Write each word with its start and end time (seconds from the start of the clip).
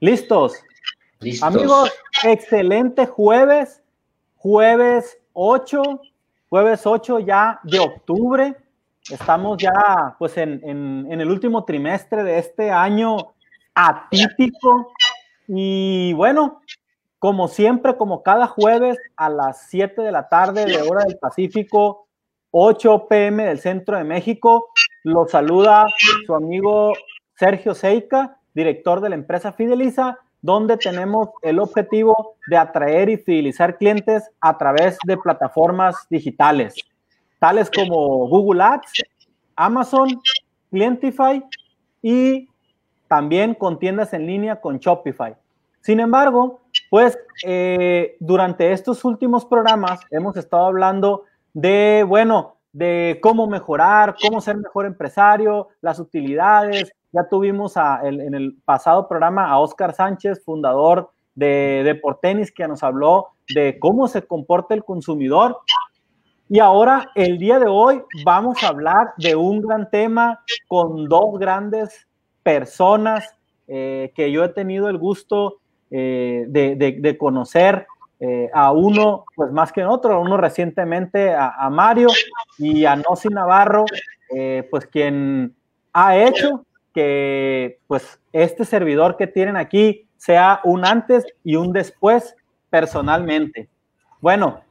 ¿Listos? 0.00 0.62
¿Listos? 1.20 1.48
Amigos, 1.48 1.92
excelente 2.22 3.06
jueves, 3.06 3.82
jueves 4.36 5.18
8, 5.32 6.00
jueves 6.48 6.86
8 6.86 7.18
ya 7.20 7.60
de 7.64 7.80
octubre. 7.80 8.56
Estamos 9.10 9.58
ya 9.58 10.16
pues 10.18 10.36
en, 10.36 10.60
en 10.64 11.20
el 11.20 11.30
último 11.30 11.64
trimestre 11.64 12.22
de 12.22 12.38
este 12.38 12.70
año 12.70 13.34
atípico. 13.74 14.92
Y 15.48 16.12
bueno, 16.12 16.60
como 17.18 17.48
siempre, 17.48 17.96
como 17.96 18.22
cada 18.22 18.46
jueves 18.46 18.98
a 19.16 19.28
las 19.28 19.68
7 19.68 20.02
de 20.02 20.12
la 20.12 20.28
tarde 20.28 20.66
de 20.66 20.82
hora 20.82 21.04
del 21.04 21.18
Pacífico, 21.18 22.06
8 22.50 23.06
pm 23.08 23.44
del 23.44 23.58
centro 23.58 23.96
de 23.96 24.04
México, 24.04 24.68
lo 25.02 25.26
saluda 25.26 25.86
su 26.26 26.34
amigo 26.34 26.92
Sergio 27.34 27.74
Seica, 27.74 28.37
director 28.58 29.00
de 29.00 29.08
la 29.10 29.14
empresa 29.14 29.52
Fideliza, 29.52 30.18
donde 30.42 30.76
tenemos 30.76 31.28
el 31.42 31.60
objetivo 31.60 32.36
de 32.48 32.56
atraer 32.56 33.08
y 33.08 33.16
fidelizar 33.16 33.78
clientes 33.78 34.30
a 34.40 34.58
través 34.58 34.98
de 35.04 35.16
plataformas 35.16 35.94
digitales, 36.10 36.74
tales 37.38 37.70
como 37.70 38.28
Google 38.28 38.62
Ads, 38.62 39.04
Amazon, 39.54 40.20
Clientify 40.70 41.44
y 42.02 42.48
también 43.06 43.54
con 43.54 43.78
tiendas 43.78 44.12
en 44.12 44.26
línea 44.26 44.60
con 44.60 44.78
Shopify. 44.78 45.36
Sin 45.80 46.00
embargo, 46.00 46.60
pues 46.90 47.16
eh, 47.44 48.16
durante 48.18 48.72
estos 48.72 49.04
últimos 49.04 49.46
programas 49.46 50.00
hemos 50.10 50.36
estado 50.36 50.66
hablando 50.66 51.24
de, 51.54 52.04
bueno, 52.06 52.56
de 52.72 53.18
cómo 53.22 53.46
mejorar, 53.46 54.16
cómo 54.20 54.40
ser 54.40 54.56
mejor 54.56 54.86
empresario, 54.86 55.68
las 55.80 55.98
utilidades. 56.00 56.92
Ya 57.12 57.28
tuvimos 57.28 57.74
en 58.02 58.34
el 58.34 58.56
pasado 58.64 59.08
programa 59.08 59.46
a 59.48 59.58
Oscar 59.58 59.94
Sánchez, 59.94 60.44
fundador 60.44 61.10
de 61.34 61.82
Deportenis, 61.84 62.52
que 62.52 62.68
nos 62.68 62.82
habló 62.82 63.28
de 63.54 63.78
cómo 63.78 64.08
se 64.08 64.22
comporta 64.22 64.74
el 64.74 64.84
consumidor. 64.84 65.58
Y 66.48 66.58
ahora, 66.60 67.10
el 67.14 67.38
día 67.38 67.58
de 67.58 67.68
hoy, 67.68 68.02
vamos 68.24 68.62
a 68.62 68.68
hablar 68.68 69.12
de 69.16 69.36
un 69.36 69.60
gran 69.60 69.88
tema 69.90 70.40
con 70.66 71.08
dos 71.08 71.38
grandes 71.38 72.06
personas 72.42 73.34
eh, 73.66 74.12
que 74.14 74.32
yo 74.32 74.44
he 74.44 74.48
tenido 74.48 74.88
el 74.88 74.98
gusto 74.98 75.60
eh, 75.90 76.44
de, 76.48 77.16
conocer 77.18 77.86
eh, 78.20 78.50
a 78.52 78.72
uno, 78.72 79.24
pues 79.34 79.50
más 79.52 79.72
que 79.72 79.84
otro, 79.84 80.20
uno 80.20 80.36
recientemente 80.36 81.34
a, 81.34 81.70
Mario 81.70 82.08
y 82.58 82.84
a 82.84 82.96
Nosi 82.96 83.28
Navarro, 83.28 83.86
eh, 84.34 84.68
pues 84.70 84.86
quien 84.86 85.54
ha 85.94 86.16
hecho 86.18 86.66
que 86.98 87.78
pues 87.86 88.20
este 88.32 88.64
servidor 88.64 89.16
que 89.16 89.28
tienen 89.28 89.56
aquí 89.56 90.08
sea 90.16 90.60
un 90.64 90.84
antes 90.84 91.24
y 91.44 91.54
un 91.54 91.72
después 91.72 92.34
personalmente. 92.70 93.68
Bueno, 94.20 94.62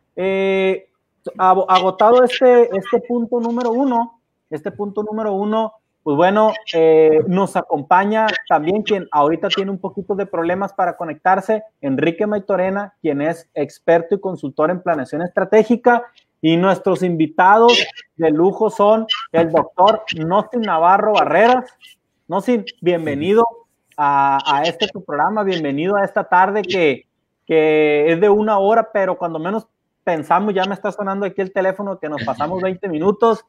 agotado 1.38 2.26
este, 2.26 2.70
este 2.76 3.00
punto 3.08 3.40
número 3.40 3.72
uno, 3.72 4.20
este 4.50 4.72
punto 4.72 5.04
número 5.04 5.32
uno, 5.32 5.72
pues 6.04 6.18
bueno, 6.18 6.52
eh, 6.74 7.22
nos 7.28 7.56
acompaña 7.56 8.28
también 8.50 8.84
quien 8.84 9.08
ahorita 9.10 9.48
tiene 9.48 9.72
un 9.72 9.80
poquito 9.80 10.14
de 10.14 10.26
problemas 10.26 10.74
para 10.74 10.98
conectarse, 10.98 11.64
Enrique 11.80 12.28
Maitorena, 12.28 12.94
quien 13.02 13.22
es 13.22 13.50
experto 13.54 14.16
y 14.16 14.20
consultor 14.20 14.70
en 14.70 14.82
planeación 14.82 15.22
estratégica. 15.22 16.04
Y 16.42 16.56
nuestros 16.56 17.02
invitados 17.02 17.88
de 18.16 18.30
lujo 18.30 18.70
son 18.70 19.08
el 19.32 19.52
doctor 19.52 20.04
Nosin 20.16 20.62
Navarro 20.62 21.14
Barreras. 21.14 21.66
Nosin, 22.28 22.66
bienvenido 22.82 23.48
a, 23.96 24.64
este 24.66 24.88
tu 24.90 25.02
programa, 25.02 25.44
bienvenido 25.44 25.96
a 25.96 26.04
esta 26.04 26.26
tarde 26.26 26.62
que, 26.62 27.08
que 27.46 28.12
es 28.12 28.20
de 28.20 28.30
una 28.30 28.60
hora, 28.60 28.90
pero 28.92 29.18
cuando 29.18 29.40
menos 29.40 29.66
pensamos, 30.04 30.54
ya 30.54 30.66
me 30.66 30.74
está 30.74 30.92
sonando 30.92 31.26
aquí 31.26 31.40
el 31.40 31.54
teléfono 31.54 32.00
que 32.00 32.10
nos 32.10 32.24
pasamos 32.26 32.62
20 32.62 32.90
minutos. 32.90 33.46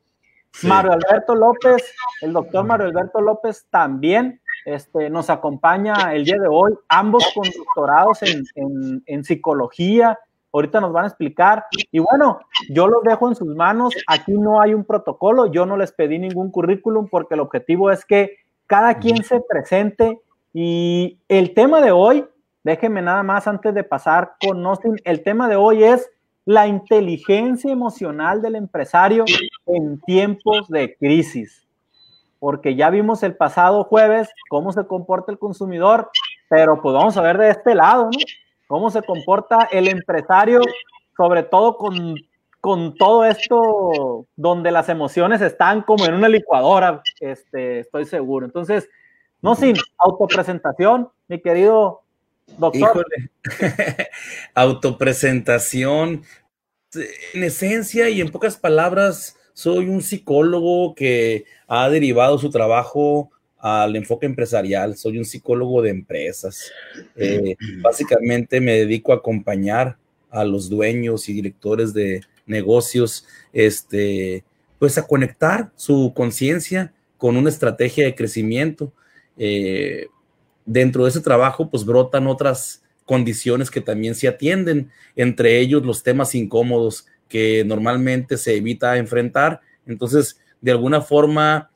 Mario 0.62 0.92
Alberto 0.92 1.34
López, 1.34 1.92
el 2.22 2.32
doctor 2.32 2.64
Mario 2.64 2.86
Alberto 2.86 3.20
López 3.20 3.66
también 3.68 4.40
este, 4.64 5.10
nos 5.10 5.28
acompaña 5.28 6.14
el 6.14 6.24
día 6.24 6.38
de 6.38 6.48
hoy, 6.48 6.72
ambos 6.88 7.26
con 7.34 7.48
doctorados 7.50 8.20
en, 8.22 9.02
en, 9.06 9.24
psicología. 9.24 10.18
Ahorita 10.52 10.80
nos 10.80 10.92
van 10.92 11.04
a 11.04 11.08
explicar. 11.08 11.64
Y 11.90 11.98
bueno, 11.98 12.40
yo 12.70 12.86
los 12.86 13.02
dejo 13.02 13.28
en 13.28 13.34
sus 13.34 13.54
manos. 13.54 13.92
Aquí 14.06 14.32
no 14.32 14.62
hay 14.62 14.72
un 14.72 14.84
protocolo. 14.84 15.46
Yo 15.46 15.66
no 15.66 15.76
les 15.76 15.92
pedí 15.92 16.18
ningún 16.18 16.50
currículum 16.50 17.08
porque 17.08 17.34
el 17.34 17.40
objetivo 17.40 17.90
es 17.90 18.04
que 18.04 18.36
cada 18.68 18.98
quien 18.98 19.24
se 19.24 19.40
presente. 19.40 20.20
Y 20.54 21.18
el 21.28 21.54
tema 21.54 21.80
de 21.80 21.90
hoy, 21.90 22.24
déjenme 22.62 23.02
nada 23.02 23.24
más 23.24 23.48
antes 23.48 23.74
de 23.74 23.82
pasar 23.82 24.34
con 24.40 24.64
Austin, 24.64 24.96
el 25.04 25.24
tema 25.24 25.48
de 25.48 25.56
hoy 25.56 25.82
es 25.82 26.08
la 26.44 26.66
inteligencia 26.68 27.72
emocional 27.72 28.40
del 28.40 28.54
empresario 28.54 29.24
en 29.66 30.00
tiempos 30.00 30.68
de 30.68 30.96
crisis. 30.96 31.66
Porque 32.38 32.76
ya 32.76 32.88
vimos 32.90 33.22
el 33.24 33.34
pasado 33.34 33.84
jueves 33.84 34.28
cómo 34.48 34.72
se 34.72 34.86
comporta 34.86 35.32
el 35.32 35.38
consumidor, 35.38 36.10
pero 36.48 36.80
pues 36.80 36.94
vamos 36.94 37.16
a 37.16 37.22
ver 37.22 37.36
de 37.36 37.50
este 37.50 37.74
lado, 37.74 38.04
¿no? 38.04 38.18
Cómo 38.68 38.90
se 38.90 39.02
comporta 39.02 39.68
el 39.72 39.88
empresario, 39.88 40.60
sobre 41.16 41.42
todo 41.42 41.76
con, 41.76 42.16
con 42.60 42.94
todo 42.96 43.24
esto 43.24 44.26
donde 44.36 44.70
las 44.70 44.88
emociones 44.88 45.40
están 45.40 45.82
como 45.82 46.06
en 46.06 46.14
una 46.14 46.28
licuadora, 46.28 47.02
este, 47.20 47.80
estoy 47.80 48.04
seguro. 48.04 48.46
Entonces, 48.46 48.88
no 49.40 49.54
sin 49.54 49.76
autopresentación, 49.98 51.08
mi 51.28 51.40
querido 51.40 52.02
Doctor. 52.56 53.06
Autopresentación. 54.54 56.22
En 57.34 57.44
esencia 57.44 58.08
y 58.08 58.20
en 58.20 58.30
pocas 58.30 58.56
palabras, 58.56 59.36
soy 59.52 59.88
un 59.88 60.00
psicólogo 60.02 60.94
que 60.94 61.44
ha 61.66 61.88
derivado 61.90 62.38
su 62.38 62.48
trabajo 62.50 63.30
al 63.58 63.94
enfoque 63.96 64.26
empresarial. 64.26 64.96
Soy 64.96 65.18
un 65.18 65.24
psicólogo 65.24 65.82
de 65.82 65.90
empresas. 65.90 66.72
Eh, 67.16 67.56
básicamente 67.82 68.60
me 68.60 68.72
dedico 68.72 69.12
a 69.12 69.16
acompañar 69.16 69.98
a 70.30 70.44
los 70.44 70.68
dueños 70.68 71.28
y 71.28 71.34
directores 71.34 71.92
de 71.92 72.22
negocios, 72.48 73.26
este, 73.52 74.44
pues 74.78 74.98
a 74.98 75.06
conectar 75.06 75.70
su 75.76 76.12
conciencia 76.14 76.92
con 77.16 77.36
una 77.36 77.50
estrategia 77.50 78.04
de 78.04 78.14
crecimiento. 78.14 78.92
Eh, 79.36 80.06
dentro 80.64 81.04
de 81.04 81.10
ese 81.10 81.20
trabajo, 81.20 81.70
pues 81.70 81.84
brotan 81.84 82.26
otras 82.26 82.82
condiciones 83.04 83.70
que 83.70 83.80
también 83.80 84.14
se 84.14 84.28
atienden, 84.28 84.90
entre 85.16 85.58
ellos 85.58 85.84
los 85.84 86.02
temas 86.02 86.34
incómodos 86.34 87.06
que 87.28 87.64
normalmente 87.64 88.36
se 88.36 88.56
evita 88.56 88.98
enfrentar. 88.98 89.60
Entonces, 89.86 90.40
de 90.60 90.72
alguna 90.72 91.00
forma, 91.00 91.70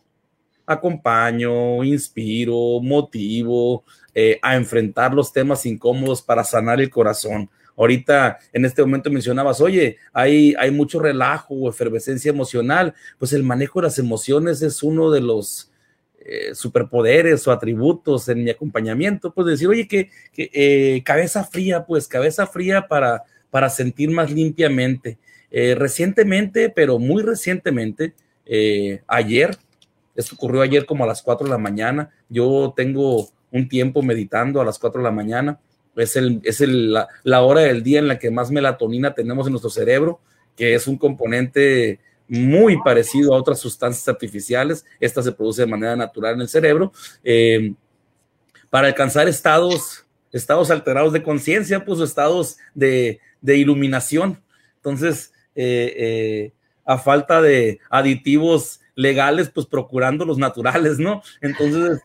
acompaño, 0.66 1.82
inspiro, 1.84 2.80
motivo 2.80 3.84
eh, 4.14 4.38
a 4.42 4.56
enfrentar 4.56 5.14
los 5.14 5.32
temas 5.32 5.64
incómodos 5.66 6.22
para 6.22 6.44
sanar 6.44 6.80
el 6.80 6.90
corazón. 6.90 7.48
Ahorita, 7.76 8.38
en 8.52 8.64
este 8.64 8.82
momento 8.82 9.10
mencionabas, 9.10 9.60
oye, 9.60 9.96
hay, 10.12 10.54
hay 10.58 10.70
mucho 10.70 11.00
relajo 11.00 11.54
o 11.54 11.70
efervescencia 11.70 12.30
emocional. 12.30 12.94
Pues 13.18 13.32
el 13.32 13.42
manejo 13.42 13.80
de 13.80 13.86
las 13.86 13.98
emociones 13.98 14.62
es 14.62 14.82
uno 14.82 15.10
de 15.10 15.20
los 15.20 15.72
eh, 16.24 16.54
superpoderes 16.54 17.48
o 17.48 17.50
atributos 17.50 18.28
en 18.28 18.44
mi 18.44 18.50
acompañamiento, 18.50 19.34
pues 19.34 19.48
decir, 19.48 19.66
oye, 19.66 19.88
que, 19.88 20.08
eh, 20.36 21.02
cabeza 21.04 21.42
fría, 21.42 21.84
pues 21.84 22.06
cabeza 22.06 22.46
fría 22.46 22.86
para, 22.86 23.24
para 23.50 23.68
sentir 23.68 24.08
más 24.10 24.30
limpiamente. 24.30 25.18
Eh, 25.50 25.74
recientemente, 25.74 26.70
pero 26.70 27.00
muy 27.00 27.24
recientemente, 27.24 28.14
ayer, 29.08 29.56
esto 30.14 30.36
ocurrió 30.36 30.62
ayer 30.62 30.86
como 30.86 31.02
a 31.02 31.08
las 31.08 31.22
4 31.22 31.46
de 31.46 31.50
la 31.50 31.58
mañana, 31.58 32.10
yo 32.28 32.72
tengo 32.76 33.28
un 33.50 33.68
tiempo 33.68 34.02
meditando 34.02 34.60
a 34.60 34.64
las 34.64 34.78
4 34.78 35.00
de 35.00 35.04
la 35.04 35.10
mañana, 35.10 35.58
es, 35.96 36.16
el, 36.16 36.40
es 36.44 36.60
la, 36.60 37.08
la 37.22 37.42
hora 37.42 37.62
del 37.62 37.82
día 37.82 37.98
en 37.98 38.08
la 38.08 38.18
que 38.18 38.30
más 38.30 38.50
melatonina 38.50 39.14
tenemos 39.14 39.46
en 39.46 39.52
nuestro 39.52 39.70
cerebro, 39.70 40.20
que 40.56 40.74
es 40.74 40.86
un 40.86 40.96
componente 40.96 42.00
muy 42.28 42.80
parecido 42.82 43.34
a 43.34 43.38
otras 43.38 43.60
sustancias 43.60 44.08
artificiales. 44.08 44.86
Esta 45.00 45.22
se 45.22 45.32
produce 45.32 45.62
de 45.62 45.66
manera 45.66 45.96
natural 45.96 46.34
en 46.34 46.40
el 46.42 46.48
cerebro. 46.48 46.92
Eh, 47.22 47.74
para 48.70 48.86
alcanzar 48.88 49.28
estados, 49.28 50.06
estados 50.32 50.70
alterados 50.70 51.12
de 51.12 51.22
conciencia, 51.22 51.84
pues 51.84 52.00
estados 52.00 52.56
de, 52.74 53.20
iluminación. 53.44 54.42
Entonces, 54.76 55.32
eh, 55.54 55.94
eh, 55.96 56.52
a 56.86 56.96
falta 56.96 57.42
de 57.42 57.80
aditivos 57.90 58.80
legales, 58.94 59.48
pues 59.48 59.66
procurando 59.66 60.24
los 60.24 60.38
naturales, 60.38 60.98
¿no? 60.98 61.22
Entonces, 61.40 62.00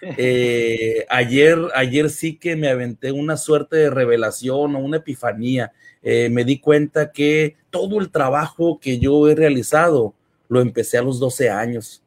este, 0.00 1.06
ayer, 1.08 1.58
ayer 1.74 2.10
sí 2.10 2.36
que 2.36 2.56
me 2.56 2.68
aventé 2.68 3.12
una 3.12 3.36
suerte 3.36 3.76
de 3.76 3.90
revelación 3.90 4.76
o 4.76 4.78
una 4.78 4.98
epifanía 4.98 5.72
eh, 6.08 6.28
me 6.30 6.44
di 6.44 6.60
cuenta 6.60 7.10
que 7.10 7.56
todo 7.68 7.98
el 7.98 8.10
trabajo 8.10 8.78
que 8.78 9.00
yo 9.00 9.28
he 9.28 9.34
realizado 9.34 10.14
lo 10.48 10.60
empecé 10.60 10.98
a 10.98 11.02
los 11.02 11.18
12 11.18 11.50
años, 11.50 12.00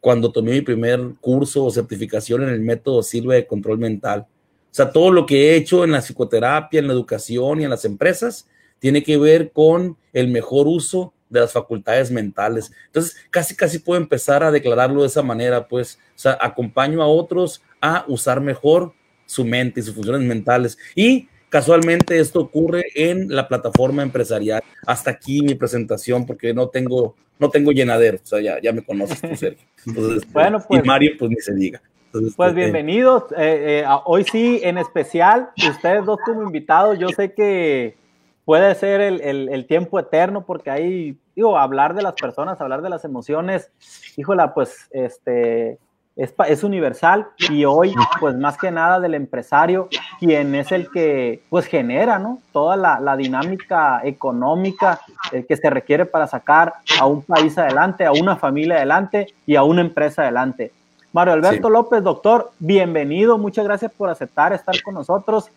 cuando 0.00 0.30
tomé 0.30 0.52
mi 0.52 0.60
primer 0.60 1.00
curso 1.20 1.64
o 1.64 1.70
certificación 1.72 2.44
en 2.44 2.50
el 2.50 2.60
método 2.60 3.02
Silva 3.02 3.34
de 3.34 3.46
control 3.46 3.78
mental. 3.78 4.20
O 4.20 4.26
sea, 4.70 4.92
todo 4.92 5.10
lo 5.10 5.26
que 5.26 5.50
he 5.50 5.56
hecho 5.56 5.82
en 5.82 5.90
la 5.90 6.00
psicoterapia, 6.00 6.78
en 6.78 6.86
la 6.86 6.92
educación 6.92 7.60
y 7.60 7.64
en 7.64 7.70
las 7.70 7.84
empresas 7.84 8.48
tiene 8.78 9.02
que 9.02 9.16
ver 9.16 9.50
con 9.50 9.96
el 10.12 10.28
mejor 10.28 10.68
uso 10.68 11.13
de 11.34 11.40
las 11.40 11.52
facultades 11.52 12.10
mentales. 12.10 12.72
Entonces, 12.86 13.16
casi, 13.30 13.54
casi 13.54 13.78
puedo 13.78 14.00
empezar 14.00 14.42
a 14.42 14.50
declararlo 14.50 15.02
de 15.02 15.08
esa 15.08 15.22
manera, 15.22 15.68
pues, 15.68 15.98
o 16.14 16.18
sea, 16.18 16.38
acompaño 16.40 17.02
a 17.02 17.06
otros 17.06 17.62
a 17.80 18.04
usar 18.08 18.40
mejor 18.40 18.94
su 19.26 19.44
mente 19.44 19.80
y 19.80 19.82
sus 19.82 19.94
funciones 19.94 20.26
mentales. 20.26 20.78
Y 20.94 21.28
casualmente 21.48 22.18
esto 22.18 22.40
ocurre 22.40 22.84
en 22.94 23.28
la 23.34 23.46
plataforma 23.46 24.02
empresarial. 24.02 24.62
Hasta 24.86 25.10
aquí 25.10 25.42
mi 25.42 25.54
presentación, 25.54 26.26
porque 26.26 26.54
no 26.54 26.68
tengo, 26.68 27.14
no 27.38 27.50
tengo 27.50 27.72
llenadero, 27.72 28.18
o 28.22 28.26
sea, 28.26 28.40
ya, 28.40 28.60
ya 28.60 28.72
me 28.72 28.82
conoces 28.82 29.20
tú, 29.20 29.36
Sergio. 29.36 29.66
Entonces, 29.86 30.32
bueno, 30.32 30.62
pues, 30.66 30.82
y 30.82 30.86
Mario, 30.86 31.12
pues 31.18 31.30
ni 31.30 31.36
se 31.36 31.54
diga. 31.54 31.82
pues 32.10 32.24
este, 32.26 32.52
bienvenidos. 32.52 33.24
Eh, 33.32 33.82
eh, 33.82 33.84
hoy 34.04 34.24
sí, 34.24 34.60
en 34.62 34.78
especial, 34.78 35.50
ustedes 35.68 36.04
dos 36.04 36.18
como 36.24 36.42
invitados, 36.42 36.98
yo 36.98 37.08
sé 37.10 37.32
que 37.32 37.96
puede 38.44 38.74
ser 38.74 39.00
el, 39.00 39.48
el, 39.48 39.66
tiempo 39.66 39.98
eterno 39.98 40.44
porque 40.44 40.70
ahí, 40.70 41.16
digo, 41.34 41.58
hablar 41.58 41.94
de 41.94 42.02
las 42.02 42.14
personas, 42.14 42.60
hablar 42.60 42.82
de 42.82 42.90
las 42.90 43.04
emociones, 43.04 43.70
híjola, 44.16 44.54
pues, 44.54 44.88
este, 44.90 45.78
es, 46.16 46.34
es, 46.46 46.62
universal 46.62 47.26
y 47.50 47.64
hoy, 47.64 47.94
pues, 48.20 48.36
más 48.36 48.56
que 48.56 48.70
nada 48.70 49.00
del 49.00 49.14
empresario, 49.14 49.88
quien 50.18 50.54
es 50.54 50.70
el 50.72 50.90
que, 50.90 51.42
pues, 51.50 51.66
genera, 51.66 52.18
¿no? 52.18 52.38
Toda 52.52 52.76
la, 52.76 53.00
la 53.00 53.16
dinámica 53.16 54.00
económica 54.04 55.00
eh, 55.32 55.44
que 55.46 55.56
se 55.56 55.70
requiere 55.70 56.06
para 56.06 56.26
sacar 56.26 56.74
a 57.00 57.06
un 57.06 57.22
país 57.22 57.58
adelante, 57.58 58.04
a 58.04 58.12
una 58.12 58.36
familia 58.36 58.76
adelante 58.76 59.34
y 59.46 59.56
a 59.56 59.64
una 59.64 59.80
empresa 59.80 60.22
adelante. 60.22 60.72
Mario 61.12 61.34
Alberto 61.34 61.70
López, 61.70 62.02
doctor, 62.02 62.50
bienvenido, 62.58 63.38
muchas 63.38 63.64
gracias 63.64 63.92
por 63.92 64.10
aceptar 64.10 64.52
estar 64.52 64.74
con 64.82 64.94
nosotros. 64.94 65.48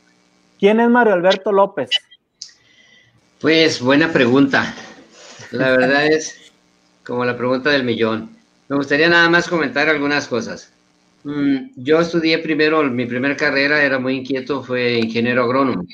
¿Quién 0.59 0.79
es 0.79 0.87
Mario 0.87 1.13
Alberto 1.13 1.51
López? 1.51 1.89
Pues 3.41 3.81
buena 3.81 4.11
pregunta. 4.11 4.75
La 5.51 5.71
verdad 5.71 6.07
es 6.07 6.51
como 7.03 7.23
la 7.25 7.37
pregunta 7.37 7.69
del 7.69 7.83
millón. 7.83 8.29
Me 8.67 8.75
gustaría 8.75 9.09
nada 9.09 9.29
más 9.29 9.47
comentar 9.47 9.87
algunas 9.89 10.27
cosas. 10.27 10.73
Mm, 11.23 11.69
yo 11.75 11.99
estudié 11.99 12.39
primero, 12.39 12.83
mi 12.83 13.05
primera 13.05 13.35
carrera 13.35 13.83
era 13.83 13.99
muy 13.99 14.15
inquieto, 14.17 14.63
fue 14.63 14.99
ingeniero 14.99 15.43
agrónomo. 15.43 15.85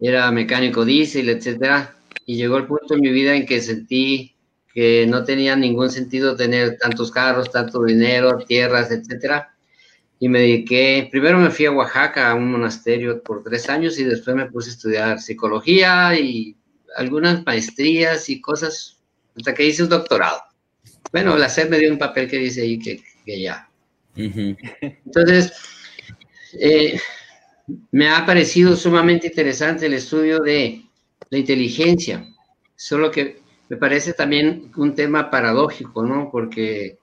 Era 0.00 0.30
mecánico 0.30 0.84
diésel, 0.84 1.28
etcétera. 1.28 1.94
Y 2.26 2.36
llegó 2.36 2.56
el 2.58 2.66
punto 2.66 2.94
en 2.94 3.00
mi 3.00 3.10
vida 3.10 3.34
en 3.34 3.46
que 3.46 3.60
sentí 3.60 4.34
que 4.74 5.06
no 5.08 5.24
tenía 5.24 5.56
ningún 5.56 5.90
sentido 5.90 6.36
tener 6.36 6.78
tantos 6.78 7.10
carros, 7.10 7.50
tanto 7.50 7.82
dinero, 7.84 8.38
tierras, 8.38 8.90
etcétera 8.90 9.54
y 10.20 10.28
me 10.28 10.40
dediqué, 10.40 11.08
primero 11.10 11.38
me 11.38 11.50
fui 11.50 11.66
a 11.66 11.70
Oaxaca, 11.70 12.30
a 12.30 12.34
un 12.34 12.50
monasterio 12.50 13.22
por 13.22 13.42
tres 13.44 13.68
años 13.68 13.98
y 13.98 14.04
después 14.04 14.34
me 14.34 14.46
puse 14.46 14.70
a 14.70 14.72
estudiar 14.72 15.20
psicología 15.20 16.18
y 16.18 16.56
algunas 16.96 17.44
maestrías 17.44 18.28
y 18.28 18.40
cosas 18.40 18.98
hasta 19.36 19.54
que 19.54 19.66
hice 19.66 19.82
un 19.82 19.88
doctorado. 19.88 20.40
Bueno, 21.12 21.36
la 21.36 21.48
SED 21.48 21.70
me 21.70 21.78
dio 21.78 21.92
un 21.92 21.98
papel 21.98 22.28
que 22.28 22.38
dice 22.38 22.62
ahí 22.62 22.78
que, 22.78 23.02
que 23.24 23.40
ya. 23.40 23.68
Entonces, 24.16 25.52
eh, 26.60 26.98
me 27.92 28.08
ha 28.08 28.26
parecido 28.26 28.76
sumamente 28.76 29.28
interesante 29.28 29.86
el 29.86 29.94
estudio 29.94 30.40
de 30.40 30.82
la 31.30 31.38
inteligencia, 31.38 32.26
solo 32.74 33.10
que 33.10 33.40
me 33.68 33.76
parece 33.76 34.12
también 34.14 34.70
un 34.76 34.94
tema 34.94 35.30
paradójico, 35.30 36.04
¿no? 36.04 36.30
Porque 36.30 36.98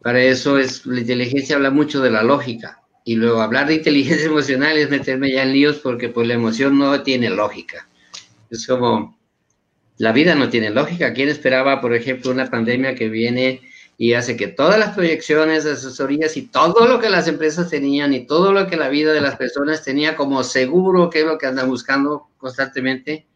para 0.00 0.22
eso 0.22 0.58
es, 0.58 0.86
la 0.86 1.00
inteligencia 1.00 1.56
habla 1.56 1.70
mucho 1.70 2.00
de 2.00 2.10
la 2.10 2.22
lógica. 2.22 2.82
Y 3.04 3.16
luego 3.16 3.40
hablar 3.40 3.68
de 3.68 3.74
inteligencia 3.74 4.26
emocional 4.26 4.76
es 4.76 4.90
meterme 4.90 5.30
ya 5.30 5.42
en 5.42 5.52
líos 5.52 5.76
porque 5.78 6.08
pues 6.08 6.26
la 6.26 6.34
emoción 6.34 6.78
no 6.78 7.02
tiene 7.02 7.30
lógica. 7.30 7.88
Es 8.50 8.66
como, 8.66 9.18
la 9.98 10.12
vida 10.12 10.34
no 10.34 10.48
tiene 10.48 10.70
lógica. 10.70 11.12
¿Quién 11.12 11.28
esperaba, 11.28 11.80
por 11.80 11.94
ejemplo, 11.94 12.30
una 12.30 12.50
pandemia 12.50 12.94
que 12.94 13.08
viene 13.08 13.62
y 13.98 14.12
hace 14.12 14.36
que 14.36 14.48
todas 14.48 14.78
las 14.78 14.94
proyecciones, 14.94 15.64
asesorías 15.64 16.36
y 16.36 16.42
todo 16.42 16.86
lo 16.86 17.00
que 17.00 17.08
las 17.08 17.28
empresas 17.28 17.70
tenían 17.70 18.12
y 18.12 18.26
todo 18.26 18.52
lo 18.52 18.66
que 18.66 18.76
la 18.76 18.90
vida 18.90 19.12
de 19.12 19.22
las 19.22 19.36
personas 19.36 19.82
tenía 19.82 20.16
como 20.16 20.44
seguro, 20.44 21.08
que 21.08 21.20
es 21.20 21.26
lo 21.26 21.38
que 21.38 21.46
andan 21.46 21.68
buscando 21.68 22.28
constantemente, 22.36 23.26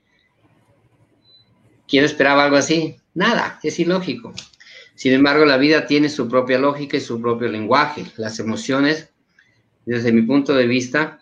¿quién 1.88 2.04
esperaba 2.04 2.44
algo 2.44 2.56
así? 2.56 2.96
Nada, 3.14 3.58
es 3.62 3.78
ilógico. 3.78 4.34
Sin 4.94 5.14
embargo, 5.14 5.46
la 5.46 5.56
vida 5.56 5.86
tiene 5.86 6.10
su 6.10 6.28
propia 6.28 6.58
lógica 6.58 6.98
y 6.98 7.00
su 7.00 7.22
propio 7.22 7.48
lenguaje. 7.48 8.04
Las 8.18 8.38
emociones, 8.38 9.08
desde 9.86 10.12
mi 10.12 10.22
punto 10.22 10.54
de 10.54 10.66
vista, 10.66 11.19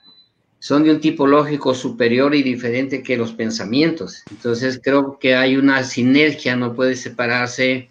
son 0.60 0.84
de 0.84 0.90
un 0.90 1.00
tipo 1.00 1.26
lógico 1.26 1.74
superior 1.74 2.34
y 2.34 2.42
diferente 2.42 3.02
que 3.02 3.16
los 3.16 3.32
pensamientos. 3.32 4.22
Entonces, 4.30 4.80
creo 4.82 5.18
que 5.18 5.36
hay 5.36 5.56
una 5.56 5.84
sinergia, 5.84 6.56
no 6.56 6.74
puede 6.74 6.96
separarse 6.96 7.90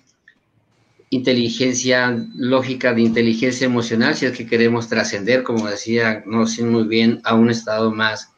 inteligencia 1.10 2.26
lógica 2.36 2.94
de 2.94 3.02
inteligencia 3.02 3.66
emocional 3.66 4.16
si 4.16 4.26
es 4.26 4.34
que 4.34 4.46
queremos 4.46 4.90
trascender, 4.90 5.44
como 5.44 5.68
decía, 5.68 6.24
no 6.26 6.46
sé 6.48 6.64
muy 6.64 6.84
bien, 6.84 7.22
a 7.24 7.36
un 7.36 7.50
estado 7.50 7.92
más 7.92 8.34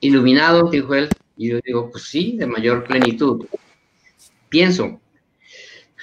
iluminado, 0.00 0.70
dijo 0.70 0.94
él. 0.94 1.08
Y 1.36 1.50
yo 1.50 1.60
digo, 1.64 1.90
pues 1.90 2.04
sí, 2.04 2.36
de 2.36 2.46
mayor 2.46 2.84
plenitud. 2.84 3.46
Pienso, 4.48 5.00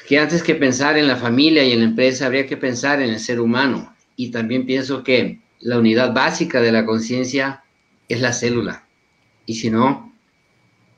que 0.08 0.18
antes 0.18 0.42
que 0.42 0.56
pensar 0.56 0.98
en 0.98 1.08
la 1.08 1.18
familia 1.18 1.64
y 1.64 1.74
en 1.74 1.80
la 1.80 1.86
empresa, 1.86 2.26
habría 2.26 2.48
que 2.48 2.58
pensar 2.58 3.02
en 3.02 3.10
el 3.10 3.20
ser 3.20 3.40
humano. 3.40 3.94
Y 4.16 4.32
también 4.32 4.66
pienso 4.66 5.04
que 5.04 5.42
la 5.66 5.80
unidad 5.80 6.14
básica 6.14 6.62
de 6.62 6.72
la 6.72 6.86
conciencia 6.86 7.64
es 8.08 8.22
la 8.22 8.34
célula. 8.34 8.88
Y 9.48 9.56
si 9.56 9.72
no, 9.72 10.14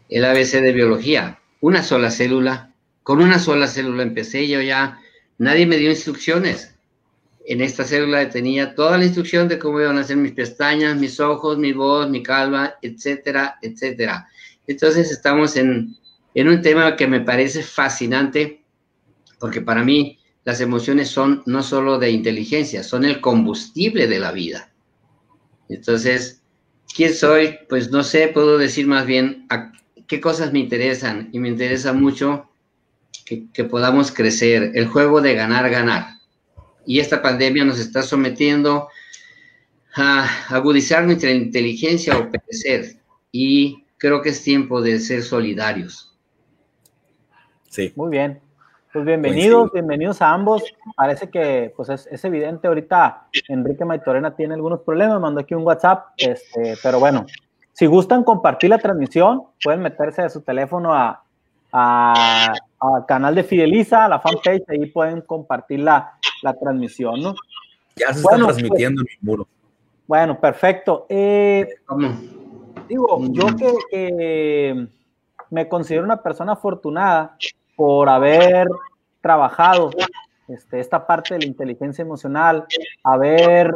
el 0.09 0.25
ABC 0.25 0.59
de 0.59 0.73
biología, 0.73 1.39
una 1.61 1.81
sola 1.83 2.11
célula. 2.11 2.73
Con 3.01 3.21
una 3.21 3.39
sola 3.39 3.67
célula 3.67 4.03
empecé 4.03 4.45
yo 4.49 4.61
ya, 4.61 4.99
nadie 5.37 5.65
me 5.65 5.77
dio 5.77 5.89
instrucciones. 5.89 6.75
En 7.45 7.61
esta 7.61 7.85
célula 7.85 8.29
tenía 8.29 8.75
toda 8.75 8.97
la 8.97 9.05
instrucción 9.05 9.47
de 9.47 9.57
cómo 9.57 9.79
iban 9.79 9.97
a 9.97 10.03
ser 10.03 10.17
mis 10.17 10.33
pestañas, 10.33 10.97
mis 10.97 11.17
ojos, 11.21 11.57
mi 11.57 11.71
voz, 11.71 12.09
mi 12.09 12.21
calva, 12.21 12.75
etcétera, 12.81 13.57
etcétera. 13.61 14.27
Entonces 14.67 15.09
estamos 15.11 15.55
en, 15.55 15.95
en 16.33 16.47
un 16.49 16.61
tema 16.61 16.97
que 16.97 17.07
me 17.07 17.21
parece 17.21 17.63
fascinante 17.63 18.65
porque 19.39 19.61
para 19.61 19.81
mí 19.81 20.16
las 20.47 20.61
emociones 20.61 21.09
son 21.09 21.43
no 21.45 21.61
solo 21.61 21.99
de 21.99 22.09
inteligencia, 22.09 22.81
son 22.81 23.03
el 23.03 23.19
combustible 23.19 24.07
de 24.07 24.17
la 24.17 24.31
vida. 24.31 24.71
Entonces, 25.67 26.41
¿quién 26.95 27.13
soy? 27.13 27.57
Pues 27.67 27.91
no 27.91 28.01
sé, 28.01 28.29
puedo 28.29 28.57
decir 28.57 28.87
más 28.87 29.05
bien 29.05 29.45
a 29.49 29.73
qué 30.07 30.21
cosas 30.21 30.53
me 30.53 30.59
interesan 30.59 31.27
y 31.33 31.39
me 31.39 31.49
interesa 31.49 31.91
mucho 31.91 32.49
que, 33.25 33.51
que 33.51 33.65
podamos 33.65 34.09
crecer, 34.13 34.71
el 34.75 34.87
juego 34.87 35.19
de 35.19 35.33
ganar, 35.33 35.69
ganar. 35.69 36.13
Y 36.85 37.01
esta 37.01 37.21
pandemia 37.21 37.65
nos 37.65 37.79
está 37.79 38.01
sometiendo 38.01 38.87
a 39.95 40.29
agudizar 40.47 41.03
nuestra 41.03 41.29
inteligencia 41.29 42.17
o 42.17 42.31
perecer. 42.31 43.01
Y 43.33 43.83
creo 43.97 44.21
que 44.21 44.29
es 44.29 44.41
tiempo 44.41 44.81
de 44.81 45.01
ser 45.01 45.23
solidarios. 45.23 46.17
Sí. 47.69 47.91
Muy 47.97 48.11
bien. 48.11 48.46
Pues 48.93 49.03
bienvenidos, 49.03 49.71
bienvenidos 49.73 50.21
a 50.21 50.31
ambos. 50.31 50.63
Parece 50.95 51.29
que 51.29 51.73
pues 51.75 51.89
es, 51.89 52.23
evidente 52.23 52.67
ahorita 52.67 53.27
Enrique 53.49 53.83
Maitorena 53.83 54.35
tiene 54.35 54.53
algunos 54.53 54.79
problemas, 54.81 55.19
mandó 55.19 55.41
aquí 55.41 55.53
un 55.53 55.63
WhatsApp, 55.63 56.07
este, 56.15 56.75
pero 56.81 56.97
bueno, 56.99 57.25
si 57.73 57.85
gustan 57.85 58.23
compartir 58.23 58.69
la 58.69 58.77
transmisión, 58.77 59.43
pueden 59.61 59.81
meterse 59.81 60.21
de 60.21 60.29
su 60.29 60.41
teléfono 60.41 60.93
a, 60.93 61.21
al 61.71 63.05
canal 63.05 63.35
de 63.35 63.43
Fideliza, 63.43 64.05
a 64.05 64.09
la 64.09 64.19
fanpage, 64.19 64.63
ahí 64.69 64.85
pueden 64.85 65.21
compartir 65.21 65.81
la, 65.81 66.17
transmisión, 66.59 67.21
¿no? 67.21 67.35
Ya 67.97 68.13
se 68.13 68.21
está 68.21 68.37
transmitiendo 68.37 69.01
en 69.01 69.07
mi 69.09 69.29
muro. 69.29 69.47
Bueno, 70.07 70.39
perfecto. 70.39 71.05
Eh, 71.09 71.67
digo, 72.87 73.19
yo 73.31 73.47
que 73.57 74.87
me 75.49 75.67
considero 75.67 76.05
una 76.05 76.21
persona 76.21 76.53
afortunada, 76.53 77.35
por 77.77 78.09
haber 78.09 78.67
trabajado 79.21 79.91
este, 80.47 80.79
esta 80.79 81.05
parte 81.05 81.35
de 81.35 81.41
la 81.41 81.45
inteligencia 81.45 82.01
emocional, 82.01 82.65
haber 83.03 83.73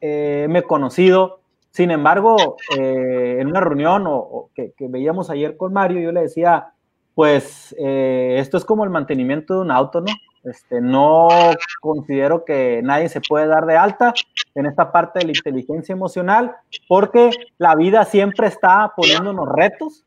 eh, 0.00 0.46
me 0.50 0.62
conocido. 0.62 1.40
Sin 1.70 1.90
embargo, 1.90 2.56
eh, 2.76 3.36
en 3.38 3.46
una 3.46 3.60
reunión 3.60 4.04
o, 4.06 4.50
que, 4.54 4.72
veíamos 4.80 5.30
ayer 5.30 5.56
con 5.56 5.72
Mario, 5.72 6.00
yo 6.00 6.12
le 6.12 6.22
decía, 6.22 6.72
pues 7.14 7.74
eh, 7.78 8.36
esto 8.40 8.56
es 8.56 8.64
como 8.64 8.82
el 8.82 8.90
mantenimiento 8.90 9.54
de 9.54 9.60
un 9.60 9.70
auto, 9.70 10.00
¿no? 10.00 10.12
Este, 10.42 10.80
no 10.80 11.28
considero 11.80 12.44
que 12.44 12.80
nadie 12.82 13.08
se 13.08 13.20
puede 13.20 13.46
dar 13.46 13.66
de 13.66 13.76
alta 13.76 14.12
en 14.54 14.66
esta 14.66 14.90
parte 14.90 15.18
de 15.18 15.26
la 15.26 15.32
inteligencia 15.32 15.92
emocional, 15.92 16.56
porque 16.88 17.30
la 17.58 17.74
vida 17.76 18.04
siempre 18.04 18.48
está 18.48 18.92
poniéndonos 18.96 19.48
retos 19.54 20.05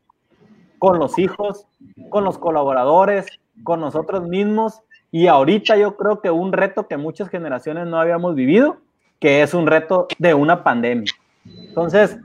con 0.80 0.98
los 0.98 1.18
hijos, 1.18 1.66
con 2.08 2.24
los 2.24 2.38
colaboradores, 2.38 3.26
con 3.62 3.80
nosotros 3.80 4.26
mismos. 4.26 4.80
Y 5.12 5.26
ahorita 5.26 5.76
yo 5.76 5.96
creo 5.96 6.20
que 6.20 6.30
un 6.30 6.52
reto 6.52 6.88
que 6.88 6.96
muchas 6.96 7.28
generaciones 7.28 7.86
no 7.86 8.00
habíamos 8.00 8.34
vivido, 8.34 8.78
que 9.20 9.42
es 9.42 9.52
un 9.54 9.66
reto 9.66 10.08
de 10.18 10.32
una 10.34 10.64
pandemia. 10.64 11.12
Entonces, 11.46 12.18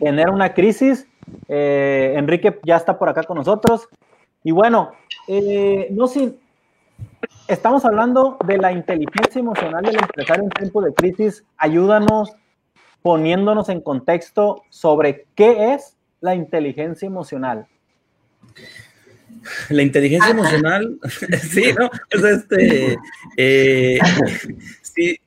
tener 0.00 0.30
una 0.30 0.54
crisis, 0.54 1.06
eh, 1.48 2.14
Enrique 2.16 2.58
ya 2.64 2.76
está 2.76 2.98
por 2.98 3.10
acá 3.10 3.24
con 3.24 3.36
nosotros. 3.36 3.88
Y 4.42 4.52
bueno, 4.52 4.92
eh, 5.28 5.88
no 5.90 6.06
sin, 6.06 6.38
estamos 7.48 7.84
hablando 7.84 8.38
de 8.46 8.56
la 8.56 8.72
inteligencia 8.72 9.38
emocional 9.38 9.84
del 9.84 9.96
empresario 9.96 10.44
en 10.44 10.50
tiempo 10.50 10.80
de 10.80 10.94
crisis. 10.94 11.44
Ayúdanos 11.58 12.34
poniéndonos 13.02 13.68
en 13.68 13.82
contexto 13.82 14.62
sobre 14.70 15.26
qué 15.34 15.74
es 15.74 15.95
la 16.20 16.34
inteligencia 16.34 17.06
emocional. 17.06 17.66
La 19.68 19.82
inteligencia 19.82 20.30
emocional, 20.30 20.98
sí, 21.50 21.72
¿no? 21.78 21.90
Es 22.10 22.24
este, 22.24 22.96
eh, 23.36 23.98
sí, 24.82 25.18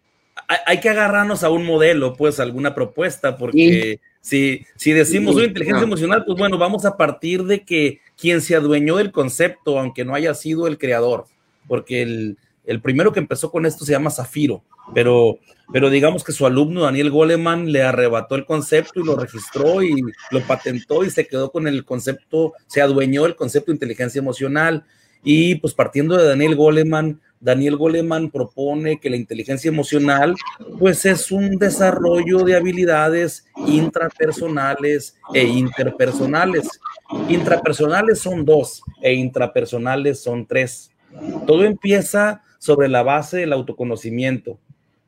hay, 0.66 0.80
que 0.80 0.90
agarrarnos 0.90 1.44
a 1.44 1.50
un 1.50 1.66
modelo, 1.66 2.16
pues, 2.16 2.40
alguna 2.40 2.74
propuesta, 2.74 3.38
porque 3.38 4.00
si, 4.20 4.66
si 4.76 4.92
decimos 4.92 5.36
una 5.36 5.46
inteligencia 5.46 5.84
emocional, 5.84 6.26
pues 6.26 6.38
bueno, 6.38 6.58
vamos 6.58 6.86
a 6.86 6.98
partir 6.98 7.44
de 7.44 7.64
que 7.64 8.00
quien 8.18 8.42
se 8.42 8.56
adueñó 8.56 8.98
del 8.98 9.12
concepto, 9.12 9.80
aunque 9.80 10.04
no 10.04 10.16
haya 10.16 10.34
sido 10.34 10.68
el 10.68 10.78
creador, 10.78 11.26
porque 11.68 12.02
el, 12.02 12.38
el 12.70 12.82
primero 12.82 13.12
que 13.12 13.20
empezó 13.20 13.50
con 13.50 13.66
esto 13.66 13.84
se 13.84 13.94
llama 13.94 14.12
Zafiro, 14.12 14.64
pero, 14.94 15.40
pero 15.74 15.90
digamos 15.90 16.24
que 16.24 16.32
su 16.32 16.46
alumno 16.46 16.84
Daniel 16.84 17.10
Goleman 17.10 17.72
le 17.72 17.82
arrebató 17.82 18.36
el 18.36 18.46
concepto 18.46 19.00
y 19.00 19.06
lo 19.06 19.16
registró 19.16 19.82
y 19.82 20.04
lo 20.30 20.42
patentó 20.46 21.04
y 21.04 21.10
se 21.10 21.26
quedó 21.26 21.52
con 21.52 21.68
el 21.68 21.84
concepto, 21.84 22.54
se 22.68 22.82
adueñó 22.82 23.26
el 23.26 23.36
concepto 23.36 23.72
de 23.72 23.76
inteligencia 23.76 24.20
emocional. 24.20 24.86
Y 25.24 25.56
pues 25.56 25.74
partiendo 25.74 26.16
de 26.16 26.28
Daniel 26.28 26.56
Goleman, 26.56 27.20
Daniel 27.40 27.76
Goleman 27.76 28.30
propone 28.30 29.00
que 29.00 29.10
la 29.10 29.16
inteligencia 29.16 29.70
emocional 29.70 30.36
pues 30.78 31.06
es 31.06 31.32
un 31.32 31.58
desarrollo 31.58 32.44
de 32.44 32.56
habilidades 32.56 33.48
intrapersonales 33.66 35.18
e 35.34 35.44
interpersonales. 35.44 36.70
Intrapersonales 37.28 38.20
son 38.20 38.46
dos 38.46 38.84
e 39.02 39.14
intrapersonales 39.14 40.22
son 40.22 40.46
tres. 40.46 40.92
Todo 41.48 41.64
empieza 41.64 42.44
sobre 42.60 42.88
la 42.88 43.02
base 43.02 43.38
del 43.38 43.54
autoconocimiento. 43.54 44.60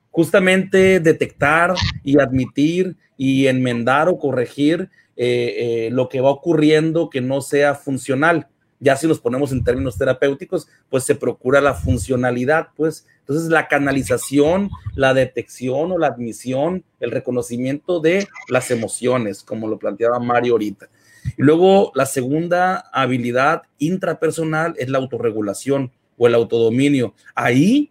Justamente 0.09 0.99
detectar 0.99 1.75
y 2.03 2.19
admitir 2.19 2.97
y 3.15 3.45
enmendar 3.47 4.09
o 4.09 4.17
corregir 4.17 4.89
eh, 5.15 5.85
eh, 5.85 5.89
lo 5.91 6.09
que 6.09 6.21
va 6.21 6.31
ocurriendo 6.31 7.09
que 7.09 7.21
no 7.21 7.41
sea 7.41 7.75
funcional. 7.75 8.47
Ya 8.79 8.95
si 8.95 9.05
los 9.05 9.19
ponemos 9.19 9.51
en 9.51 9.63
términos 9.63 9.97
terapéuticos, 9.97 10.67
pues 10.89 11.03
se 11.03 11.13
procura 11.13 11.61
la 11.61 11.75
funcionalidad, 11.75 12.69
pues. 12.75 13.05
Entonces 13.19 13.49
la 13.49 13.67
canalización, 13.67 14.71
la 14.95 15.13
detección 15.13 15.91
o 15.91 15.99
la 15.99 16.07
admisión, 16.07 16.83
el 16.99 17.11
reconocimiento 17.11 17.99
de 17.99 18.27
las 18.49 18.71
emociones, 18.71 19.43
como 19.43 19.67
lo 19.67 19.77
planteaba 19.77 20.19
Mario 20.19 20.53
ahorita. 20.53 20.89
Y 21.37 21.43
luego 21.43 21.91
la 21.93 22.07
segunda 22.07 22.89
habilidad 22.91 23.61
intrapersonal 23.77 24.73
es 24.77 24.89
la 24.89 24.97
autorregulación 24.97 25.91
o 26.21 26.27
el 26.27 26.35
autodominio. 26.35 27.15
Ahí, 27.33 27.89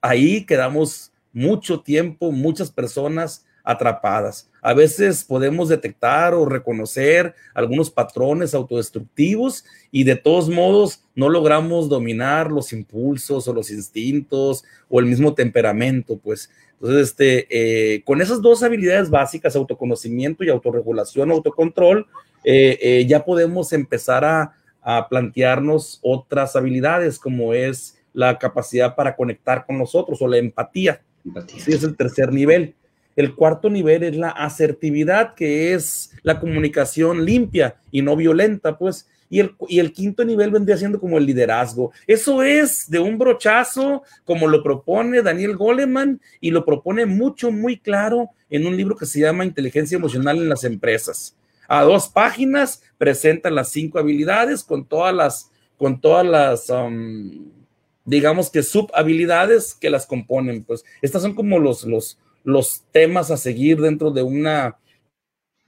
ahí 0.00 0.44
quedamos 0.44 1.12
mucho 1.32 1.78
tiempo, 1.78 2.32
muchas 2.32 2.68
personas 2.68 3.46
atrapadas. 3.62 4.50
A 4.60 4.74
veces 4.74 5.22
podemos 5.22 5.68
detectar 5.68 6.34
o 6.34 6.46
reconocer 6.46 7.32
algunos 7.54 7.88
patrones 7.88 8.54
autodestructivos 8.54 9.64
y 9.92 10.02
de 10.02 10.16
todos 10.16 10.48
modos 10.48 11.04
no 11.14 11.28
logramos 11.28 11.88
dominar 11.88 12.50
los 12.50 12.72
impulsos 12.72 13.46
o 13.46 13.54
los 13.54 13.70
instintos 13.70 14.64
o 14.88 14.98
el 14.98 15.06
mismo 15.06 15.34
temperamento, 15.34 16.18
pues. 16.18 16.50
Entonces, 16.72 17.10
este, 17.10 17.46
eh, 17.50 18.02
con 18.02 18.20
esas 18.20 18.42
dos 18.42 18.64
habilidades 18.64 19.10
básicas, 19.10 19.54
autoconocimiento 19.54 20.42
y 20.42 20.48
autorregulación, 20.48 21.30
autocontrol, 21.30 22.08
eh, 22.42 22.78
eh, 22.82 23.06
ya 23.06 23.24
podemos 23.24 23.72
empezar 23.72 24.24
a, 24.24 24.56
a 24.82 25.08
plantearnos 25.08 25.98
otras 26.02 26.56
habilidades 26.56 27.18
como 27.18 27.54
es 27.54 27.98
la 28.12 28.38
capacidad 28.38 28.94
para 28.94 29.14
conectar 29.14 29.64
con 29.66 29.78
nosotros 29.78 30.20
o 30.20 30.28
la 30.28 30.38
empatía. 30.38 31.00
empatía. 31.24 31.60
Sí, 31.60 31.72
es 31.72 31.84
el 31.84 31.96
tercer 31.96 32.32
nivel. 32.32 32.74
El 33.16 33.34
cuarto 33.34 33.68
nivel 33.68 34.02
es 34.02 34.16
la 34.16 34.30
asertividad, 34.30 35.34
que 35.34 35.74
es 35.74 36.12
la 36.22 36.40
comunicación 36.40 37.24
limpia 37.24 37.76
y 37.90 38.02
no 38.02 38.16
violenta, 38.16 38.78
pues. 38.78 39.08
Y 39.28 39.38
el, 39.38 39.54
y 39.68 39.78
el 39.78 39.92
quinto 39.92 40.24
nivel 40.24 40.50
vendría 40.50 40.76
siendo 40.76 40.98
como 40.98 41.16
el 41.18 41.26
liderazgo. 41.26 41.92
Eso 42.06 42.42
es 42.42 42.90
de 42.90 42.98
un 42.98 43.16
brochazo, 43.16 44.02
como 44.24 44.48
lo 44.48 44.62
propone 44.62 45.22
Daniel 45.22 45.56
Goleman, 45.56 46.20
y 46.40 46.50
lo 46.50 46.64
propone 46.64 47.06
mucho, 47.06 47.52
muy 47.52 47.78
claro 47.78 48.30
en 48.48 48.66
un 48.66 48.76
libro 48.76 48.96
que 48.96 49.06
se 49.06 49.20
llama 49.20 49.44
Inteligencia 49.44 49.96
Emocional 49.96 50.38
en 50.38 50.48
las 50.48 50.64
Empresas 50.64 51.36
a 51.70 51.84
dos 51.84 52.08
páginas, 52.08 52.82
presenta 52.98 53.48
las 53.48 53.68
cinco 53.68 54.00
habilidades 54.00 54.64
con 54.64 54.84
todas 54.84 55.14
las, 55.14 55.52
con 55.78 56.00
todas 56.00 56.26
las, 56.26 56.68
um, 56.68 57.48
digamos 58.04 58.50
que 58.50 58.64
subhabilidades 58.64 59.74
que 59.74 59.88
las 59.88 60.04
componen. 60.04 60.64
Pues 60.64 60.84
estas 61.00 61.22
son 61.22 61.32
como 61.34 61.60
los, 61.60 61.84
los, 61.84 62.18
los 62.42 62.82
temas 62.90 63.30
a 63.30 63.36
seguir 63.36 63.80
dentro 63.80 64.10
de 64.10 64.24
una 64.24 64.78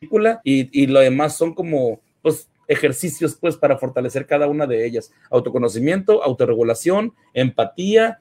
película 0.00 0.40
y, 0.42 0.68
y 0.72 0.88
lo 0.88 0.98
demás 0.98 1.36
son 1.36 1.54
como, 1.54 2.00
pues, 2.20 2.48
ejercicios, 2.66 3.36
pues, 3.40 3.56
para 3.56 3.78
fortalecer 3.78 4.26
cada 4.26 4.48
una 4.48 4.66
de 4.66 4.84
ellas. 4.84 5.12
Autoconocimiento, 5.30 6.24
autorregulación, 6.24 7.14
empatía, 7.32 8.18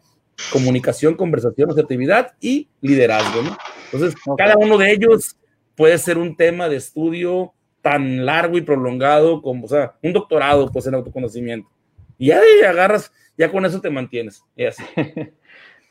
comunicación, 0.54 1.16
conversación, 1.16 1.72
asertividad 1.72 2.36
y 2.40 2.68
liderazgo, 2.80 3.42
¿no? 3.42 3.58
Entonces, 3.92 4.14
cada 4.38 4.56
uno 4.56 4.78
de 4.78 4.92
ellos 4.92 5.36
puede 5.76 5.98
ser 5.98 6.20
un 6.20 6.36
tema 6.38 6.70
de 6.70 6.76
estudio 6.76 7.56
tan 7.82 8.26
largo 8.26 8.58
y 8.58 8.62
prolongado 8.62 9.42
como, 9.42 9.66
o 9.66 9.68
sea, 9.68 9.96
un 10.04 10.14
doctorado, 10.14 10.72
pues, 10.72 10.88
en 10.88 10.96
autoconocimiento. 10.96 11.70
Y 12.18 12.28
ya 12.28 12.40
agarras, 12.68 13.12
ya 13.38 13.52
con 13.52 13.66
eso 13.66 13.82
te 13.82 13.90
mantienes. 13.90 14.44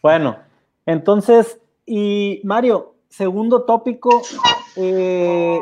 bueno, 0.02 0.38
entonces, 0.86 1.60
y 1.84 2.40
Mario, 2.44 2.94
segundo 3.08 3.64
tópico, 3.64 4.22
eh, 4.76 5.58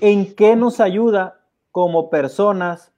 ¿en 0.00 0.34
qué 0.34 0.56
nos 0.56 0.80
ayuda 0.80 1.40
como 1.70 2.08
personas 2.08 2.92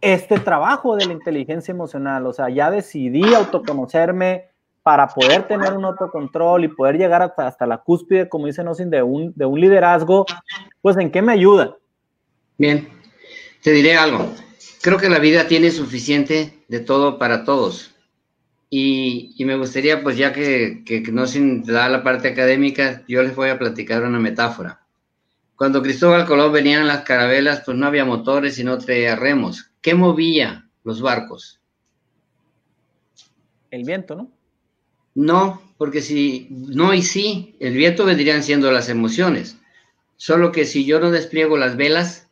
este 0.00 0.38
trabajo 0.38 0.96
de 0.96 1.06
la 1.06 1.12
inteligencia 1.12 1.72
emocional? 1.72 2.26
O 2.26 2.32
sea, 2.32 2.48
ya 2.48 2.70
decidí 2.70 3.34
autoconocerme, 3.34 4.49
para 4.82 5.08
poder 5.08 5.46
tener 5.46 5.72
un 5.74 5.84
autocontrol 5.84 6.64
y 6.64 6.68
poder 6.68 6.96
llegar 6.96 7.22
hasta, 7.22 7.46
hasta 7.46 7.66
la 7.66 7.78
cúspide, 7.78 8.28
como 8.28 8.46
dice 8.46 8.64
Nosin, 8.64 8.90
de 8.90 9.02
un, 9.02 9.32
de 9.36 9.44
un 9.44 9.60
liderazgo, 9.60 10.24
pues 10.80 10.96
¿en 10.96 11.10
qué 11.10 11.20
me 11.20 11.32
ayuda? 11.32 11.76
Bien, 12.56 12.88
te 13.62 13.72
diré 13.72 13.96
algo. 13.96 14.32
Creo 14.82 14.98
que 14.98 15.10
la 15.10 15.18
vida 15.18 15.46
tiene 15.46 15.70
suficiente 15.70 16.64
de 16.68 16.80
todo 16.80 17.18
para 17.18 17.44
todos. 17.44 17.94
Y, 18.70 19.34
y 19.36 19.44
me 19.44 19.56
gustaría, 19.56 20.02
pues 20.02 20.16
ya 20.16 20.32
que, 20.32 20.82
que, 20.86 21.02
que 21.02 21.12
Nosin 21.12 21.64
da 21.64 21.88
la 21.88 22.02
parte 22.02 22.28
académica, 22.28 23.02
yo 23.06 23.22
les 23.22 23.34
voy 23.34 23.50
a 23.50 23.58
platicar 23.58 24.02
una 24.04 24.18
metáfora. 24.18 24.80
Cuando 25.56 25.82
Cristóbal 25.82 26.24
Colón 26.24 26.52
venían 26.52 26.86
las 26.86 27.02
carabelas, 27.02 27.62
pues 27.66 27.76
no 27.76 27.86
había 27.86 28.06
motores 28.06 28.58
y 28.58 28.64
no 28.64 28.78
traía 28.78 29.16
remos. 29.16 29.70
¿Qué 29.82 29.94
movía 29.94 30.66
los 30.84 31.02
barcos? 31.02 31.60
El 33.70 33.84
viento, 33.84 34.14
¿no? 34.14 34.30
No, 35.20 35.60
porque 35.76 36.00
si 36.00 36.46
no 36.50 36.94
y 36.94 37.02
sí, 37.02 37.54
el 37.60 37.74
viento 37.74 38.06
vendrían 38.06 38.42
siendo 38.42 38.72
las 38.72 38.88
emociones. 38.88 39.58
Solo 40.16 40.50
que 40.50 40.64
si 40.64 40.86
yo 40.86 40.98
no 40.98 41.10
despliego 41.10 41.58
las 41.58 41.76
velas, 41.76 42.30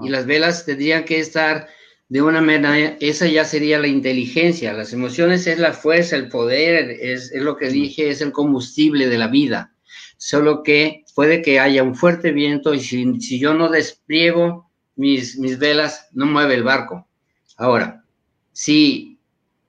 y 0.00 0.08
las 0.08 0.24
velas 0.24 0.64
tendrían 0.64 1.04
que 1.04 1.18
estar 1.18 1.66
de 2.08 2.22
una 2.22 2.40
manera, 2.40 2.96
esa 3.00 3.26
ya 3.26 3.44
sería 3.44 3.80
la 3.80 3.88
inteligencia. 3.88 4.72
Las 4.72 4.92
emociones 4.92 5.48
es 5.48 5.58
la 5.58 5.72
fuerza, 5.72 6.14
el 6.14 6.28
poder, 6.28 6.90
es, 7.00 7.32
lo 7.34 7.56
que 7.56 7.70
dije, 7.70 8.10
es 8.10 8.20
el 8.20 8.30
combustible 8.30 9.08
de 9.08 9.18
la 9.18 9.26
vida. 9.26 9.74
Solo 10.16 10.62
que 10.62 11.02
puede 11.16 11.42
que 11.42 11.58
haya 11.58 11.82
un 11.82 11.96
fuerte 11.96 12.30
viento 12.30 12.72
y 12.72 12.78
si, 12.78 13.20
si 13.20 13.40
yo 13.40 13.52
no 13.52 13.68
despliego 13.68 14.70
mis, 14.94 15.40
mis 15.40 15.58
velas, 15.58 16.06
no 16.12 16.26
mueve 16.26 16.54
el 16.54 16.62
barco. 16.62 17.08
Ahora, 17.56 18.04
si 18.52 19.11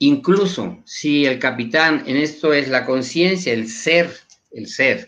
Incluso 0.05 0.79
si 0.83 1.25
el 1.25 1.39
capitán, 1.39 2.03
en 2.07 2.17
esto 2.17 2.51
es 2.51 2.67
la 2.67 2.85
conciencia, 2.85 3.53
el 3.53 3.69
ser, 3.69 4.11
el 4.51 4.67
ser, 4.67 5.07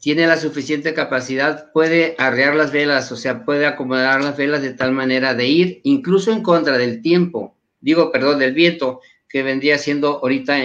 tiene 0.00 0.26
la 0.26 0.36
suficiente 0.36 0.94
capacidad, 0.94 1.70
puede 1.70 2.16
arrear 2.18 2.56
las 2.56 2.72
velas, 2.72 3.12
o 3.12 3.16
sea, 3.16 3.44
puede 3.44 3.66
acomodar 3.66 4.20
las 4.24 4.36
velas 4.36 4.62
de 4.62 4.74
tal 4.74 4.90
manera 4.90 5.34
de 5.34 5.46
ir 5.46 5.80
incluso 5.84 6.32
en 6.32 6.42
contra 6.42 6.76
del 6.76 7.02
tiempo, 7.02 7.54
digo, 7.80 8.10
perdón, 8.10 8.40
del 8.40 8.52
viento, 8.52 9.00
que 9.28 9.44
vendría 9.44 9.78
siendo 9.78 10.18
ahorita 10.18 10.56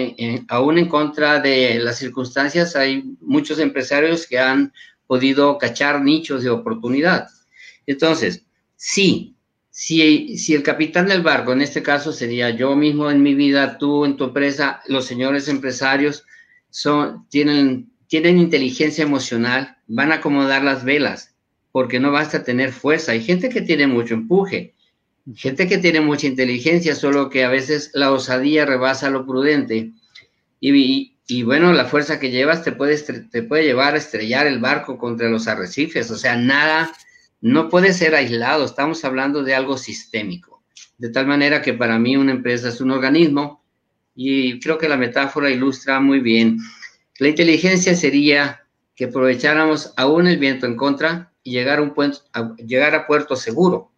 aún 0.47 0.79
en 0.79 0.87
contra 0.87 1.39
de 1.39 1.77
las 1.77 1.99
circunstancias, 1.99 2.75
hay 2.75 3.03
muchos 3.21 3.59
empresarios 3.59 4.25
que 4.25 4.39
han 4.39 4.73
podido 5.05 5.59
cachar 5.59 6.01
nichos 6.01 6.41
de 6.41 6.49
oportunidad. 6.49 7.27
Entonces, 7.85 8.43
sí, 8.75 9.34
si, 9.77 10.53
el 10.53 10.63
capitán 10.63 11.07
del 11.07 11.21
barco, 11.21 11.51
en 11.51 11.61
este 11.61 11.83
caso 11.83 12.13
sería 12.13 12.49
yo 12.51 12.77
mismo 12.77 13.11
en 13.11 13.21
mi 13.21 13.35
vida, 13.35 13.77
tú 13.77 14.05
en 14.05 14.15
tu 14.15 14.23
empresa, 14.23 14.81
los 14.87 15.05
señores 15.05 15.49
empresarios, 15.49 16.23
son, 16.69 17.27
tienen 17.27 17.89
tienen 18.07 18.37
inteligencia 18.37 19.03
emocional, 19.03 19.75
van 19.87 20.13
a 20.13 20.15
acomodar 20.15 20.63
las 20.63 20.85
velas, 20.85 21.35
porque 21.73 21.99
no 21.99 22.13
basta 22.13 22.45
tener 22.45 22.71
fuerza. 22.71 23.11
Hay 23.11 23.21
gente 23.21 23.49
que 23.49 23.61
tiene 23.61 23.85
mucho 23.85 24.13
empuje, 24.13 24.73
gente 25.35 25.67
que 25.67 25.79
tiene 25.79 25.99
mucha 25.99 26.25
inteligencia, 26.27 26.95
solo 26.95 27.29
que 27.29 27.43
a 27.43 27.49
veces 27.49 27.91
la 27.93 28.13
osadía 28.13 28.65
rebasa 28.65 29.09
lo 29.09 29.25
prudente. 29.25 29.91
Y, 30.61 31.43
bueno, 31.43 31.73
la 31.73 31.83
fuerza 31.83 32.17
que 32.17 32.31
llevas 32.31 32.63
te 32.63 32.71
puede, 32.71 32.97
te 32.97 33.43
puede 33.43 33.65
llevar 33.65 33.95
a 33.95 33.97
estrellar 33.97 34.47
el 34.47 34.59
barco 34.59 34.97
contra 34.97 35.27
los 35.27 35.49
arrecifes. 35.49 36.09
O 36.11 36.17
sea, 36.17 36.37
nada, 36.37 36.93
no 37.45 37.69
puede 37.69 37.93
ser 37.93 38.15
aislado. 38.15 38.65
Estamos 38.65 39.05
hablando 39.05 39.43
de 39.43 39.53
algo 39.53 39.77
sistémico. 39.77 40.63
De 40.97 41.09
tal 41.09 41.27
manera 41.27 41.61
que 41.61 41.73
para 41.73 41.99
mí 41.99 42.17
una 42.17 42.31
empresa 42.31 42.69
es 42.69 42.81
un 42.81 42.89
organismo 42.89 43.63
y 44.15 44.59
creo 44.59 44.79
que 44.79 44.89
la 44.89 44.97
metáfora 44.97 45.51
ilustra 45.51 45.99
muy 45.99 46.21
bien. 46.21 46.57
La 47.19 47.27
inteligencia 47.27 47.93
sería 47.93 48.63
que 48.95 49.05
aprovecháramos 49.05 49.93
aún 49.95 50.25
el 50.25 50.39
viento 50.39 50.65
en 50.65 50.75
contra 50.75 51.33
y 51.43 51.51
llegar 51.51 51.77
a, 51.77 51.83
un 51.83 51.93
puerto, 51.93 53.35
seguro. 53.35 53.91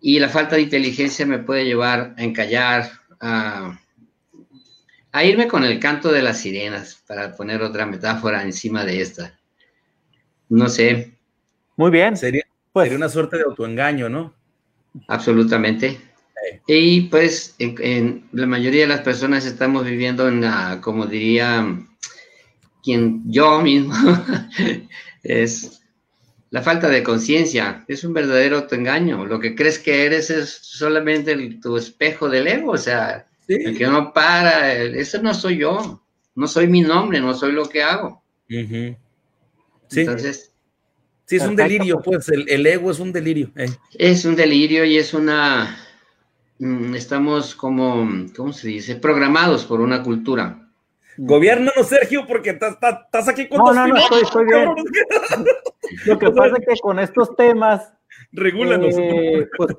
Y 0.00 0.18
la 0.18 0.28
falta 0.28 0.56
de 0.56 0.62
inteligencia 0.62 1.24
me 1.24 1.38
puede 1.38 1.64
llevar 1.64 2.16
a 2.18 2.24
encallar, 2.24 2.90
a 3.20 3.78
irme 5.22 5.46
con 5.46 5.62
el 5.62 5.78
canto 5.78 6.10
de 6.10 6.22
las 6.22 6.40
sirenas, 6.40 7.00
para 7.06 7.36
poner 7.36 7.62
otra 7.62 7.86
metáfora 7.86 8.42
encima 8.42 8.84
de 8.84 9.02
esta. 9.02 9.38
No 10.48 10.68
sé. 10.68 11.21
Muy 11.76 11.90
bien. 11.90 12.16
Sería, 12.16 12.44
pues, 12.72 12.86
sería 12.86 12.98
una 12.98 13.08
suerte 13.08 13.36
de 13.36 13.44
autoengaño, 13.44 14.08
¿no? 14.08 14.34
Absolutamente. 15.08 15.98
Y 16.66 17.02
pues 17.02 17.54
en, 17.58 18.28
la 18.32 18.46
mayoría 18.46 18.82
de 18.82 18.88
las 18.88 19.00
personas 19.00 19.46
estamos 19.46 19.84
viviendo 19.84 20.28
en 20.28 20.40
la, 20.40 20.80
como 20.80 21.06
diría 21.06 21.66
quien 22.82 23.22
yo 23.30 23.60
mismo, 23.60 23.94
es 25.22 25.82
la 26.50 26.62
falta 26.62 26.88
de 26.88 27.02
conciencia. 27.02 27.84
Es 27.88 28.04
un 28.04 28.12
verdadero 28.12 28.58
autoengaño. 28.58 29.24
Lo 29.24 29.40
que 29.40 29.54
crees 29.54 29.78
que 29.78 30.04
eres 30.04 30.30
es 30.30 30.50
solamente 30.50 31.34
tu 31.62 31.76
espejo 31.76 32.28
del 32.28 32.48
ego, 32.48 32.72
o 32.72 32.78
sea, 32.78 33.26
el 33.48 33.76
que 33.76 33.86
no 33.86 34.12
para, 34.12 34.72
eso 34.74 35.22
no 35.22 35.34
soy 35.34 35.58
yo, 35.58 36.02
no 36.34 36.46
soy 36.46 36.66
mi 36.66 36.80
nombre, 36.82 37.20
no 37.20 37.34
soy 37.34 37.52
lo 37.52 37.68
que 37.68 37.82
hago. 37.82 38.22
Sí. 38.48 38.96
Entonces, 40.00 40.51
Sí, 41.26 41.36
es 41.36 41.42
un 41.44 41.56
delirio, 41.56 42.00
pues 42.04 42.28
el, 42.28 42.48
el, 42.48 42.66
ego 42.66 42.90
es 42.90 42.98
un 42.98 43.12
delirio. 43.12 43.50
Eh. 43.56 43.70
Es 43.94 44.24
un 44.24 44.36
delirio 44.36 44.84
y 44.84 44.98
es 44.98 45.14
una, 45.14 45.76
Mm, 46.62 46.94
estamos 46.94 47.56
como, 47.56 48.08
¿cómo 48.36 48.52
se 48.52 48.68
dice? 48.68 48.94
Programados 48.94 49.64
por 49.64 49.80
una 49.80 50.00
cultura. 50.00 50.60
Gobiernanos, 51.16 51.88
Sergio, 51.88 52.24
porque 52.24 52.50
estás 52.50 53.28
aquí 53.28 53.48
con 53.48 53.58
No, 53.58 53.72
no, 53.72 53.88
no, 53.88 53.96
estoy, 53.96 54.44
bien. 54.46 54.68
Lo 56.06 56.18
que 56.20 56.30
pasa 56.30 56.54
es 56.56 56.64
que 56.64 56.80
con 56.80 57.00
estos 57.00 57.34
temas. 57.34 57.92
Regúlanos. 58.30 58.94
Eh, 58.96 59.48
pues, 59.56 59.74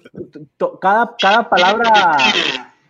cada, 0.82 1.16
cada 1.18 1.50
palabra 1.50 2.18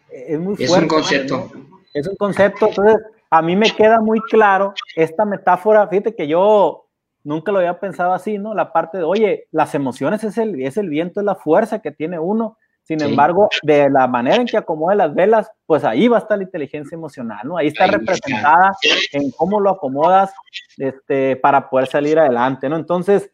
es 0.10 0.40
muy 0.40 0.56
fuerte. 0.56 0.64
Es 0.64 0.82
un 0.82 0.88
concepto. 0.88 1.52
Es 1.94 2.08
un 2.08 2.16
concepto. 2.16 2.70
Entonces, 2.70 2.98
a 3.30 3.44
mí 3.44 3.56
me 3.56 3.70
queda 3.70 4.02
muy 4.02 4.22
claro 4.22 4.74
esta 4.96 5.24
metáfora. 5.24 5.88
Fíjate 5.88 6.16
que 6.16 6.28
yo 6.28 6.83
nunca 7.24 7.52
lo 7.52 7.60
había 7.60 7.80
pensado 7.80 8.14
así, 8.14 8.38
¿no? 8.38 8.54
La 8.54 8.74
parte 8.74 8.98
de, 9.00 9.04
oye, 9.04 9.48
las 9.52 9.76
emociones 9.76 10.24
es 10.24 10.38
el, 10.38 10.62
es 10.62 10.78
el 10.78 10.90
viento, 10.90 11.20
es 11.20 11.26
la 11.26 11.36
fuerza 11.36 11.82
que 11.82 11.92
tiene 11.92 12.20
uno 12.20 12.58
sin 12.84 13.02
embargo, 13.02 13.48
de 13.62 13.90
la 13.90 14.08
manera 14.08 14.36
en 14.36 14.46
que 14.46 14.58
acomode 14.58 14.98
las 14.98 15.14
velas, 15.16 15.50
pues 15.66 15.86
ahí 15.86 16.10
va 16.10 16.18
a 16.18 16.20
estar 16.20 16.38
la 16.38 16.44
inteligencia 16.44 16.96
emocional, 16.96 17.40
¿no? 17.48 17.58
Ahí 17.58 17.68
está 17.68 17.88
representada 17.88 18.76
en 19.14 19.32
cómo 19.32 19.62
lo 19.62 19.70
acomodas 19.70 20.34
este, 20.78 21.38
para 21.38 21.70
poder 21.70 21.88
salir 21.88 22.20
adelante, 22.20 22.68
¿no? 22.68 22.76
Entonces, 22.76 23.32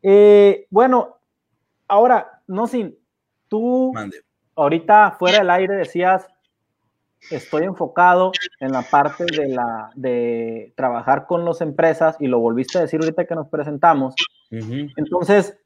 eh, 0.00 0.68
bueno, 0.70 1.18
ahora, 1.88 2.40
no 2.46 2.68
sin, 2.68 2.96
tú 3.48 3.92
ahorita 4.54 5.16
fuera 5.18 5.38
del 5.38 5.50
aire 5.50 5.74
decías, 5.74 6.28
estoy 7.30 7.64
enfocado 7.64 8.32
en 8.60 8.72
la 8.72 8.82
parte 8.82 9.24
de, 9.24 9.48
la, 9.48 9.90
de 9.94 10.72
trabajar 10.76 11.26
con 11.26 11.44
las 11.44 11.60
empresas 11.60 12.16
y 12.20 12.26
lo 12.26 12.38
volviste 12.38 12.78
a 12.78 12.82
decir 12.82 13.00
ahorita 13.00 13.26
que 13.26 13.34
nos 13.34 13.48
presentamos. 13.48 14.14
Entonces, 14.50 15.58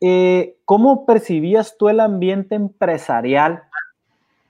eh, 0.00 0.56
¿cómo 0.64 1.06
percibías 1.06 1.76
tú 1.78 1.88
el 1.88 2.00
ambiente 2.00 2.54
empresarial? 2.54 3.62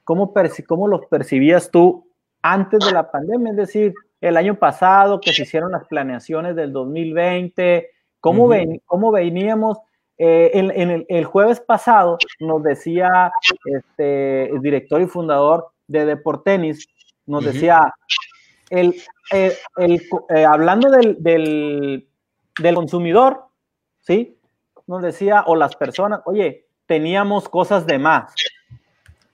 ¿Cómo, 0.04 0.32
¿Cómo 0.66 0.88
los 0.88 1.06
percibías 1.06 1.70
tú 1.70 2.08
antes 2.42 2.84
de 2.84 2.92
la 2.92 3.10
pandemia? 3.10 3.50
Es 3.50 3.56
decir, 3.56 3.94
el 4.20 4.36
año 4.36 4.58
pasado 4.58 5.20
que 5.20 5.32
se 5.32 5.42
hicieron 5.42 5.72
las 5.72 5.86
planeaciones 5.86 6.56
del 6.56 6.72
2020, 6.72 7.90
¿cómo, 8.20 8.50
cómo 8.84 9.12
veníamos? 9.12 9.78
Eh, 10.18 10.50
en, 10.54 11.04
el, 11.08 11.24
jueves 11.26 11.60
pasado 11.60 12.16
nos 12.40 12.62
decía 12.62 13.30
este, 13.66 14.48
el 14.48 14.62
director 14.62 15.02
y 15.02 15.06
fundador 15.06 15.68
de 15.88 16.04
Deportenis, 16.04 16.88
nos 17.26 17.44
decía, 17.44 17.92
el, 18.70 18.94
eh, 19.32 19.56
hablando 20.48 20.90
del, 20.90 21.16
del, 21.22 22.08
del 22.60 22.74
consumidor, 22.74 23.44
¿sí? 24.00 24.38
nos 24.86 25.02
decía, 25.02 25.44
o 25.46 25.56
las 25.56 25.76
personas, 25.76 26.20
oye, 26.26 26.66
teníamos 26.86 27.48
cosas 27.48 27.86
de 27.86 27.98
más, 27.98 28.32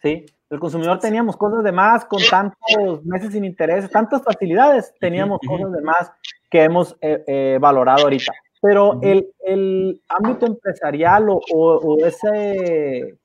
¿sí? 0.03 0.27
El 0.49 0.61
consumidor 0.61 0.99
teníamos 0.99 1.37
cosas 1.37 1.65
de 1.65 1.73
más 1.73 2.05
con 2.05 2.21
tantos 2.29 3.05
meses 3.05 3.33
sin 3.33 3.45
intereses, 3.45 3.91
tantas 3.91 4.23
facilidades, 4.23 4.93
teníamos 5.01 5.41
cosas 5.47 5.73
de 5.73 5.81
más 5.81 6.12
que 6.51 6.62
hemos 6.62 6.95
eh, 7.01 7.25
eh, 7.27 7.59
valorado 7.59 8.03
ahorita. 8.03 8.33
Pero 8.61 9.01
el, 9.03 9.29
el, 9.47 10.03
ámbito 10.09 10.47
empresarial 10.47 11.31
o, 11.31 11.41
o, 11.55 12.07
ese, 12.07 13.19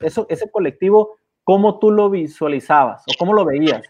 eso, 0.00 0.26
ese 0.28 0.50
colectivo, 0.50 1.16
¿cómo 1.44 1.78
tú 1.78 1.90
lo 1.90 2.10
visualizabas 2.10 3.02
o 3.06 3.12
cómo 3.18 3.34
lo 3.34 3.44
veías? 3.44 3.82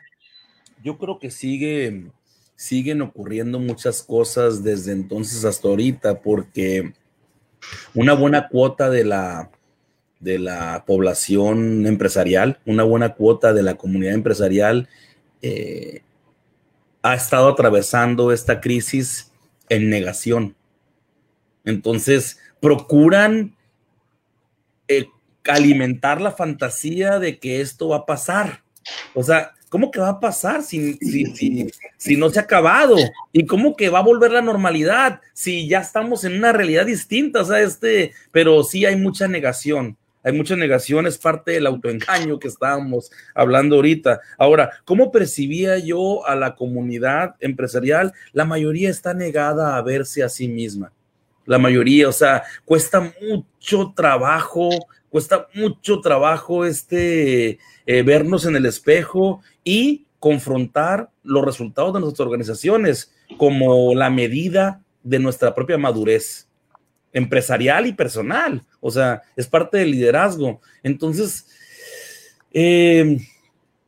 Yo 0.83 0.99
creo 0.99 1.19
que 1.19 1.31
sigue, 1.31 2.11
siguen 2.57 3.03
ocurriendo 3.03 3.59
muchas 3.59 4.03
cosas 4.03 4.63
desde 4.63 4.93
entonces 4.93 5.45
hasta 5.45 5.69
ahorita, 5.69 6.21
porque 6.21 6.93
una 7.95 8.15
buena 8.15 8.49
cuota 8.49 8.89
de 8.91 9.05
la, 9.05 9.51
de 10.21 10.39
la 10.39 10.85
población 10.87 11.87
empresarial, 11.87 12.59
una 12.67 12.85
buena 12.85 13.15
cuota 13.15 13.53
de 13.53 13.63
la 13.63 13.75
comunidad 13.75 14.15
empresarial 14.15 14.89
eh, 15.43 16.03
ha 17.03 17.15
estado 17.15 17.49
atravesando 17.49 18.33
esta 18.33 18.61
crisis 18.61 19.33
en 19.69 19.89
negación. 19.89 20.55
Entonces, 21.65 22.39
procuran 22.61 23.55
eh, 24.89 25.07
alimentar 25.49 26.21
la 26.21 26.33
fantasía 26.33 27.19
de 27.19 27.39
que 27.39 27.61
esto 27.61 27.89
va 27.89 27.99
a 27.99 28.07
pasar. 28.07 28.63
O 29.15 29.23
sea, 29.23 29.53
¿cómo 29.69 29.91
que 29.91 30.01
va 30.01 30.11
a 30.11 30.21
pasar 30.21 30.63
si, 30.63 30.95
si, 31.99 32.17
no 32.17 32.31
se 32.31 32.39
ha 32.39 32.43
acabado? 32.43 32.97
¿Y 33.33 33.47
cómo 33.47 33.77
que 33.77 33.89
va 33.89 34.01
a 34.01 34.03
volver 34.03 34.33
la 34.33 34.43
normalidad 34.43 35.21
si 35.33 35.69
ya 35.69 35.81
estamos 35.81 36.25
en 36.25 36.37
una 36.37 36.53
realidad 36.53 36.87
distinta? 36.87 37.43
O 37.43 37.45
sea, 37.45 37.61
este, 37.61 38.13
pero 38.33 38.63
sí 38.63 38.85
hay 38.85 38.97
mucha 38.97 39.29
negación. 39.29 39.97
Hay 40.23 40.33
mucha 40.35 40.55
negación, 40.55 41.07
es 41.07 41.17
parte 41.17 41.53
del 41.53 41.67
autoengaño 41.67 42.39
que 42.39 42.49
estábamos 42.49 43.11
hablando 43.35 43.77
ahorita. 43.77 44.21
Ahora, 44.37 44.71
¿cómo 44.85 45.11
percibía 45.11 45.79
yo 45.79 46.27
a 46.27 46.37
la 46.37 46.57
comunidad 46.57 47.37
empresarial? 47.41 48.13
La 48.33 48.45
mayoría 48.45 48.91
está 48.91 49.15
negada 49.15 49.77
a 49.77 49.83
verse 49.83 50.23
a 50.23 50.29
sí 50.29 50.47
misma. 50.47 50.93
La 51.47 51.59
mayoría, 51.59 52.09
o 52.09 52.13
sea, 52.13 52.43
cuesta 52.67 53.13
mucho 53.23 53.95
trabajo, 53.97 54.69
cuesta 55.11 55.49
mucho 55.55 56.01
trabajo 56.01 56.65
este 56.65 57.59
eh, 57.87 58.03
vernos 58.03 58.47
en 58.47 58.57
el 58.57 58.67
espejo 58.67 59.43
y 59.65 60.07
confrontar 60.19 61.11
los 61.23 61.45
resultados 61.45 61.93
de 61.95 62.01
nuestras 62.01 62.27
organizaciones 62.27 63.13
como 63.37 63.95
la 63.95 64.11
medida 64.11 64.83
de 65.03 65.19
nuestra 65.19 65.55
propia 65.55 65.79
madurez 65.79 66.49
empresarial 67.13 67.87
y 67.87 67.93
personal. 67.93 68.63
O 68.81 68.91
sea, 68.91 69.23
es 69.37 69.47
parte 69.47 69.79
del 69.79 69.91
liderazgo. 69.91 70.61
Entonces, 70.83 71.47
eh, 72.53 73.19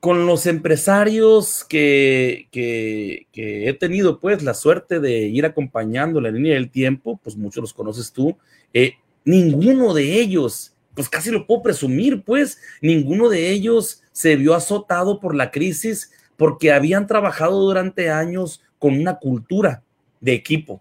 con 0.00 0.26
los 0.26 0.46
empresarios 0.46 1.64
que, 1.64 2.48
que, 2.50 3.26
he 3.32 3.72
tenido, 3.74 4.18
pues, 4.18 4.42
la 4.42 4.54
suerte 4.54 4.98
de 4.98 5.28
ir 5.28 5.46
acompañando 5.46 6.20
la 6.20 6.30
línea 6.30 6.54
del 6.54 6.70
tiempo, 6.70 7.20
pues 7.22 7.36
muchos 7.36 7.60
los 7.62 7.72
conoces 7.72 8.12
tú, 8.12 8.36
eh, 8.74 8.94
ninguno 9.24 9.94
de 9.94 10.20
ellos, 10.20 10.71
pues 10.94 11.08
casi 11.08 11.30
lo 11.30 11.46
puedo 11.46 11.62
presumir, 11.62 12.22
pues, 12.22 12.58
ninguno 12.80 13.28
de 13.28 13.50
ellos 13.50 14.02
se 14.12 14.36
vio 14.36 14.54
azotado 14.54 15.20
por 15.20 15.34
la 15.34 15.50
crisis 15.50 16.12
porque 16.36 16.72
habían 16.72 17.06
trabajado 17.06 17.60
durante 17.60 18.10
años 18.10 18.62
con 18.78 18.98
una 18.98 19.14
cultura 19.14 19.82
de 20.20 20.34
equipo, 20.34 20.80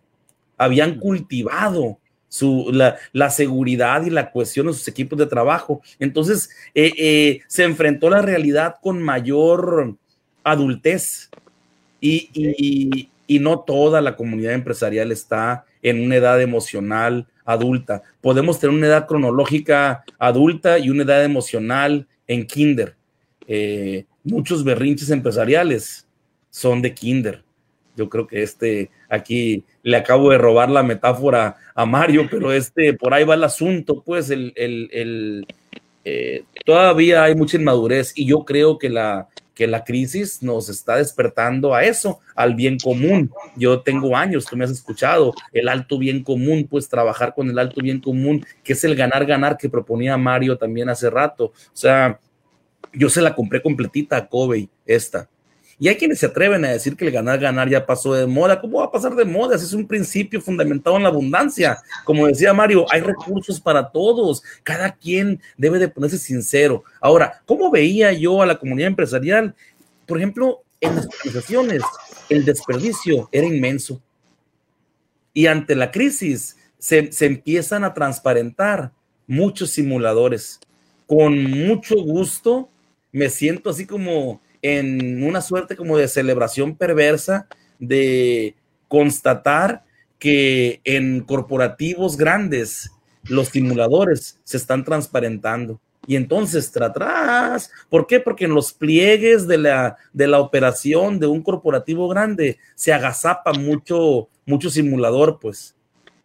habían 0.58 1.00
cultivado 1.00 1.98
su, 2.28 2.72
la, 2.72 3.30
seguridad 3.30 4.06
y 4.06 4.10
la 4.10 4.32
cohesión 4.32 4.68
de 4.68 4.74
sus 4.74 4.88
equipos 4.88 5.20
de 5.20 5.26
trabajo. 5.26 5.82
Entonces, 6.00 6.50
eh, 6.74 6.94
eh, 6.98 7.42
se 7.48 7.64
enfrentó 7.64 8.10
la 8.10 8.22
realidad 8.22 8.76
con 8.82 9.02
mayor 9.02 9.96
adultez 10.44 11.30
y, 12.00 13.10
y 13.28 13.40
no 13.40 13.60
toda 13.60 14.02
la 14.02 14.16
comunidad 14.16 14.54
empresarial 14.54 15.12
está 15.12 15.66
en 15.82 16.02
una 16.02 16.16
edad 16.18 16.42
emocional 16.42 17.28
adulta. 17.46 18.04
Podemos 18.22 18.60
tener 18.60 18.76
una 18.76 18.88
edad 18.88 19.08
cronológica 19.08 20.04
adulta 20.20 20.80
y 20.80 20.90
una 20.90 21.04
edad 21.04 21.24
emocional 21.24 22.08
en 22.28 22.46
kinder. 22.46 22.96
Eh, 23.48 24.06
muchos 24.24 24.64
berrinches 24.64 25.10
empresariales 25.10 26.08
son 26.50 26.82
de 26.82 26.94
kinder. 26.94 27.44
Yo 27.96 28.10
creo 28.10 28.26
que 28.26 28.44
este 28.44 28.90
aquí 29.10 29.66
le 29.84 29.98
acabo 29.98 30.32
de 30.32 30.38
robar 30.38 30.70
la 30.70 30.84
metáfora 30.84 31.58
a 31.76 31.86
Mario, 31.86 32.28
pero 32.30 32.54
este 32.54 32.94
por 32.94 33.14
ahí 33.14 33.24
va 33.24 33.36
el 33.36 33.44
asunto, 33.44 34.02
pues 34.02 34.30
el, 34.30 34.54
el, 34.56 35.46
eh, 36.06 36.44
todavía 36.66 37.24
hay 37.24 37.36
mucha 37.36 37.58
inmadurez 37.58 38.14
y 38.16 38.26
yo 38.26 38.46
creo 38.46 38.78
que 38.78 38.90
la, 38.90 39.28
que 39.54 39.68
la 39.68 39.84
crisis 39.84 40.42
nos 40.42 40.70
está 40.70 40.96
despertando 40.96 41.74
a 41.74 41.84
eso, 41.84 42.20
al 42.36 42.56
bien 42.56 42.78
común. 42.80 43.32
Yo 43.56 43.82
tengo 43.82 44.16
años, 44.16 44.46
tú 44.46 44.56
me 44.56 44.66
has 44.66 44.72
escuchado, 44.72 45.34
el 45.52 45.68
alto 45.68 45.98
bien 45.98 46.24
común, 46.24 46.68
pues 46.70 46.88
trabajar 46.88 47.34
con 47.34 47.50
el 47.50 47.60
alto 47.60 47.82
bien 47.82 48.00
común, 48.00 48.46
que 48.64 48.74
es 48.74 48.84
el 48.84 48.96
ganar, 48.96 49.26
ganar 49.26 49.58
que 49.58 49.70
proponía 49.70 50.18
Mario 50.18 50.58
también 50.58 50.90
hace 50.90 51.10
rato. 51.10 51.46
O 51.46 51.54
sea, 51.74 52.20
yo 52.94 53.10
se 53.10 53.22
la 53.22 53.36
compré 53.36 53.62
completita 53.62 54.18
a 54.18 54.28
Kobe, 54.28 54.70
esta. 54.86 55.30
Y 55.82 55.88
hay 55.88 55.96
quienes 55.96 56.20
se 56.20 56.28
atreven 56.28 56.64
a 56.64 56.70
decir 56.70 56.96
que 56.96 57.08
el 57.08 57.12
ganar, 57.12 57.40
ganar 57.40 57.68
ya 57.68 57.84
pasó 57.84 58.14
de 58.14 58.28
moda. 58.28 58.62
¿Cómo 58.62 58.78
va 58.78 58.86
a 58.86 58.92
pasar 58.92 59.16
de 59.16 59.26
moda? 59.26 59.56
es 59.56 59.74
un 59.74 59.88
principio 59.88 60.40
fundamentado 60.40 60.96
en 60.96 61.02
la 61.02 61.10
abundancia. 61.10 61.82
Como 62.06 62.28
decía 62.28 62.54
Mario, 62.54 62.86
hay 62.88 63.02
recursos 63.02 63.60
para 63.60 63.90
todos. 63.90 64.44
Cada 64.62 64.92
quien 64.92 65.42
debe 65.58 65.80
de 65.80 65.88
ponerse 65.88 66.20
sincero. 66.20 66.84
Ahora, 67.00 67.42
¿cómo 67.48 67.72
veía 67.72 68.14
yo 68.14 68.44
a 68.44 68.46
la 68.46 68.60
comunidad 68.60 68.90
empresarial? 68.90 69.56
Por 70.06 70.20
ejemplo, 70.20 70.62
en 70.82 70.98
las 70.98 71.08
organizaciones, 71.08 71.82
el 72.30 72.46
desperdicio 72.46 73.28
era 73.32 73.48
inmenso. 73.48 74.00
Y 75.34 75.48
ante 75.48 75.74
la 75.74 75.90
crisis 75.90 76.58
se, 76.78 77.12
se 77.12 77.26
empiezan 77.26 77.84
a 77.84 77.96
transparentar 77.96 78.92
muchos 79.26 79.72
simuladores. 79.72 80.60
Con 81.08 81.44
mucho 81.44 81.96
gusto 81.96 82.70
me 83.12 83.32
siento 83.32 83.72
así 83.72 83.88
como 83.88 84.42
en 84.62 85.24
una 85.24 85.42
suerte 85.42 85.76
como 85.76 85.98
de 85.98 86.08
celebración 86.08 86.76
perversa 86.76 87.48
de 87.80 88.56
constatar 88.88 89.84
que 90.20 90.82
en 90.84 91.22
corporativos 91.22 92.18
grandes 92.18 92.92
los 93.24 93.50
simuladores 93.50 94.40
se 94.44 94.58
están 94.58 94.84
transparentando. 94.84 95.80
Y 96.08 96.16
entonces, 96.16 96.76
atrás, 96.78 97.72
¿por 97.90 98.08
qué? 98.08 98.20
Porque 98.20 98.46
en 98.46 98.56
los 98.56 98.74
pliegues 98.74 99.48
de 99.48 99.58
la, 99.60 99.98
de 100.14 100.28
la 100.28 100.40
operación 100.40 101.20
de 101.20 101.28
un 101.28 101.44
corporativo 101.44 102.08
grande 102.08 102.58
se 102.76 102.92
agazapa 102.92 103.54
mucho, 103.54 104.28
mucho 104.46 104.70
simulador, 104.70 105.40
pues. 105.40 105.76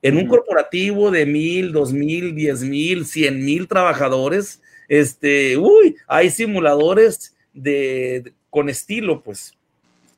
En 0.02 0.16
un 0.16 0.26
corporativo 0.28 1.10
de 1.10 1.26
mil, 1.26 1.72
dos 1.72 1.92
mil, 1.92 2.34
diez 2.34 2.62
mil, 2.62 3.04
cien 3.06 3.44
mil 3.44 3.68
trabajadores, 3.68 4.62
este, 4.88 5.58
uy, 5.58 5.96
hay 6.06 6.30
simuladores 6.30 7.35
de, 7.56 8.32
con 8.50 8.68
estilo, 8.68 9.22
pues. 9.22 9.54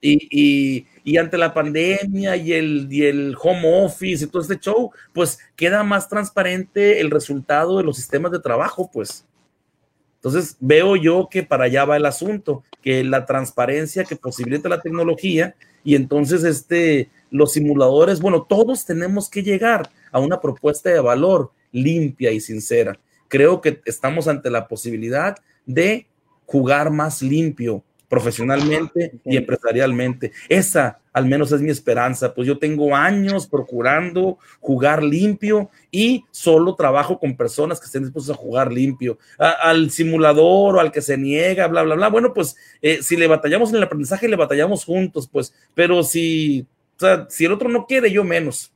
Y, 0.01 0.87
ante 1.19 1.39
la 1.39 1.55
pandemia 1.55 2.37
y 2.37 2.53
el, 2.53 2.87
y 2.91 3.05
el 3.05 3.35
home 3.41 3.85
office 3.85 4.25
y 4.25 4.29
todo 4.29 4.43
este 4.43 4.59
show, 4.59 4.93
pues 5.13 5.39
queda 5.57 5.83
más 5.83 6.09
transparente 6.09 7.01
el 7.01 7.11
resultado 7.11 7.79
de 7.79 7.85
los 7.85 7.97
sistemas 7.97 8.31
de 8.31 8.41
trabajo, 8.41 8.91
pues. 8.93 9.25
Entonces 10.17 10.57
veo 10.61 10.97
yo 10.97 11.29
que 11.31 11.43
para 11.43 11.65
allá 11.65 11.85
va 11.85 11.97
el 11.97 12.07
asunto, 12.07 12.63
que 12.83 13.05
la 13.05 13.25
transparencia 13.25 14.05
que 14.05 14.17
posibilita 14.17 14.69
la 14.69 14.81
tecnología 14.81 15.55
y 15.85 15.95
entonces 15.95 16.45
este, 16.45 17.09
los 17.31 17.53
simuladores, 17.53 18.21
bueno, 18.21 18.43
todos 18.43 18.85
tenemos 18.85 19.31
que 19.31 19.43
llegar 19.43 19.91
a 20.11 20.19
una 20.21 20.41
propuesta 20.41 20.91
de 20.91 21.01
valor 21.01 21.53
limpia 21.73 22.33
y 22.33 22.41
sincera. 22.41 22.99
Creo 23.29 23.61
que 23.61 23.81
estamos 23.85 24.27
ante 24.27 24.51
la 24.51 24.69
posibilidad 24.69 25.37
de 25.67 26.07
jugar 26.49 26.91
más 26.91 27.21
limpio 27.21 27.85
profesionalmente 28.09 29.21
y 29.23 29.37
empresarialmente. 29.37 30.33
Esa 30.49 30.99
al 31.13 31.27
menos 31.27 31.53
es 31.53 31.61
mi 31.61 31.71
esperanza, 31.71 32.33
pues 32.33 32.47
yo 32.47 32.59
tengo 32.59 32.97
años 32.97 33.47
procurando 33.47 34.39
jugar 34.61 35.03
limpio 35.03 35.69
y 35.91 36.25
solo 36.31 36.75
trabajo 36.75 37.19
con 37.19 37.37
personas 37.37 37.81
que 37.81 37.87
estén 37.87 38.05
dispuestas 38.05 38.35
a 38.37 38.39
jugar 38.39 38.73
limpio. 38.73 39.19
al 39.37 39.91
simulador 39.91 40.77
o 40.77 40.81
al 40.81 40.91
que 40.91 41.03
se 41.03 41.19
niega, 41.19 41.67
bla, 41.67 41.83
bla, 41.83 41.97
bla. 41.97 42.09
Bueno, 42.09 42.33
pues 42.33 42.57
eh, 42.81 43.03
si 43.03 43.17
le 43.17 43.27
batallamos 43.27 43.71
en 43.71 43.77
el 43.77 43.83
aprendizaje, 43.83 44.29
le 44.29 44.37
batallamos 44.37 44.85
juntos, 44.85 45.29
pues, 45.31 45.53
pero 45.75 46.03
si, 46.03 46.67
si 47.29 47.45
el 47.45 47.53
otro 47.53 47.69
no 47.69 47.85
quiere, 47.85 48.11
yo 48.11 48.25
menos. 48.25 48.73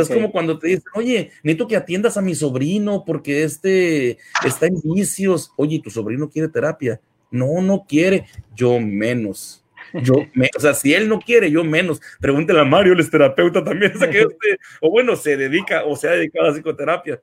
O 0.00 0.04
sea, 0.04 0.14
es 0.14 0.20
como 0.20 0.32
cuando 0.32 0.58
te 0.58 0.68
dicen, 0.68 0.84
oye, 0.94 1.30
necesito 1.42 1.68
que 1.68 1.76
atiendas 1.76 2.16
a 2.16 2.22
mi 2.22 2.34
sobrino 2.34 3.04
porque 3.04 3.44
este 3.44 4.18
está 4.44 4.66
en 4.66 4.80
vicios. 4.82 5.52
Oye, 5.56 5.80
tu 5.80 5.90
sobrino 5.90 6.28
quiere 6.28 6.48
terapia. 6.48 7.00
No, 7.30 7.62
no 7.62 7.84
quiere. 7.88 8.26
Yo 8.56 8.80
menos. 8.80 9.64
Yo, 9.92 10.14
o 10.56 10.60
sea, 10.60 10.74
si 10.74 10.94
él 10.94 11.08
no 11.08 11.20
quiere, 11.20 11.50
yo 11.50 11.62
menos. 11.62 12.00
Pregúntele 12.20 12.60
a 12.60 12.64
Mario, 12.64 12.94
él 12.94 13.00
es 13.00 13.10
terapeuta 13.10 13.62
también. 13.62 13.92
Este, 14.02 14.58
o 14.80 14.90
bueno, 14.90 15.14
se 15.14 15.36
dedica 15.36 15.84
o 15.84 15.94
se 15.94 16.08
ha 16.08 16.12
dedicado 16.12 16.46
a 16.46 16.48
la 16.48 16.54
psicoterapia. 16.54 17.22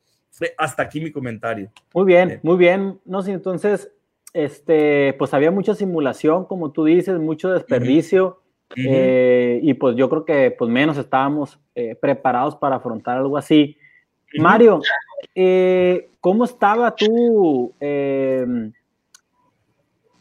Hasta 0.58 0.84
aquí 0.84 1.02
mi 1.02 1.12
comentario. 1.12 1.70
Muy 1.94 2.06
bien, 2.06 2.40
muy 2.42 2.58
bien. 2.58 3.00
No 3.06 3.22
sé, 3.22 3.32
entonces, 3.32 3.92
este, 4.34 5.14
pues 5.20 5.34
había 5.34 5.52
mucha 5.52 5.76
simulación, 5.76 6.46
como 6.46 6.72
tú 6.72 6.86
dices, 6.86 7.20
mucho 7.20 7.52
desperdicio. 7.52 8.41
Eh, 8.76 9.60
y 9.62 9.74
pues 9.74 9.96
yo 9.96 10.10
creo 10.10 10.26
que 10.26 10.52
pues 10.52 10.70
menos 10.70 10.98
estábamos 10.98 11.60
eh, 11.76 11.96
preparados 11.96 12.56
para 12.56 12.78
afrontar 12.78 13.18
algo 13.18 13.38
así. 13.38 13.78
Mario, 14.36 14.82
eh, 15.36 16.10
¿cómo 16.20 16.46
estaba 16.46 16.96
tú? 16.96 17.74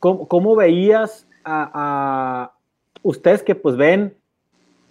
Cómo, 0.00 0.56
veías 0.56 1.28
a, 1.44 2.52
ustedes 3.02 3.42
que 3.42 3.54
pues 3.54 3.76
ven 3.76 4.16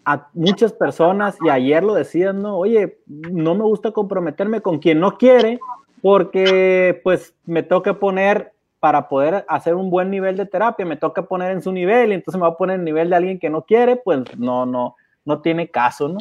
a 0.06 0.30
muchas 0.34 0.72
personas 0.72 1.38
y 1.44 1.50
ayer 1.50 1.84
lo 1.84 1.94
decían, 1.94 2.42
no, 2.42 2.58
oye, 2.58 3.00
no 3.08 3.56
me 3.56 3.64
gusta 3.64 3.92
comprometerme 3.92 4.62
con 4.62 4.80
quien 4.80 5.00
no 5.00 5.18
quiere 5.18 5.60
porque 6.02 7.02
pues 7.04 7.36
me 7.46 7.64
toca 7.64 8.00
poner 8.00 8.54
para 8.80 9.10
poder 9.10 9.46
hacer 9.48 9.76
un 9.76 9.90
buen 9.90 10.10
nivel 10.10 10.38
de 10.38 10.46
terapia, 10.46 10.86
me 10.86 10.96
toca 10.96 11.24
poner 11.24 11.52
en 11.52 11.62
su 11.62 11.72
nivel 11.72 12.12
y 12.12 12.16
entonces 12.16 12.40
me 12.40 12.48
va 12.48 12.54
a 12.54 12.58
poner 12.58 12.76
en 12.76 12.82
el 12.82 12.86
nivel 12.86 13.10
de 13.10 13.16
alguien 13.16 13.40
que 13.40 13.50
no 13.50 13.64
quiere, 13.64 13.98
pues 13.98 14.20
no, 14.38 14.66
no, 14.66 14.96
no 15.26 15.42
tiene 15.42 15.70
caso, 15.70 16.08
¿no? 16.08 16.18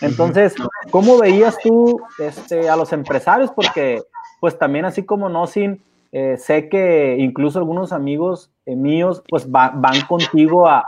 Entonces, 0.00 0.54
¿cómo 0.90 1.18
veías 1.18 1.56
tú 1.62 2.00
este, 2.18 2.68
a 2.68 2.76
los 2.76 2.92
empresarios? 2.92 3.50
Porque, 3.50 4.02
pues 4.40 4.58
también 4.58 4.84
así 4.84 5.04
como 5.04 5.28
no 5.28 5.46
sin, 5.46 5.82
eh, 6.12 6.36
sé 6.36 6.68
que 6.68 7.16
incluso 7.18 7.58
algunos 7.58 7.92
amigos 7.92 8.50
eh, 8.66 8.76
míos, 8.76 9.22
pues 9.28 9.50
van 9.50 10.00
contigo 10.08 10.68
a, 10.68 10.84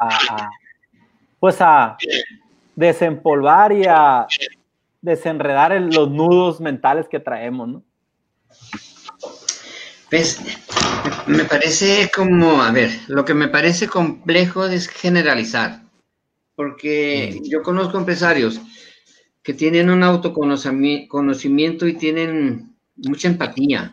pues 1.40 1.61
a 1.61 1.96
desempolvar 2.77 3.72
y 3.72 3.85
a 3.87 4.27
desenredar 5.01 5.72
los 5.81 6.11
nudos 6.11 6.61
mentales 6.61 7.09
que 7.09 7.20
traemos, 7.20 7.68
¿no? 7.68 7.83
Pues 10.11 10.40
me 11.29 11.45
parece 11.45 12.11
como, 12.14 12.62
a 12.62 12.73
ver, 12.73 12.91
lo 13.09 13.25
que 13.25 13.35
me 13.35 13.49
parece 13.49 13.87
complejo 13.87 14.67
es 14.67 14.88
generalizar, 14.88 15.83
porque 16.55 17.41
yo 17.45 17.62
conozco 17.62 17.99
empresarios 17.99 18.61
que 19.43 19.55
tienen 19.55 19.91
un 19.91 20.03
autoconocimiento 20.03 21.87
y 21.87 21.95
tienen 21.95 22.77
mucha 22.97 23.29
empatía. 23.29 23.91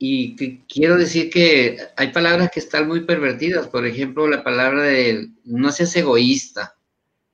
Y 0.00 0.36
que 0.36 0.60
quiero 0.68 0.96
decir 0.96 1.28
que 1.28 1.78
hay 1.96 2.12
palabras 2.12 2.50
que 2.52 2.60
están 2.60 2.86
muy 2.86 3.00
pervertidas, 3.00 3.66
por 3.66 3.84
ejemplo, 3.84 4.28
la 4.28 4.44
palabra 4.44 4.82
de 4.82 5.28
no 5.44 5.72
seas 5.72 5.96
egoísta. 5.96 6.76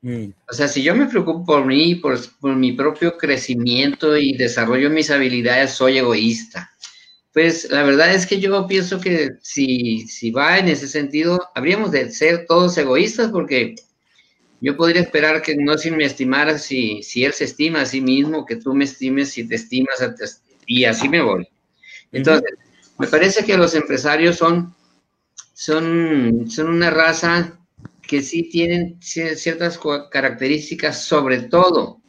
Mm. 0.00 0.26
O 0.48 0.52
sea, 0.54 0.68
si 0.68 0.82
yo 0.82 0.94
me 0.94 1.06
preocupo 1.06 1.44
por 1.44 1.66
mí, 1.66 1.96
por, 1.96 2.18
por 2.38 2.54
mi 2.56 2.72
propio 2.72 3.18
crecimiento 3.18 4.16
y 4.16 4.36
desarrollo 4.36 4.88
mis 4.88 5.10
habilidades, 5.10 5.72
soy 5.72 5.98
egoísta. 5.98 6.70
Pues 7.34 7.68
la 7.68 7.82
verdad 7.82 8.14
es 8.14 8.26
que 8.26 8.38
yo 8.38 8.64
pienso 8.68 9.00
que 9.00 9.32
si, 9.42 10.06
si 10.06 10.30
va 10.30 10.56
en 10.58 10.68
ese 10.68 10.86
sentido, 10.86 11.50
habríamos 11.56 11.90
de 11.90 12.08
ser 12.12 12.46
todos 12.46 12.78
egoístas 12.78 13.32
porque 13.32 13.74
yo 14.60 14.76
podría 14.76 15.02
esperar 15.02 15.42
que 15.42 15.56
no 15.56 15.76
si 15.76 15.90
me 15.90 16.04
estimara 16.04 16.58
si, 16.58 17.02
si 17.02 17.24
él 17.24 17.32
se 17.32 17.44
estima 17.44 17.80
a 17.80 17.86
sí 17.86 18.00
mismo, 18.00 18.46
que 18.46 18.54
tú 18.54 18.72
me 18.72 18.84
estimes 18.84 19.30
si 19.30 19.48
te 19.48 19.56
estimas 19.56 20.00
y 20.64 20.84
así 20.84 21.08
me 21.08 21.22
voy. 21.22 21.48
Entonces, 22.12 22.54
me 22.98 23.08
parece 23.08 23.44
que 23.44 23.56
los 23.56 23.74
empresarios 23.74 24.36
son, 24.36 24.72
son, 25.54 26.48
son 26.48 26.68
una 26.68 26.90
raza 26.90 27.58
que 28.00 28.22
sí 28.22 28.44
tienen 28.44 28.96
ciertas 29.00 29.80
características, 30.08 31.02
sobre 31.02 31.40
todo 31.40 32.00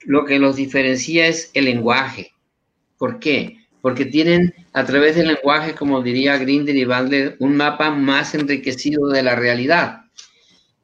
lo 0.00 0.24
que 0.24 0.40
los 0.40 0.56
diferencia 0.56 1.28
es 1.28 1.52
el 1.54 1.66
lenguaje. 1.66 2.32
¿Por 2.98 3.20
qué? 3.20 3.63
Porque 3.84 4.06
tienen 4.06 4.54
a 4.72 4.86
través 4.86 5.14
del 5.14 5.28
lenguaje, 5.28 5.74
como 5.74 6.00
diría 6.00 6.38
Grinder 6.38 6.74
y 6.74 6.86
Bandler, 6.86 7.36
un 7.38 7.54
mapa 7.54 7.90
más 7.90 8.34
enriquecido 8.34 9.08
de 9.08 9.22
la 9.22 9.36
realidad. 9.36 10.04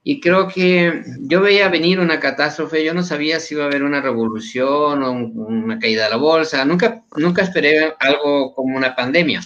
Y 0.05 0.21
creo 0.21 0.49
que 0.49 1.03
yo 1.21 1.41
veía 1.41 1.71
venir 1.71 1.99
una 1.99 2.21
catástrofe, 2.21 2.85
yo 2.85 2.93
no 2.93 3.03
sabía 3.03 3.41
si 3.41 3.55
iba 3.55 3.65
a 3.65 3.69
haber 3.69 3.85
una 3.85 4.03
revolución 4.03 5.03
o 5.03 5.13
una 5.13 5.79
caída 5.79 6.05
de 6.05 6.11
la 6.11 6.17
bolsa, 6.17 6.63
nunca, 6.67 7.03
nunca 7.17 7.41
esperé 7.41 7.95
algo 8.01 8.55
como 8.55 8.77
una 8.77 8.95
pandemia. 8.95 9.41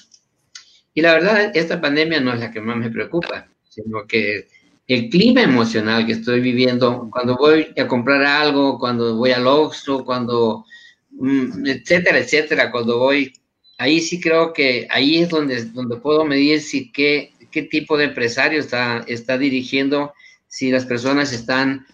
Y 0.92 1.00
la 1.00 1.12
verdad, 1.12 1.56
esta 1.56 1.80
pandemia 1.80 2.18
no 2.18 2.32
es 2.32 2.40
la 2.40 2.50
que 2.50 2.60
más 2.60 2.76
me 2.76 2.90
preocupa, 2.90 3.46
sino 3.68 4.04
que 4.08 4.48
el 4.88 5.08
clima 5.10 5.42
emocional 5.42 6.06
que 6.06 6.14
estoy 6.14 6.40
viviendo 6.40 7.08
cuando 7.08 7.36
voy 7.36 7.72
a 7.78 7.86
comprar 7.86 8.24
algo, 8.24 8.80
cuando 8.80 9.14
voy 9.14 9.30
al 9.30 9.46
Oxxo, 9.46 10.04
cuando, 10.04 10.64
mm, 11.12 11.64
etcétera, 11.68 12.18
etcétera, 12.18 12.72
cuando 12.72 12.98
voy, 12.98 13.32
ahí 13.78 14.00
sí 14.00 14.20
creo 14.20 14.52
que 14.52 14.86
ahí 14.90 15.18
es 15.18 15.28
donde, 15.28 15.64
donde 15.66 15.96
puedo 15.96 16.24
medir 16.24 16.60
si 16.60 16.90
qué, 16.92 17.32
qué 17.50 17.62
tipo 17.62 17.96
de 17.96 18.04
empresario 18.04 18.60
está, 18.60 19.04
está 19.06 19.38
dirigiendo 19.38 20.12
si 20.48 20.70
las 20.70 20.84
personas 20.84 21.32
están 21.32 21.86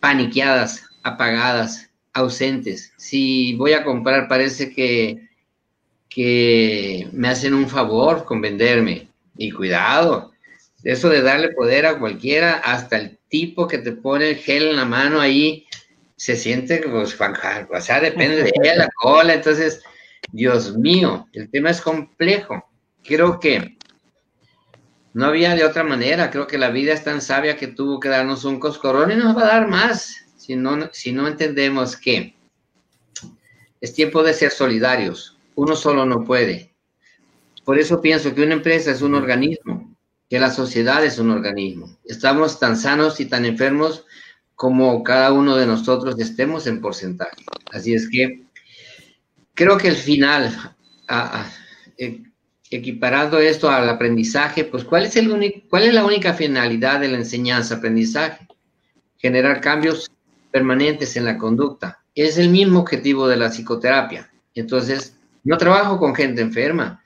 paniqueadas, 0.00 0.84
apagadas, 1.02 1.90
ausentes. 2.12 2.92
Si 2.96 3.54
voy 3.54 3.72
a 3.72 3.84
comprar, 3.84 4.28
parece 4.28 4.72
que, 4.72 5.28
que 6.08 7.08
me 7.12 7.28
hacen 7.28 7.54
un 7.54 7.68
favor 7.68 8.24
con 8.24 8.40
venderme. 8.40 9.08
Y 9.36 9.50
cuidado, 9.52 10.32
eso 10.84 11.08
de 11.08 11.22
darle 11.22 11.50
poder 11.50 11.86
a 11.86 11.98
cualquiera, 11.98 12.54
hasta 12.54 12.98
el 12.98 13.18
tipo 13.28 13.66
que 13.66 13.78
te 13.78 13.92
pone 13.92 14.30
el 14.30 14.36
gel 14.36 14.68
en 14.68 14.76
la 14.76 14.84
mano 14.84 15.20
ahí, 15.20 15.66
se 16.16 16.36
siente, 16.36 16.78
pues, 16.78 17.16
o 17.18 17.80
sea, 17.80 18.00
depende 18.00 18.42
de 18.42 18.52
ella, 18.62 18.76
la 18.76 18.90
cola. 19.00 19.32
Entonces, 19.32 19.82
Dios 20.32 20.76
mío, 20.76 21.26
el 21.32 21.50
tema 21.50 21.70
es 21.70 21.80
complejo. 21.80 22.64
Creo 23.02 23.40
que 23.40 23.76
no 25.12 25.26
había 25.26 25.54
de 25.54 25.64
otra 25.64 25.82
manera. 25.82 26.30
Creo 26.30 26.46
que 26.46 26.58
la 26.58 26.70
vida 26.70 26.92
es 26.92 27.04
tan 27.04 27.20
sabia 27.20 27.56
que 27.56 27.68
tuvo 27.68 27.98
que 27.98 28.08
darnos 28.08 28.44
un 28.44 28.60
coscorrón 28.60 29.12
y 29.12 29.16
nos 29.16 29.36
va 29.36 29.42
a 29.42 29.58
dar 29.58 29.68
más 29.68 30.14
si 30.36 30.56
no, 30.56 30.90
si 30.92 31.12
no 31.12 31.26
entendemos 31.26 31.96
que 31.96 32.34
es 33.80 33.94
tiempo 33.94 34.22
de 34.22 34.34
ser 34.34 34.50
solidarios. 34.50 35.36
Uno 35.54 35.74
solo 35.74 36.04
no 36.06 36.24
puede. 36.24 36.74
Por 37.64 37.78
eso 37.78 38.00
pienso 38.00 38.34
que 38.34 38.42
una 38.42 38.54
empresa 38.54 38.90
es 38.90 39.02
un 39.02 39.14
organismo, 39.14 39.96
que 40.28 40.38
la 40.38 40.50
sociedad 40.50 41.04
es 41.04 41.18
un 41.18 41.30
organismo. 41.30 41.98
Estamos 42.04 42.58
tan 42.58 42.76
sanos 42.76 43.20
y 43.20 43.26
tan 43.26 43.44
enfermos 43.44 44.06
como 44.54 45.02
cada 45.02 45.32
uno 45.32 45.56
de 45.56 45.66
nosotros 45.66 46.18
estemos 46.18 46.66
en 46.66 46.80
porcentaje. 46.80 47.44
Así 47.72 47.94
es 47.94 48.08
que 48.08 48.44
creo 49.60 49.76
que 49.76 49.88
el 49.88 49.96
final, 49.96 50.74
eh, 51.98 52.22
equiparando 52.70 53.38
esto 53.38 53.68
al 53.68 53.90
aprendizaje, 53.90 54.64
pues 54.64 54.84
¿cuál 54.84 55.04
es, 55.04 55.16
el 55.16 55.64
¿cuál 55.68 55.82
es 55.82 55.92
la 55.92 56.02
única 56.02 56.32
finalidad 56.32 56.98
de 56.98 57.08
la 57.08 57.18
enseñanza-aprendizaje? 57.18 58.48
Generar 59.18 59.60
cambios 59.60 60.10
permanentes 60.50 61.14
en 61.18 61.26
la 61.26 61.36
conducta. 61.36 62.02
Es 62.14 62.38
el 62.38 62.48
mismo 62.48 62.80
objetivo 62.80 63.28
de 63.28 63.36
la 63.36 63.50
psicoterapia. 63.50 64.30
Entonces, 64.54 65.18
no 65.44 65.58
trabajo 65.58 65.98
con 65.98 66.14
gente 66.14 66.40
enferma, 66.40 67.04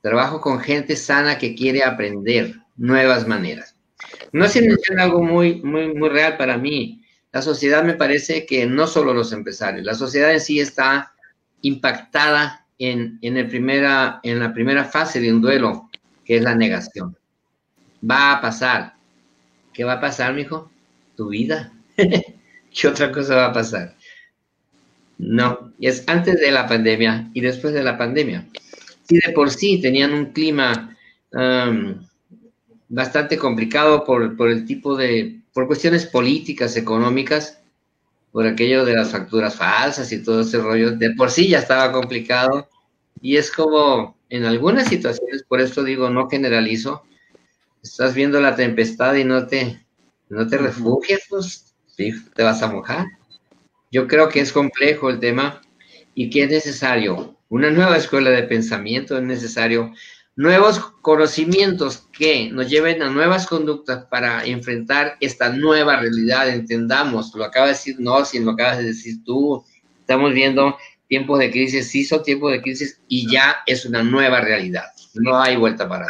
trabajo 0.00 0.40
con 0.40 0.58
gente 0.58 0.96
sana 0.96 1.38
que 1.38 1.54
quiere 1.54 1.84
aprender 1.84 2.56
nuevas 2.76 3.28
maneras. 3.28 3.76
No 4.32 4.48
se 4.48 4.60
menciona 4.60 5.04
algo 5.04 5.22
muy, 5.22 5.62
muy, 5.62 5.94
muy 5.94 6.08
real 6.08 6.36
para 6.36 6.58
mí. 6.58 7.04
La 7.30 7.42
sociedad 7.42 7.84
me 7.84 7.94
parece 7.94 8.44
que 8.44 8.66
no 8.66 8.88
solo 8.88 9.14
los 9.14 9.32
empresarios, 9.32 9.86
la 9.86 9.94
sociedad 9.94 10.32
en 10.32 10.40
sí 10.40 10.58
está 10.58 11.12
impactada 11.62 12.66
en, 12.78 13.18
en 13.22 13.34
la 14.40 14.52
primera 14.52 14.84
fase 14.84 15.20
de 15.20 15.32
un 15.32 15.40
duelo, 15.40 15.88
que 16.24 16.36
es 16.36 16.42
la 16.42 16.54
negación. 16.54 17.16
Va 18.08 18.32
a 18.32 18.40
pasar. 18.40 18.94
¿Qué 19.72 19.84
va 19.84 19.94
a 19.94 20.00
pasar, 20.00 20.34
mijo? 20.34 20.70
Tu 21.16 21.28
vida. 21.28 21.72
¿Qué 21.96 22.88
otra 22.88 23.12
cosa 23.12 23.36
va 23.36 23.46
a 23.46 23.52
pasar? 23.52 23.96
No, 25.18 25.72
es 25.80 26.04
antes 26.08 26.40
de 26.40 26.50
la 26.50 26.66
pandemia 26.66 27.30
y 27.32 27.40
después 27.40 27.72
de 27.72 27.82
la 27.82 27.96
pandemia. 27.96 28.46
Si 29.08 29.16
de 29.16 29.32
por 29.32 29.50
sí 29.50 29.80
tenían 29.80 30.12
un 30.12 30.26
clima 30.32 30.96
um, 31.32 31.94
bastante 32.88 33.36
complicado 33.36 34.04
por, 34.04 34.36
por, 34.36 34.50
el 34.50 34.64
tipo 34.64 34.96
de, 34.96 35.40
por 35.52 35.66
cuestiones 35.66 36.06
políticas, 36.06 36.76
económicas, 36.76 37.61
por 38.32 38.46
aquello 38.46 38.84
de 38.84 38.94
las 38.94 39.10
facturas 39.10 39.54
falsas 39.54 40.10
y 40.10 40.22
todo 40.22 40.40
ese 40.40 40.58
rollo, 40.58 40.92
de 40.92 41.10
por 41.10 41.30
sí 41.30 41.48
ya 41.48 41.58
estaba 41.58 41.92
complicado. 41.92 42.68
Y 43.20 43.36
es 43.36 43.52
como 43.52 44.16
en 44.30 44.44
algunas 44.46 44.88
situaciones, 44.88 45.44
por 45.44 45.60
esto 45.60 45.84
digo, 45.84 46.08
no 46.10 46.28
generalizo, 46.28 47.04
estás 47.82 48.14
viendo 48.14 48.40
la 48.40 48.56
tempestad 48.56 49.14
y 49.14 49.24
no 49.24 49.46
te, 49.46 49.84
no 50.30 50.46
te 50.48 50.56
refugias, 50.56 51.20
pues 51.28 51.74
sí, 51.86 52.12
te 52.34 52.42
vas 52.42 52.62
a 52.62 52.72
mojar. 52.72 53.06
Yo 53.90 54.08
creo 54.08 54.30
que 54.30 54.40
es 54.40 54.52
complejo 54.52 55.10
el 55.10 55.20
tema 55.20 55.60
y 56.14 56.30
que 56.30 56.44
es 56.44 56.50
necesario. 56.50 57.36
Una 57.50 57.70
nueva 57.70 57.98
escuela 57.98 58.30
de 58.30 58.44
pensamiento, 58.44 59.18
es 59.18 59.22
necesario 59.22 59.92
nuevos 60.36 60.80
conocimientos 61.02 62.08
que 62.12 62.50
nos 62.50 62.68
lleven 62.68 63.02
a 63.02 63.10
nuevas 63.10 63.46
conductas 63.46 64.06
para 64.06 64.44
enfrentar 64.44 65.16
esta 65.20 65.50
nueva 65.50 65.96
realidad. 65.96 66.48
Entendamos, 66.48 67.34
lo 67.34 67.44
acaba 67.44 67.66
de 67.66 67.72
decir 67.72 67.96
no, 67.98 68.24
si 68.24 68.38
lo 68.40 68.52
acabas 68.52 68.78
de 68.78 68.84
decir 68.84 69.22
tú, 69.24 69.64
estamos 70.00 70.32
viendo 70.32 70.76
tiempos 71.08 71.38
de 71.38 71.50
crisis, 71.50 71.90
sí 71.90 72.04
son 72.04 72.22
tiempos 72.22 72.52
de 72.52 72.62
crisis 72.62 73.00
y 73.08 73.30
ya 73.30 73.56
es 73.66 73.84
una 73.84 74.02
nueva 74.02 74.40
realidad. 74.40 74.84
No 75.14 75.38
hay 75.38 75.56
vuelta 75.56 75.88
para 75.88 76.06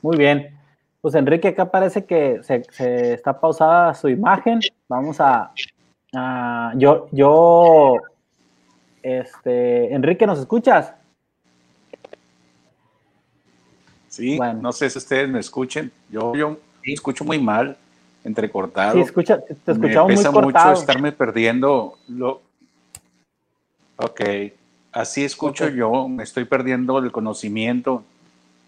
Muy 0.00 0.16
bien. 0.16 0.58
Pues 1.02 1.14
Enrique, 1.14 1.48
acá 1.48 1.70
parece 1.70 2.06
que 2.06 2.40
se, 2.42 2.62
está 3.12 3.38
pausada 3.38 3.92
su 3.92 4.08
imagen. 4.08 4.60
Vamos 4.88 5.18
a, 5.20 5.52
yo, 6.76 7.08
yo, 7.12 7.98
este, 9.02 9.92
Enrique, 9.92 10.26
¿nos 10.26 10.38
escuchas? 10.38 10.94
Sí, 14.14 14.38
no 14.38 14.72
sé 14.72 14.90
si 14.90 14.98
ustedes 14.98 15.28
me 15.28 15.40
escuchen. 15.40 15.90
Yo, 16.10 16.34
yo 16.34 16.56
escucho 16.84 17.24
muy 17.24 17.38
mal, 17.38 17.76
entrecortado. 18.22 18.94
Sí, 18.94 19.00
escucha, 19.00 19.40
te 19.40 19.72
escuchamos 19.72 20.08
me 20.08 20.16
pesa 20.16 20.30
mucho 20.30 20.72
estarme 20.72 21.12
perdiendo 21.12 21.98
lo, 22.08 22.42
Ok, 23.96 24.20
así 24.92 25.24
escucho 25.24 25.68
yo, 25.68 26.08
me 26.08 26.24
estoy 26.24 26.44
perdiendo 26.44 26.98
el 26.98 27.12
conocimiento 27.12 28.02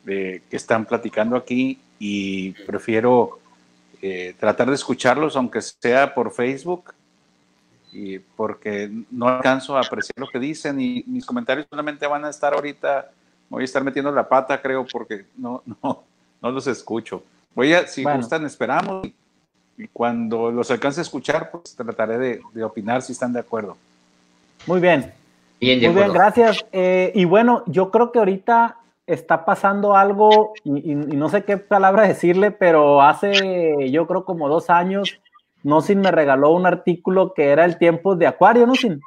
de, 0.04 0.42
que 0.48 0.56
están 0.56 0.84
platicando 0.84 1.36
aquí 1.36 1.80
y 1.98 2.52
prefiero 2.64 3.40
eh, 4.02 4.34
tratar 4.38 4.68
de 4.68 4.76
escucharlos, 4.76 5.34
aunque 5.36 5.60
sea 5.62 6.14
por 6.14 6.32
Facebook, 6.32 6.94
y 7.92 8.18
porque 8.18 8.90
no 9.10 9.26
alcanzo 9.26 9.76
a 9.76 9.80
apreciar 9.80 10.18
lo 10.18 10.28
que 10.28 10.38
dicen 10.38 10.80
y 10.80 11.02
mis 11.06 11.24
comentarios 11.24 11.66
solamente 11.68 12.06
van 12.06 12.24
a 12.24 12.30
estar 12.30 12.54
ahorita, 12.54 13.10
voy 13.48 13.62
a 13.62 13.64
estar 13.64 13.82
metiendo 13.82 14.10
la 14.12 14.28
pata, 14.28 14.60
creo, 14.60 14.86
porque 14.90 15.26
no, 15.36 15.62
no, 15.82 16.02
no 16.42 16.50
los 16.50 16.66
escucho. 16.66 17.22
Voy 17.54 17.72
a, 17.72 17.86
si 17.86 18.04
gustan, 18.04 18.44
esperamos 18.44 19.06
y, 19.06 19.88
cuando 19.92 20.50
los 20.50 20.70
alcance 20.70 21.00
a 21.00 21.02
escuchar, 21.02 21.50
pues 21.50 21.76
trataré 21.76 22.18
de, 22.18 22.40
de 22.54 22.64
opinar 22.64 23.02
si 23.02 23.12
están 23.12 23.32
de 23.32 23.40
acuerdo. 23.40 23.76
Muy 24.66 24.80
bien. 24.80 25.12
Muy 25.60 25.76
bien, 25.76 26.12
gracias. 26.12 26.64
Eh, 26.72 27.12
y 27.14 27.24
bueno, 27.24 27.62
yo 27.66 27.90
creo 27.90 28.12
que 28.12 28.18
ahorita 28.18 28.76
está 29.06 29.44
pasando 29.44 29.96
algo, 29.96 30.52
y, 30.64 30.94
no 30.94 31.28
sé 31.28 31.44
qué 31.44 31.56
palabra 31.56 32.06
decirle, 32.06 32.50
pero 32.50 33.00
hace 33.02 33.90
yo 33.90 34.06
creo 34.06 34.24
como 34.24 34.48
dos 34.48 34.68
años, 34.68 35.20
Nosin 35.62 36.00
me 36.00 36.10
regaló 36.10 36.50
un 36.50 36.66
artículo 36.66 37.32
que 37.32 37.48
era 37.48 37.64
el 37.64 37.78
tiempo 37.78 38.16
de 38.16 38.26
Acuario, 38.26 38.66
Nosin. 38.66 39.00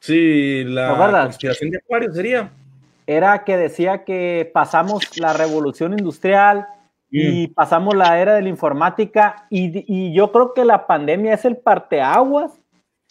Sí, 0.00 0.64
la 0.64 1.24
conspiración 1.24 1.70
de 1.70 1.78
Acuario 1.78 2.12
sería. 2.12 2.50
Era 3.06 3.44
que 3.44 3.56
decía 3.56 4.04
que 4.04 4.50
pasamos 4.52 5.16
la 5.18 5.32
revolución 5.32 5.92
industrial 5.92 6.66
y 7.10 7.48
mm. 7.48 7.54
pasamos 7.54 7.94
la 7.94 8.18
era 8.18 8.34
de 8.34 8.42
la 8.42 8.48
informática 8.48 9.46
y, 9.50 9.84
y 9.86 10.14
yo 10.14 10.32
creo 10.32 10.54
que 10.54 10.64
la 10.64 10.86
pandemia 10.86 11.34
es 11.34 11.44
el 11.44 11.56
parteaguas 11.56 12.60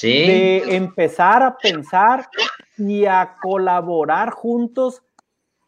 de 0.02 0.76
empezar 0.76 1.44
a 1.44 1.58
pensar 1.58 2.28
y 2.78 3.06
a 3.06 3.36
colaborar 3.42 4.32
juntos 4.32 5.04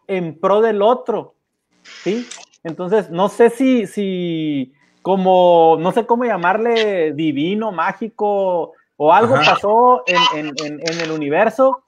en 0.07 0.39
pro 0.39 0.61
del 0.61 0.81
otro. 0.81 1.35
¿sí? 1.83 2.27
Entonces, 2.63 3.09
no 3.09 3.29
sé 3.29 3.49
si, 3.49 3.87
si 3.87 4.73
como, 5.01 5.77
no 5.79 5.91
sé 5.91 6.05
cómo 6.05 6.25
llamarle, 6.25 7.13
divino, 7.13 7.71
mágico, 7.71 8.73
o 8.97 9.13
algo 9.13 9.35
pasó 9.35 10.03
en, 10.07 10.53
el 10.99 11.11
universo 11.11 11.83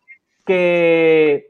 que 0.45 1.49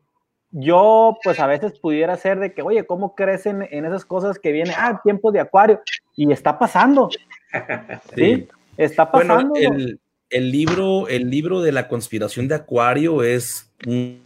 yo, 0.51 1.17
pues 1.23 1.39
a 1.39 1.47
veces 1.47 1.79
pudiera 1.79 2.15
ser 2.17 2.39
de 2.39 2.53
que, 2.53 2.61
oye, 2.61 2.85
¿cómo 2.85 3.15
crecen 3.15 3.67
en 3.69 3.85
esas 3.85 4.05
cosas 4.05 4.39
que 4.39 4.51
vienen? 4.51 4.73
Ah, 4.77 5.01
tiempo 5.03 5.31
de 5.31 5.39
acuario. 5.39 5.81
Y 6.15 6.31
está 6.31 6.57
pasando. 6.57 7.09
Sí, 8.13 8.47
está 8.75 9.09
pasando 9.09 9.53
el 10.29 10.51
libro, 10.51 11.07
el 11.07 11.29
libro 11.29 11.61
de 11.61 11.71
la 11.71 11.87
conspiración 11.87 12.49
de 12.49 12.55
Acuario 12.55 13.23
es 13.23 13.71
un 13.85 14.21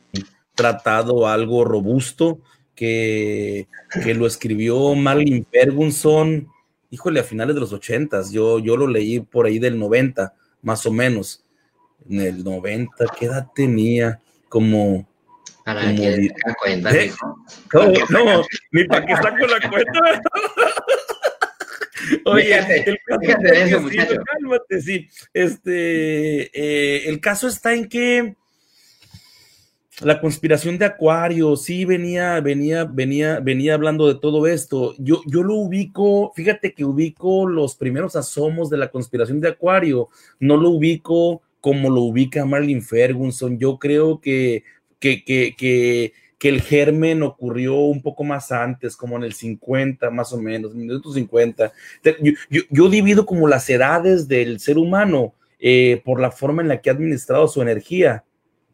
tratado 0.56 1.28
algo 1.28 1.64
robusto 1.64 2.40
que, 2.74 3.68
que 4.04 4.16
lo 4.16 4.26
escribió 4.26 4.96
Marlin 4.96 5.46
Ferguson 5.46 6.50
híjole, 6.92 7.22
a 7.22 7.24
finales 7.24 7.56
de 7.56 7.62
los 7.62 7.74
ochentas, 7.74 8.32
yo, 8.32 8.60
yo 8.60 8.78
lo 8.78 8.86
leí 8.86 9.22
por 9.22 9.46
ahí 9.46 9.58
del 9.58 9.80
90, 9.80 10.34
más 10.62 10.86
o 10.86 10.92
menos. 10.92 11.44
En 12.08 12.20
el 12.20 12.44
90, 12.44 13.06
¿qué 13.18 13.26
edad 13.26 13.48
tenía? 13.56 14.22
Como... 14.48 15.08
Para 15.74 15.96
que 15.96 16.30
cuenta, 16.60 16.96
¿Eh? 16.96 17.12
No, 17.74 17.92
no, 18.10 18.44
ni 18.72 18.84
para 18.86 19.06
que 19.06 19.16
saco 19.16 19.48
la 19.48 19.70
cuenta. 19.70 20.22
Oye, 22.26 22.58
el 22.86 23.00
caso 23.06 23.90
sí, 23.90 23.98
cálmate, 23.98 24.82
sí. 24.82 25.08
Este, 25.34 26.50
eh, 26.54 27.10
el 27.10 27.20
caso 27.20 27.48
está 27.48 27.74
en 27.74 27.88
que 27.88 28.36
la 30.02 30.20
conspiración 30.20 30.78
de 30.78 30.86
Acuario, 30.86 31.56
sí 31.56 31.86
venía, 31.86 32.40
venía, 32.42 32.86
venía, 32.86 33.40
venía 33.40 33.76
hablando 33.76 34.08
de 34.08 34.20
todo 34.20 34.48
esto. 34.48 34.96
Yo, 34.98 35.22
yo 35.28 35.44
lo 35.44 35.56
ubico, 35.56 36.34
fíjate 36.36 36.74
que 36.74 36.86
ubico 36.86 37.48
los 37.48 37.76
primeros 37.76 38.16
asomos 38.16 38.70
de 38.70 38.78
la 38.78 38.90
conspiración 38.90 39.40
de 39.40 39.50
Acuario, 39.50 40.10
no 40.40 40.58
lo 40.58 40.72
ubico 40.72 41.42
como 41.60 41.92
lo 41.92 42.02
ubica 42.02 42.46
Marlin 42.46 42.82
Ferguson. 42.82 43.60
Yo 43.60 43.78
creo 43.78 44.20
que, 44.20 44.64
que, 45.02 45.26
que, 45.26 45.56
que, 45.58 46.14
que 46.38 46.50
el 46.50 46.62
germen 46.62 47.24
ocurrió 47.24 47.76
un 47.76 48.02
poco 48.02 48.24
más 48.24 48.54
antes, 48.54 48.96
como 48.96 49.18
en 49.18 49.24
el 49.24 49.34
50, 49.34 50.10
más 50.12 50.32
o 50.32 50.38
menos, 50.40 50.72
en 50.72 50.80
1950. 50.80 51.74
Yo, 52.04 52.32
yo, 52.50 52.62
yo 52.70 52.90
divido 52.90 53.26
como 53.26 53.50
las 53.50 53.70
edades 53.70 54.30
del 54.30 54.62
ser 54.62 54.78
humano 54.78 55.34
eh, 55.60 56.02
por 56.06 56.20
la 56.20 56.32
forma 56.32 56.62
en 56.62 56.70
la 56.70 56.82
que 56.82 56.90
ha 56.90 56.94
administrado 56.94 57.48
su 57.48 57.62
energía 57.62 58.24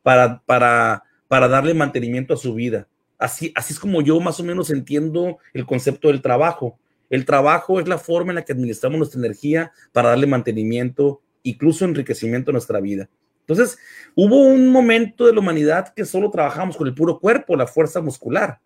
para, 0.04 0.42
para, 0.46 1.04
para 1.28 1.48
darle 1.48 1.74
mantenimiento 1.74 2.34
a 2.34 2.38
su 2.38 2.54
vida. 2.54 2.88
Así, 3.18 3.52
así 3.56 3.74
es 3.74 3.80
como 3.80 4.02
yo 4.02 4.20
más 4.20 4.40
o 4.40 4.44
menos 4.44 4.70
entiendo 4.70 5.40
el 5.54 5.66
concepto 5.66 6.10
del 6.10 6.22
trabajo. 6.22 6.78
El 7.10 7.26
trabajo 7.26 7.80
es 7.80 7.88
la 7.88 7.98
forma 7.98 8.32
en 8.32 8.36
la 8.36 8.46
que 8.46 8.54
administramos 8.54 8.98
nuestra 8.98 9.20
energía 9.20 9.72
para 9.92 10.10
darle 10.10 10.28
mantenimiento, 10.28 11.22
incluso 11.44 11.86
enriquecimiento 11.86 12.52
a 12.52 12.54
nuestra 12.54 12.80
vida. 12.80 13.10
Entonces, 13.48 13.78
hubo 14.14 14.44
un 14.44 14.68
momento 14.68 15.26
de 15.26 15.34
la 15.34 15.40
humanidad 15.40 15.94
que 15.94 16.06
solo 16.06 16.30
trabajamos 16.30 16.76
con 16.76 16.88
el 16.88 16.94
puro 16.94 17.20
cuerpo, 17.20 17.56
la 17.56 17.68
fuerza 17.68 18.02
muscular. 18.02 18.60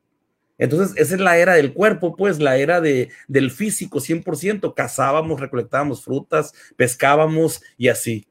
Entonces, 0.57 0.95
esa 0.97 1.15
es 1.15 1.21
la 1.21 1.37
era 1.37 1.53
del 1.53 1.73
cuerpo, 1.73 2.15
pues, 2.15 2.39
la 2.39 2.57
era 2.57 2.81
de, 2.81 3.09
del 3.27 3.51
físico 3.51 3.99
100%. 3.99 4.73
Cazábamos, 4.73 5.39
recolectábamos 5.39 6.03
frutas, 6.03 6.53
pescábamos 6.75 7.61
y 7.77 7.89
así 7.89 8.27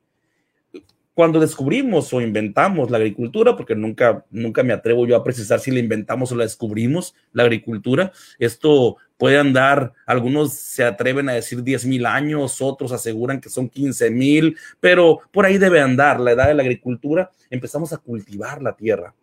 cuando 1.20 1.38
descubrimos 1.38 2.14
o 2.14 2.22
inventamos 2.22 2.90
la 2.90 2.96
agricultura, 2.96 3.54
porque 3.54 3.74
nunca, 3.74 4.24
nunca 4.30 4.62
me 4.62 4.72
atrevo 4.72 5.06
yo 5.06 5.16
a 5.16 5.22
precisar 5.22 5.60
si 5.60 5.70
la 5.70 5.78
inventamos 5.78 6.32
o 6.32 6.34
la 6.34 6.44
descubrimos, 6.44 7.14
la 7.34 7.42
agricultura, 7.42 8.10
esto 8.38 8.96
puede 9.20 9.38
andar, 9.38 9.92
algunos 10.06 10.54
se 10.54 10.82
atreven 10.82 11.28
a 11.28 11.34
decir 11.34 11.62
10 11.62 11.84
mil 11.84 12.06
años, 12.06 12.62
otros 12.62 12.90
aseguran 12.90 13.38
que 13.38 13.50
son 13.50 13.68
15 13.68 14.10
mil, 14.10 14.56
pero 14.80 15.20
por 15.30 15.44
ahí 15.44 15.58
debe 15.58 15.78
andar 15.78 16.18
la 16.18 16.32
edad 16.32 16.48
de 16.48 16.54
la 16.54 16.62
agricultura, 16.62 17.30
empezamos 17.50 17.92
a 17.92 17.98
cultivar 17.98 18.62
la 18.62 18.74
tierra 18.74 19.14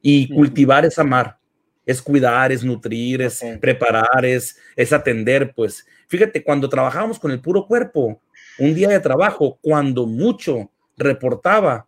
y 0.00 0.34
cultivar 0.34 0.86
es 0.86 0.98
amar, 0.98 1.36
es 1.84 2.00
cuidar, 2.00 2.50
es 2.50 2.64
nutrir, 2.64 3.20
es 3.20 3.44
preparar, 3.60 4.24
es, 4.24 4.56
es 4.74 4.90
atender, 4.94 5.52
pues. 5.54 5.86
Fíjate, 6.08 6.42
cuando 6.42 6.70
trabajábamos 6.70 7.18
con 7.18 7.30
el 7.30 7.40
puro 7.40 7.66
cuerpo, 7.66 8.22
un 8.58 8.74
día 8.74 8.88
de 8.88 9.00
trabajo, 9.00 9.58
cuando 9.60 10.06
mucho, 10.06 10.70
reportaba 10.96 11.86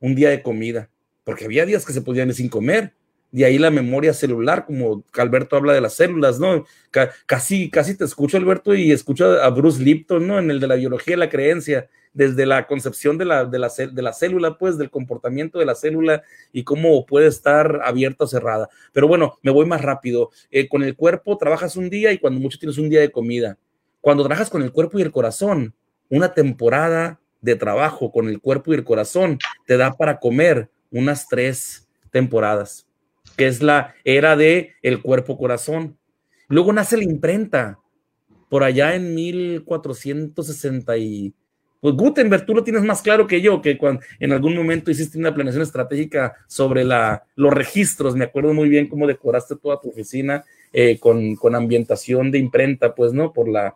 un 0.00 0.14
día 0.14 0.28
de 0.28 0.42
comida, 0.42 0.90
porque 1.24 1.46
había 1.46 1.64
días 1.64 1.86
que 1.86 1.94
se 1.94 2.02
podían 2.02 2.28
ir 2.28 2.34
sin 2.34 2.50
comer. 2.50 2.92
De 3.32 3.44
ahí 3.44 3.58
la 3.58 3.70
memoria 3.70 4.12
celular, 4.12 4.66
como 4.66 5.04
Alberto 5.14 5.56
habla 5.56 5.72
de 5.72 5.80
las 5.80 5.94
células, 5.94 6.40
¿no? 6.40 6.64
Casi, 7.26 7.70
casi 7.70 7.96
te 7.96 8.04
escucho, 8.04 8.36
Alberto, 8.36 8.74
y 8.74 8.90
escucho 8.90 9.40
a 9.40 9.48
Bruce 9.50 9.82
Lipton, 9.82 10.26
¿no? 10.26 10.38
En 10.38 10.50
el 10.50 10.58
de 10.60 10.66
la 10.66 10.74
biología 10.74 11.12
de 11.12 11.18
la 11.18 11.28
creencia, 11.28 11.88
desde 12.12 12.44
la 12.44 12.66
concepción 12.66 13.18
de 13.18 13.24
la, 13.24 13.44
de 13.44 13.58
la, 13.58 13.68
de 13.68 14.02
la 14.02 14.12
célula, 14.12 14.58
pues, 14.58 14.78
del 14.78 14.90
comportamiento 14.90 15.58
de 15.58 15.66
la 15.66 15.74
célula 15.76 16.22
y 16.52 16.64
cómo 16.64 17.06
puede 17.06 17.28
estar 17.28 17.80
abierta 17.84 18.24
o 18.24 18.26
cerrada. 18.26 18.68
Pero 18.92 19.06
bueno, 19.06 19.38
me 19.42 19.52
voy 19.52 19.66
más 19.66 19.82
rápido. 19.82 20.30
Eh, 20.50 20.68
con 20.68 20.82
el 20.82 20.96
cuerpo 20.96 21.38
trabajas 21.38 21.76
un 21.76 21.88
día 21.88 22.12
y 22.12 22.18
cuando 22.18 22.40
mucho 22.40 22.58
tienes 22.58 22.78
un 22.78 22.90
día 22.90 23.00
de 23.00 23.12
comida. 23.12 23.58
Cuando 24.00 24.24
trabajas 24.24 24.50
con 24.50 24.62
el 24.62 24.72
cuerpo 24.72 24.98
y 24.98 25.02
el 25.02 25.12
corazón, 25.12 25.74
una 26.08 26.34
temporada, 26.34 27.20
de 27.40 27.56
trabajo 27.56 28.12
con 28.12 28.28
el 28.28 28.40
cuerpo 28.40 28.72
y 28.72 28.76
el 28.76 28.84
corazón 28.84 29.38
te 29.66 29.76
da 29.76 29.92
para 29.92 30.18
comer 30.18 30.68
unas 30.90 31.26
tres 31.28 31.88
temporadas, 32.10 32.86
que 33.40 33.46
es 33.46 33.62
la 33.62 33.94
era 34.04 34.36
de 34.36 34.74
el 34.82 35.00
cuerpo-corazón. 35.00 35.96
Luego 36.48 36.74
nace 36.74 36.98
la 36.98 37.04
imprenta, 37.04 37.78
por 38.50 38.62
allá 38.62 38.94
en 38.94 39.14
1460 39.14 40.98
y... 40.98 41.32
Pues 41.80 41.94
Gutenberg, 41.94 42.44
tú 42.44 42.54
lo 42.54 42.62
tienes 42.62 42.82
más 42.82 43.00
claro 43.00 43.26
que 43.26 43.40
yo, 43.40 43.62
que 43.62 43.78
cuando 43.78 44.02
en 44.18 44.34
algún 44.34 44.54
momento 44.54 44.90
hiciste 44.90 45.16
una 45.16 45.32
planeación 45.32 45.62
estratégica 45.62 46.34
sobre 46.48 46.84
la, 46.84 47.24
los 47.34 47.54
registros, 47.54 48.14
me 48.14 48.26
acuerdo 48.26 48.52
muy 48.52 48.68
bien 48.68 48.88
cómo 48.88 49.06
decoraste 49.06 49.56
toda 49.56 49.80
tu 49.80 49.88
oficina 49.88 50.44
eh, 50.74 50.98
con, 51.00 51.34
con 51.36 51.54
ambientación 51.54 52.30
de 52.30 52.40
imprenta, 52.40 52.94
pues, 52.94 53.14
¿no? 53.14 53.32
Por, 53.32 53.48
la, 53.48 53.74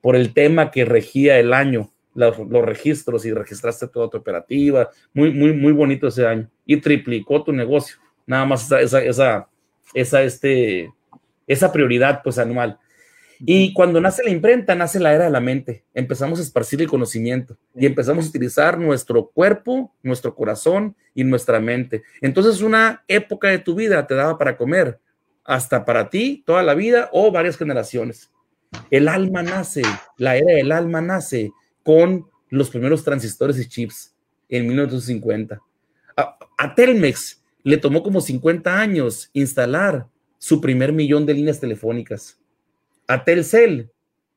por 0.00 0.14
el 0.14 0.32
tema 0.32 0.70
que 0.70 0.84
regía 0.84 1.40
el 1.40 1.52
año 1.52 1.90
los, 2.14 2.64
registros 2.64 3.24
y 3.24 3.32
registraste 3.32 3.88
toda 3.88 4.08
tu 4.08 4.18
operativa. 4.18 4.88
Muy, 5.12 5.32
muy, 5.32 5.52
muy 5.52 5.72
bonito 5.72 6.06
ese 6.06 6.26
año. 6.26 6.48
Y 6.64 6.76
triplicó 6.76 7.42
tu 7.42 7.52
negocio. 7.52 7.96
Nada 8.30 8.44
más 8.44 8.62
esa, 8.62 8.80
esa, 8.80 9.02
esa, 9.02 9.48
esa, 9.92 10.22
este, 10.22 10.94
esa 11.48 11.72
prioridad 11.72 12.20
pues 12.22 12.38
anual. 12.38 12.78
Y 13.40 13.72
cuando 13.72 14.00
nace 14.00 14.22
la 14.22 14.30
imprenta, 14.30 14.76
nace 14.76 15.00
la 15.00 15.12
era 15.12 15.24
de 15.24 15.30
la 15.30 15.40
mente. 15.40 15.82
Empezamos 15.94 16.38
a 16.38 16.42
esparcir 16.42 16.80
el 16.80 16.86
conocimiento 16.86 17.58
y 17.74 17.86
empezamos 17.86 18.24
a 18.24 18.28
utilizar 18.28 18.78
nuestro 18.78 19.30
cuerpo, 19.30 19.92
nuestro 20.04 20.36
corazón 20.36 20.94
y 21.12 21.24
nuestra 21.24 21.58
mente. 21.58 22.04
Entonces, 22.20 22.62
una 22.62 23.02
época 23.08 23.48
de 23.48 23.58
tu 23.58 23.74
vida 23.74 24.06
te 24.06 24.14
daba 24.14 24.38
para 24.38 24.56
comer, 24.56 25.00
hasta 25.44 25.84
para 25.84 26.08
ti, 26.08 26.44
toda 26.46 26.62
la 26.62 26.74
vida 26.74 27.10
o 27.12 27.32
varias 27.32 27.56
generaciones. 27.56 28.30
El 28.92 29.08
alma 29.08 29.42
nace, 29.42 29.82
la 30.18 30.36
era 30.36 30.54
del 30.54 30.70
alma 30.70 31.00
nace 31.00 31.50
con 31.82 32.30
los 32.48 32.70
primeros 32.70 33.02
transistores 33.02 33.58
y 33.58 33.66
chips 33.66 34.14
en 34.48 34.68
1950. 34.68 35.60
A, 36.16 36.74
Telmex 36.76 37.39
le 37.62 37.76
tomó 37.76 38.02
como 38.02 38.20
50 38.20 38.80
años 38.80 39.30
instalar 39.32 40.06
su 40.38 40.60
primer 40.60 40.92
millón 40.92 41.26
de 41.26 41.34
líneas 41.34 41.60
telefónicas. 41.60 42.38
A 43.06 43.24
Telcel, 43.24 43.90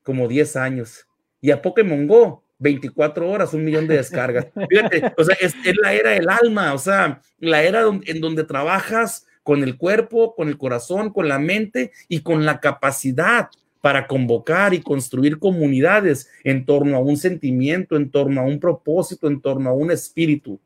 como 0.03 0.27
10 0.27 0.55
años. 0.55 1.07
Y 1.41 1.51
a 1.51 1.61
Pokémon 1.61 2.07
Go, 2.07 2.43
24 2.59 3.29
horas, 3.29 3.53
un 3.53 3.63
millón 3.63 3.87
de 3.87 3.97
descargas. 3.97 4.47
Fíjate, 4.69 5.13
o 5.17 5.23
sea, 5.23 5.35
es, 5.39 5.53
la 5.81 5.93
era 5.93 6.11
del 6.11 6.29
alma, 6.29 6.73
o 6.73 6.77
sea, 6.77 7.21
la 7.39 7.63
era 7.63 7.83
en 8.05 8.21
donde 8.21 8.43
trabajas 8.43 9.25
con 9.43 9.63
el 9.63 9.77
cuerpo, 9.77 10.35
con 10.35 10.47
el 10.47 10.57
corazón, 10.57 11.11
con 11.11 11.27
la 11.27 11.39
mente 11.39 11.91
y 12.07 12.21
con 12.21 12.45
la 12.45 12.59
capacidad 12.59 13.49
para 13.81 14.07
convocar 14.07 14.73
y 14.73 14.81
construir 14.81 15.39
comunidades 15.39 16.29
en 16.45 16.65
torno 16.65 16.95
a 16.95 16.99
un 16.99 17.17
sentimiento, 17.17 17.97
en 17.97 18.09
torno 18.09 18.39
a 18.39 18.45
un 18.45 18.59
propósito, 18.59 19.27
en 19.27 19.41
torno 19.41 19.69
a 19.69 19.73
un 19.73 19.91
espíritu. 19.91 20.59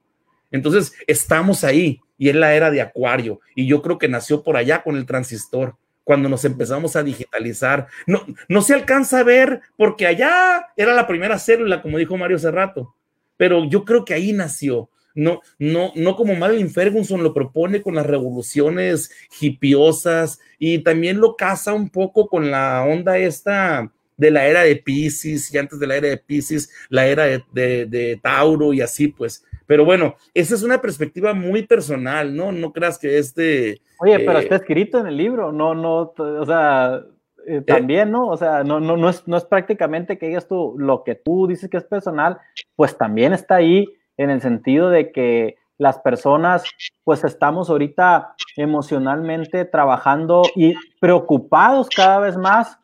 Entonces, 0.51 0.93
estamos 1.07 1.63
ahí 1.63 1.99
y 2.17 2.29
es 2.29 2.35
la 2.35 2.53
era 2.55 2.71
de 2.71 2.81
Acuario 2.81 3.39
y 3.55 3.67
yo 3.67 3.81
creo 3.81 3.97
que 3.97 4.07
nació 4.07 4.43
por 4.43 4.57
allá 4.57 4.83
con 4.83 4.95
el 4.95 5.05
transistor 5.05 5.75
cuando 6.03 6.29
nos 6.29 6.45
empezamos 6.45 6.95
a 6.95 7.03
digitalizar. 7.03 7.87
No, 8.05 8.25
no 8.47 8.61
se 8.61 8.73
alcanza 8.73 9.19
a 9.19 9.23
ver 9.23 9.61
porque 9.75 10.07
allá 10.07 10.67
era 10.77 10.93
la 10.93 11.07
primera 11.07 11.37
célula, 11.37 11.81
como 11.81 11.97
dijo 11.97 12.17
Mario 12.17 12.37
hace 12.37 12.51
rato, 12.51 12.95
pero 13.35 13.65
yo 13.65 13.83
creo 13.85 14.05
que 14.05 14.13
ahí 14.13 14.33
nació 14.33 14.89
no, 15.17 15.41
no, 15.57 15.91
no 15.95 16.15
como 16.15 16.35
Madeline 16.35 16.69
Ferguson 16.69 17.23
lo 17.23 17.33
propone 17.33 17.81
con 17.81 17.95
las 17.95 18.05
revoluciones 18.05 19.09
hipiosas 19.41 20.39
y 20.59 20.77
también 20.83 21.19
lo 21.19 21.35
casa 21.35 21.73
un 21.73 21.89
poco 21.89 22.27
con 22.27 22.51
la 22.51 22.85
onda 22.87 23.17
esta 23.17 23.91
de 24.15 24.29
la 24.29 24.45
era 24.45 24.61
de 24.61 24.75
Pisces 24.75 25.51
y 25.51 25.57
antes 25.57 25.79
de 25.79 25.87
la 25.87 25.95
era 25.95 26.09
de 26.09 26.17
Pisces, 26.17 26.69
la 26.89 27.07
era 27.07 27.25
de, 27.25 28.19
Tauro 28.21 28.73
y 28.73 28.81
así 28.81 29.07
pues. 29.07 29.43
Pero 29.67 29.85
bueno, 29.85 30.15
esa 30.33 30.55
es 30.55 30.63
una 30.63 30.81
perspectiva 30.81 31.33
muy 31.33 31.67
personal, 31.67 32.35
¿no? 32.35 32.51
No 32.51 32.71
creas 32.71 32.97
que 32.97 33.19
este... 33.19 33.81
Oye, 33.99 34.19
pero 34.19 34.39
eh, 34.39 34.43
está 34.43 34.55
escrito 34.55 34.97
en 34.97 35.07
el 35.07 35.17
libro, 35.17 35.51
no, 35.51 35.75
no, 35.75 36.13
o 36.17 36.45
sea, 36.45 37.03
eh, 37.45 37.57
eh, 37.57 37.61
también, 37.61 38.11
¿no? 38.11 38.27
O 38.27 38.37
sea, 38.37 38.63
no, 38.63 38.79
no, 38.79 38.97
no, 38.97 39.09
es, 39.09 39.27
no 39.27 39.37
es 39.37 39.45
prácticamente 39.45 40.17
que 40.17 40.27
digas 40.27 40.47
tú 40.47 40.75
lo 40.77 41.03
que 41.03 41.15
tú 41.15 41.47
dices 41.47 41.69
que 41.69 41.77
es 41.77 41.83
personal, 41.83 42.37
pues 42.75 42.97
también 42.97 43.33
está 43.33 43.55
ahí 43.55 43.85
en 44.17 44.29
el 44.29 44.41
sentido 44.41 44.89
de 44.89 45.11
que 45.11 45.57
las 45.77 45.99
personas 45.99 46.63
pues 47.03 47.23
estamos 47.23 47.69
ahorita 47.69 48.35
emocionalmente 48.55 49.63
trabajando 49.65 50.41
y 50.55 50.73
preocupados 50.99 51.87
cada 51.89 52.19
vez 52.19 52.35
más, 52.35 52.79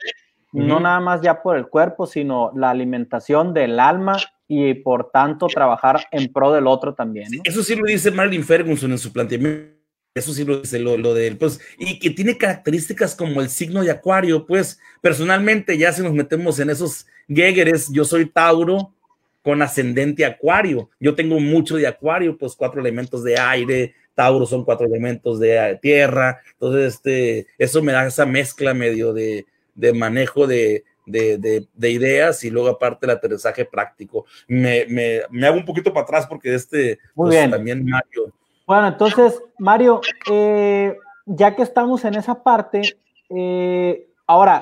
no 0.54 0.80
nada 0.80 1.00
más 1.00 1.22
ya 1.22 1.42
por 1.42 1.58
el 1.58 1.68
cuerpo, 1.68 2.06
sino 2.06 2.52
la 2.56 2.70
alimentación 2.70 3.54
del 3.54 3.80
alma 3.80 4.18
y 4.48 4.74
por 4.76 5.10
tanto 5.12 5.48
trabajar 5.48 6.06
en 6.12 6.32
pro 6.32 6.52
del 6.52 6.68
otro 6.68 6.94
también. 6.94 7.28
Eso 7.44 7.64
sí 7.64 7.76
lo 7.76 7.86
dice 7.86 8.12
Marlin 8.12 8.44
Ferguson 8.44 8.92
en 8.92 8.98
su 8.98 9.12
planteamiento 9.12 9.84
eso 10.16 10.32
sí 10.32 10.46
lo 10.46 10.60
dice, 10.60 10.78
lo, 10.78 10.96
lo 10.96 11.16
de 11.16 11.26
él, 11.26 11.38
pues, 11.38 11.60
y 11.80 11.98
que 11.98 12.12
tiene 12.12 12.38
características 12.38 13.16
como 13.16 13.42
el 13.42 13.50
signo 13.50 13.82
de 13.82 13.90
Acuario, 13.90 14.46
pues, 14.46 14.80
personalmente, 15.02 15.76
ya 15.76 15.92
si 15.92 16.04
nos 16.04 16.14
metemos 16.14 16.60
en 16.60 16.70
esos 16.70 17.08
Gegeres, 17.28 17.90
yo 17.92 18.06
soy 18.06 18.28
Tauro 18.28 18.94
con 19.42 19.62
ascendente 19.64 20.24
Acuario, 20.24 20.92
yo 21.00 21.16
tengo 21.16 21.40
mucho 21.40 21.78
de 21.78 21.88
Acuario, 21.88 22.38
pues, 22.38 22.56
cuatro 22.56 22.80
elementos 22.80 23.24
de 23.24 23.40
aire, 23.40 23.96
Tauro 24.14 24.46
son 24.46 24.64
cuatro 24.64 24.86
elementos 24.86 25.40
de 25.40 25.80
tierra, 25.82 26.40
entonces, 26.52 26.94
este, 26.94 27.48
eso 27.58 27.82
me 27.82 27.92
da 27.92 28.06
esa 28.06 28.28
mezcla 28.28 28.76
medio 28.76 29.14
de, 29.14 29.48
de 29.76 29.94
manejo 29.94 30.48
de, 30.48 30.84
de, 31.06 31.68
de, 31.74 31.92
ideas 31.92 32.44
y 32.44 32.50
luego 32.50 32.70
aparte 32.70 33.06
el 33.06 33.12
aterrizaje 33.12 33.66
práctico. 33.66 34.26
Me, 34.48 34.86
me, 34.88 35.22
me, 35.30 35.48
hago 35.48 35.58
un 35.58 35.66
poquito 35.66 35.94
para 35.94 36.04
atrás 36.04 36.28
porque 36.28 36.54
este 36.54 37.00
Muy 37.16 37.28
pues, 37.28 37.38
bien. 37.38 37.52
también 37.52 37.86
Mario 37.86 38.34
bueno, 38.66 38.88
entonces, 38.88 39.42
Mario, 39.60 40.02
eh, 40.32 40.98
ya 41.26 41.56
que 41.56 41.64
estamos 41.64 42.06
en 42.06 42.16
esa 42.16 42.44
parte, 42.44 42.82
eh, 43.30 44.08
ahora, 44.26 44.62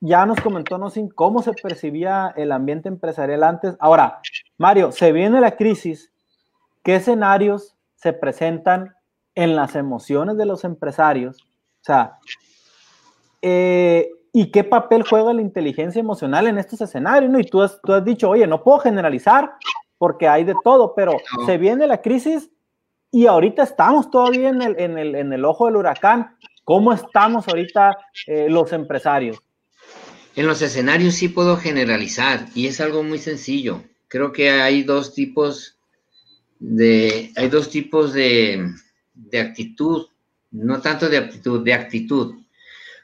ya 0.00 0.26
nos 0.26 0.40
comentó 0.40 0.76
Nosin 0.76 1.08
cómo 1.08 1.42
se 1.42 1.52
percibía 1.52 2.34
el 2.36 2.52
ambiente 2.52 2.88
empresarial 2.88 3.42
antes. 3.44 3.76
Ahora, 3.78 4.20
Mario, 4.58 4.92
se 4.92 5.12
viene 5.12 5.40
la 5.40 5.56
crisis. 5.56 6.12
¿Qué 6.82 6.96
escenarios 6.96 7.74
se 7.94 8.12
presentan 8.12 8.96
en 9.34 9.56
las 9.56 9.76
emociones 9.76 10.36
de 10.36 10.44
los 10.44 10.64
empresarios? 10.64 11.40
O 11.40 11.84
sea, 11.84 12.18
eh, 13.40 14.10
¿y 14.32 14.50
qué 14.50 14.64
papel 14.64 15.04
juega 15.08 15.32
la 15.32 15.42
inteligencia 15.42 16.00
emocional 16.00 16.46
en 16.46 16.58
estos 16.58 16.80
escenarios? 16.80 17.30
¿no? 17.30 17.38
Y 17.38 17.44
tú 17.44 17.62
has, 17.62 17.80
tú 17.82 17.92
has 17.92 18.04
dicho, 18.04 18.30
oye, 18.30 18.46
no 18.46 18.62
puedo 18.62 18.78
generalizar 18.78 19.52
porque 19.98 20.26
hay 20.26 20.44
de 20.44 20.54
todo, 20.64 20.94
pero 20.94 21.12
se 21.46 21.58
viene 21.58 21.86
la 21.86 22.00
crisis 22.00 22.50
y 23.10 23.26
ahorita 23.26 23.62
estamos 23.62 24.10
todavía 24.10 24.48
en 24.48 24.62
el, 24.62 24.80
en 24.80 24.98
el, 24.98 25.14
en 25.14 25.32
el 25.32 25.44
ojo 25.44 25.66
del 25.66 25.76
huracán. 25.76 26.36
¿Cómo 26.64 26.92
estamos 26.92 27.46
ahorita 27.46 27.98
eh, 28.26 28.46
los 28.48 28.72
empresarios? 28.72 29.38
En 30.34 30.46
los 30.46 30.62
escenarios 30.62 31.14
sí 31.14 31.28
puedo 31.28 31.56
generalizar 31.56 32.46
y 32.54 32.66
es 32.66 32.80
algo 32.80 33.02
muy 33.02 33.18
sencillo. 33.18 33.82
Creo 34.08 34.32
que 34.32 34.50
hay 34.50 34.82
dos 34.82 35.12
tipos 35.12 35.78
de, 36.58 37.30
hay 37.36 37.48
dos 37.48 37.68
tipos 37.68 38.12
de, 38.14 38.70
de 39.14 39.40
actitud, 39.40 40.06
no 40.50 40.80
tanto 40.80 41.08
de 41.08 41.18
aptitud, 41.18 41.62
de 41.62 41.74
actitud. 41.74 42.34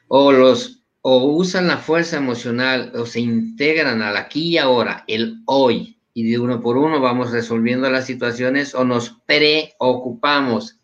O 0.07 0.31
los, 0.31 0.78
o 1.01 1.25
usan 1.25 1.67
la 1.67 1.77
fuerza 1.77 2.17
emocional 2.17 2.91
o 2.95 3.05
se 3.05 3.21
integran 3.21 4.01
al 4.01 4.17
aquí 4.17 4.49
y 4.49 4.57
ahora, 4.57 5.03
el 5.07 5.41
hoy, 5.45 5.97
y 6.13 6.29
de 6.29 6.39
uno 6.39 6.61
por 6.61 6.77
uno 6.77 6.99
vamos 6.99 7.31
resolviendo 7.31 7.89
las 7.89 8.05
situaciones 8.05 8.75
o 8.75 8.83
nos 8.83 9.17
preocupamos. 9.25 10.79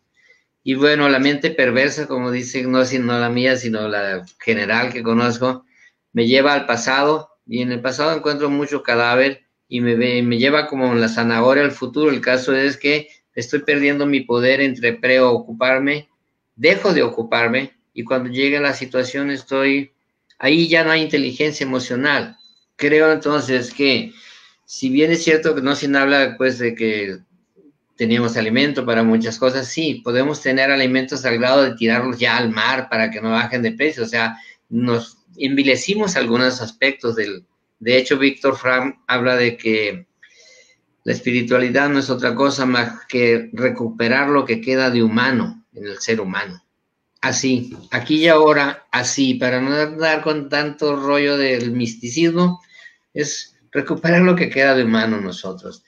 Y 0.62 0.74
bueno, 0.74 1.08
la 1.08 1.18
mente 1.18 1.50
perversa, 1.50 2.06
como 2.06 2.30
dice, 2.30 2.62
no, 2.62 2.82
no 2.82 3.18
la 3.18 3.28
mía, 3.28 3.56
sino 3.56 3.88
la 3.88 4.24
general 4.40 4.92
que 4.92 5.02
conozco, 5.02 5.64
me 6.12 6.26
lleva 6.26 6.54
al 6.54 6.66
pasado 6.66 7.30
y 7.46 7.62
en 7.62 7.72
el 7.72 7.80
pasado 7.80 8.16
encuentro 8.16 8.50
mucho 8.50 8.82
cadáver 8.82 9.42
y 9.68 9.80
me, 9.80 9.96
me 10.22 10.38
lleva 10.38 10.66
como 10.66 10.94
la 10.94 11.08
zanahoria 11.08 11.62
al 11.62 11.72
futuro. 11.72 12.10
El 12.10 12.20
caso 12.20 12.54
es 12.54 12.76
que 12.76 13.08
estoy 13.34 13.60
perdiendo 13.60 14.06
mi 14.06 14.20
poder 14.20 14.60
entre 14.60 14.94
preocuparme, 14.94 16.08
dejo 16.56 16.94
de 16.94 17.02
ocuparme 17.02 17.72
y 17.92 18.04
cuando 18.04 18.30
llega 18.30 18.60
la 18.60 18.72
situación 18.72 19.30
estoy, 19.30 19.92
ahí 20.38 20.68
ya 20.68 20.84
no 20.84 20.90
hay 20.90 21.02
inteligencia 21.02 21.64
emocional. 21.64 22.36
Creo 22.76 23.12
entonces 23.12 23.72
que 23.72 24.12
si 24.64 24.90
bien 24.90 25.12
es 25.12 25.22
cierto 25.24 25.54
que 25.54 25.62
no 25.62 25.76
se 25.76 25.94
habla 25.96 26.34
pues 26.36 26.58
de 26.58 26.74
que 26.74 27.18
teníamos 27.96 28.36
alimento 28.36 28.84
para 28.84 29.02
muchas 29.02 29.38
cosas, 29.38 29.68
sí, 29.68 30.02
podemos 30.04 30.42
tener 30.42 30.70
alimentos 30.70 31.24
al 31.24 31.38
grado 31.38 31.62
de 31.62 31.76
tirarlos 31.76 32.18
ya 32.18 32.36
al 32.36 32.50
mar 32.50 32.88
para 32.90 33.10
que 33.10 33.20
no 33.20 33.30
bajen 33.30 33.62
de 33.62 33.72
precio, 33.72 34.04
o 34.04 34.06
sea, 34.06 34.36
nos 34.68 35.18
envilecimos 35.36 36.16
algunos 36.16 36.60
aspectos 36.60 37.16
del... 37.16 37.46
De 37.78 37.96
hecho, 37.96 38.18
Víctor 38.18 38.56
Fram 38.56 39.02
habla 39.06 39.36
de 39.36 39.56
que 39.56 40.06
la 41.04 41.12
espiritualidad 41.12 41.88
no 41.88 41.98
es 41.98 42.10
otra 42.10 42.34
cosa 42.34 42.66
más 42.66 43.04
que 43.06 43.50
recuperar 43.52 44.28
lo 44.28 44.44
que 44.44 44.60
queda 44.60 44.90
de 44.90 45.02
humano 45.02 45.64
en 45.72 45.86
el 45.86 45.98
ser 45.98 46.20
humano. 46.20 46.65
Así, 47.26 47.76
aquí 47.90 48.18
y 48.18 48.28
ahora, 48.28 48.86
así, 48.92 49.34
para 49.34 49.60
no 49.60 49.96
dar 49.96 50.22
con 50.22 50.48
tanto 50.48 50.94
rollo 50.94 51.36
del 51.36 51.72
misticismo, 51.72 52.62
es 53.12 53.56
recuperar 53.72 54.22
lo 54.22 54.36
que 54.36 54.48
queda 54.48 54.76
de 54.76 54.84
humano 54.84 55.20
nosotros. 55.20 55.82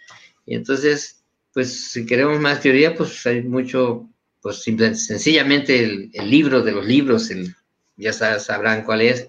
Y 0.44 0.56
entonces, 0.56 1.22
pues 1.52 1.92
si 1.92 2.04
queremos 2.06 2.40
más 2.40 2.60
teoría, 2.60 2.92
pues 2.96 3.24
hay 3.24 3.42
mucho, 3.42 4.08
pues 4.42 4.64
sencillamente 4.64 6.10
el, 6.12 6.28
libro 6.28 6.60
de 6.62 6.72
los 6.72 6.84
libros, 6.84 7.30
el, 7.30 7.54
ya 7.96 8.12
sabrán 8.12 8.82
cuál 8.82 9.02
es, 9.02 9.28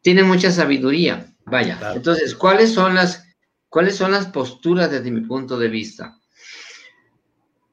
tiene 0.00 0.22
mucha 0.22 0.50
sabiduría. 0.50 1.34
Vaya, 1.44 1.78
entonces, 1.96 2.34
¿cuáles 2.34 2.72
son 2.72 2.94
las, 2.94 3.26
cuáles 3.68 3.94
son 3.94 4.10
las 4.10 4.28
posturas 4.28 4.90
desde 4.90 5.10
mi 5.10 5.20
punto 5.20 5.58
de 5.58 5.68
vista? 5.68 6.18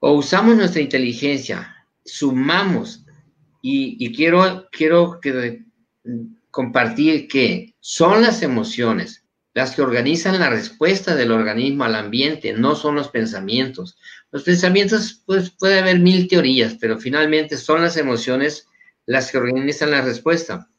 O 0.02 0.12
usamos 0.12 0.58
nuestra 0.58 0.82
inteligencia, 0.82 1.72
sumamos, 2.04 3.05
y, 3.68 4.16
quiero, 4.16 4.68
quiero 4.72 5.20
que, 5.20 5.64
compartir 6.52 7.28
que 7.28 7.74
son 7.80 8.22
las 8.22 8.44
emociones 8.44 9.24
las 9.56 9.74
que 9.74 9.82
organizan 9.82 10.38
la 10.38 10.50
respuesta 10.50 11.16
del 11.16 11.32
organismo 11.32 11.86
al 11.86 11.96
ambiente, 11.96 12.52
no 12.52 12.76
son 12.76 12.96
los 12.96 13.08
pensamientos. 13.08 13.98
Los 14.32 14.44
pensamientos, 14.44 15.24
pues 15.26 15.50
puede 15.50 15.80
haber 15.80 16.00
mil 16.00 16.28
teorías, 16.28 16.76
pero 16.80 17.00
finalmente 17.00 17.56
son 17.56 17.82
las 17.82 17.96
emociones 17.96 18.68
las 19.06 19.32
que 19.32 19.38
organizan 19.38 19.92
la 19.92 20.02
respuesta. 20.02 20.70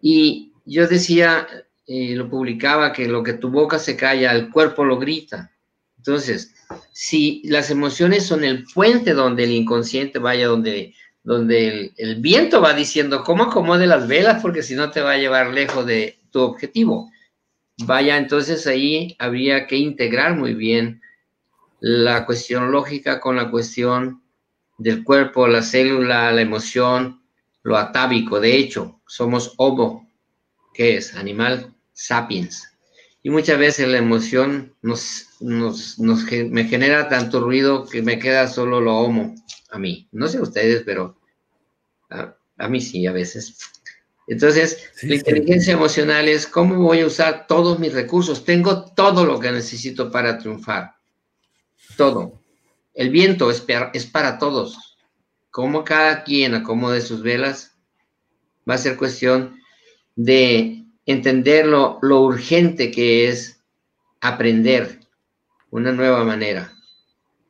Y 0.00 0.52
yo 0.64 0.88
decía, 0.88 1.46
eh, 1.86 2.14
lo 2.16 2.30
publicaba, 2.30 2.94
que 2.94 3.06
lo 3.06 3.22
que 3.22 3.34
tu 3.34 3.50
boca 3.50 3.78
se 3.78 3.96
calla, 3.96 4.32
el 4.32 4.50
cuerpo 4.50 4.82
lo 4.82 4.98
grita. 4.98 5.52
Entonces, 5.98 6.54
si 6.92 7.42
las 7.44 7.70
emociones 7.70 8.24
son 8.24 8.44
el 8.44 8.64
puente 8.72 9.12
donde 9.12 9.44
el 9.44 9.50
inconsciente 9.50 10.18
vaya, 10.18 10.46
donde, 10.46 10.94
donde 11.26 11.92
el, 11.96 12.20
viento 12.20 12.60
va 12.60 12.72
diciendo, 12.72 13.24
¿cómo 13.24 13.44
acomode 13.44 13.88
las 13.88 14.06
velas? 14.06 14.40
Porque 14.40 14.62
si 14.62 14.76
no 14.76 14.92
te 14.92 15.00
va 15.00 15.12
a 15.12 15.18
llevar 15.18 15.48
lejos 15.52 15.84
de 15.84 16.20
tu 16.30 16.40
objetivo 16.40 17.10
Vaya, 17.78 18.16
entonces 18.16 18.66
ahí 18.68 19.16
habría 19.18 19.66
que 19.66 19.76
integrar 19.76 20.36
muy 20.36 20.54
bien 20.54 21.02
la 21.80 22.24
cuestión 22.24 22.70
lógica 22.70 23.20
con 23.20 23.36
la 23.36 23.50
cuestión 23.50 24.22
del 24.78 25.02
cuerpo, 25.04 25.46
la 25.48 25.62
célula, 25.62 26.32
la 26.32 26.40
emoción, 26.40 27.22
lo 27.64 27.76
atávico. 27.76 28.40
De 28.40 28.56
hecho, 28.56 29.00
somos 29.06 29.52
homo, 29.58 30.08
que 30.72 30.96
es 30.96 31.16
animal 31.16 31.74
sapiens. 31.92 32.72
Y 33.22 33.28
muchas 33.30 33.58
veces 33.58 33.88
la 33.88 33.98
emoción 33.98 34.74
nos, 34.80 35.26
nos, 35.40 35.98
me 35.98 36.64
genera 36.64 37.08
tanto 37.08 37.40
ruido 37.40 37.86
que 37.86 38.00
me 38.00 38.18
queda 38.18 38.48
solo 38.48 38.80
lo 38.80 38.96
homo 38.96 39.34
a 39.76 39.78
mí. 39.78 40.08
No 40.12 40.26
sé 40.26 40.40
ustedes, 40.40 40.82
pero 40.84 41.16
a, 42.10 42.34
a 42.58 42.68
mí 42.68 42.80
sí, 42.80 43.06
a 43.06 43.12
veces. 43.12 43.58
Entonces, 44.26 44.90
la 45.02 45.14
inteligencia 45.14 45.74
emocional 45.74 46.28
es 46.28 46.46
cómo 46.46 46.76
voy 46.76 47.00
a 47.00 47.06
usar 47.06 47.46
todos 47.46 47.78
mis 47.78 47.92
recursos. 47.92 48.44
Tengo 48.44 48.86
todo 48.92 49.24
lo 49.24 49.38
que 49.38 49.52
necesito 49.52 50.10
para 50.10 50.38
triunfar. 50.38 50.96
Todo. 51.96 52.40
El 52.94 53.10
viento 53.10 53.50
es, 53.50 53.64
es 53.92 54.06
para 54.06 54.38
todos. 54.38 54.98
Como 55.50 55.84
cada 55.84 56.24
quien 56.24 56.54
acomode 56.54 57.00
sus 57.00 57.22
velas, 57.22 57.76
va 58.68 58.74
a 58.74 58.78
ser 58.78 58.96
cuestión 58.96 59.60
de 60.16 60.84
entender 61.04 61.66
lo, 61.66 61.98
lo 62.02 62.22
urgente 62.22 62.90
que 62.90 63.28
es 63.28 63.60
aprender 64.20 65.00
una 65.70 65.92
nueva 65.92 66.24
manera 66.24 66.75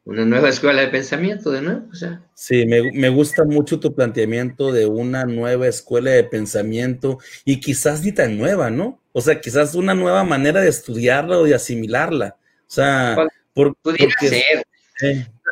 una 0.06 0.24
nueva 0.24 0.48
escuela 0.48 0.82
de 0.82 0.88
pensamiento 0.88 1.50
de 1.50 1.62
nuevo. 1.62 1.82
O 1.90 1.94
sea. 1.94 2.22
Sí, 2.32 2.64
me, 2.64 2.92
me, 2.92 3.08
gusta 3.08 3.44
mucho 3.44 3.80
tu 3.80 3.92
planteamiento 3.92 4.72
de 4.72 4.86
una 4.86 5.24
nueva 5.24 5.66
escuela 5.66 6.12
de 6.12 6.22
pensamiento 6.22 7.18
y 7.44 7.58
quizás 7.58 8.02
ni 8.04 8.12
tan 8.12 8.38
nueva, 8.38 8.70
¿no? 8.70 9.02
O 9.12 9.20
sea, 9.20 9.40
quizás 9.40 9.74
una 9.74 9.94
nueva 9.94 10.22
manera 10.22 10.60
de 10.60 10.68
estudiarla 10.68 11.38
o 11.38 11.44
de 11.44 11.56
asimilarla. 11.56 12.36
O 12.38 12.70
sea, 12.70 13.16
por, 13.52 13.74
pudiera 13.76 14.12
ser. 14.20 14.64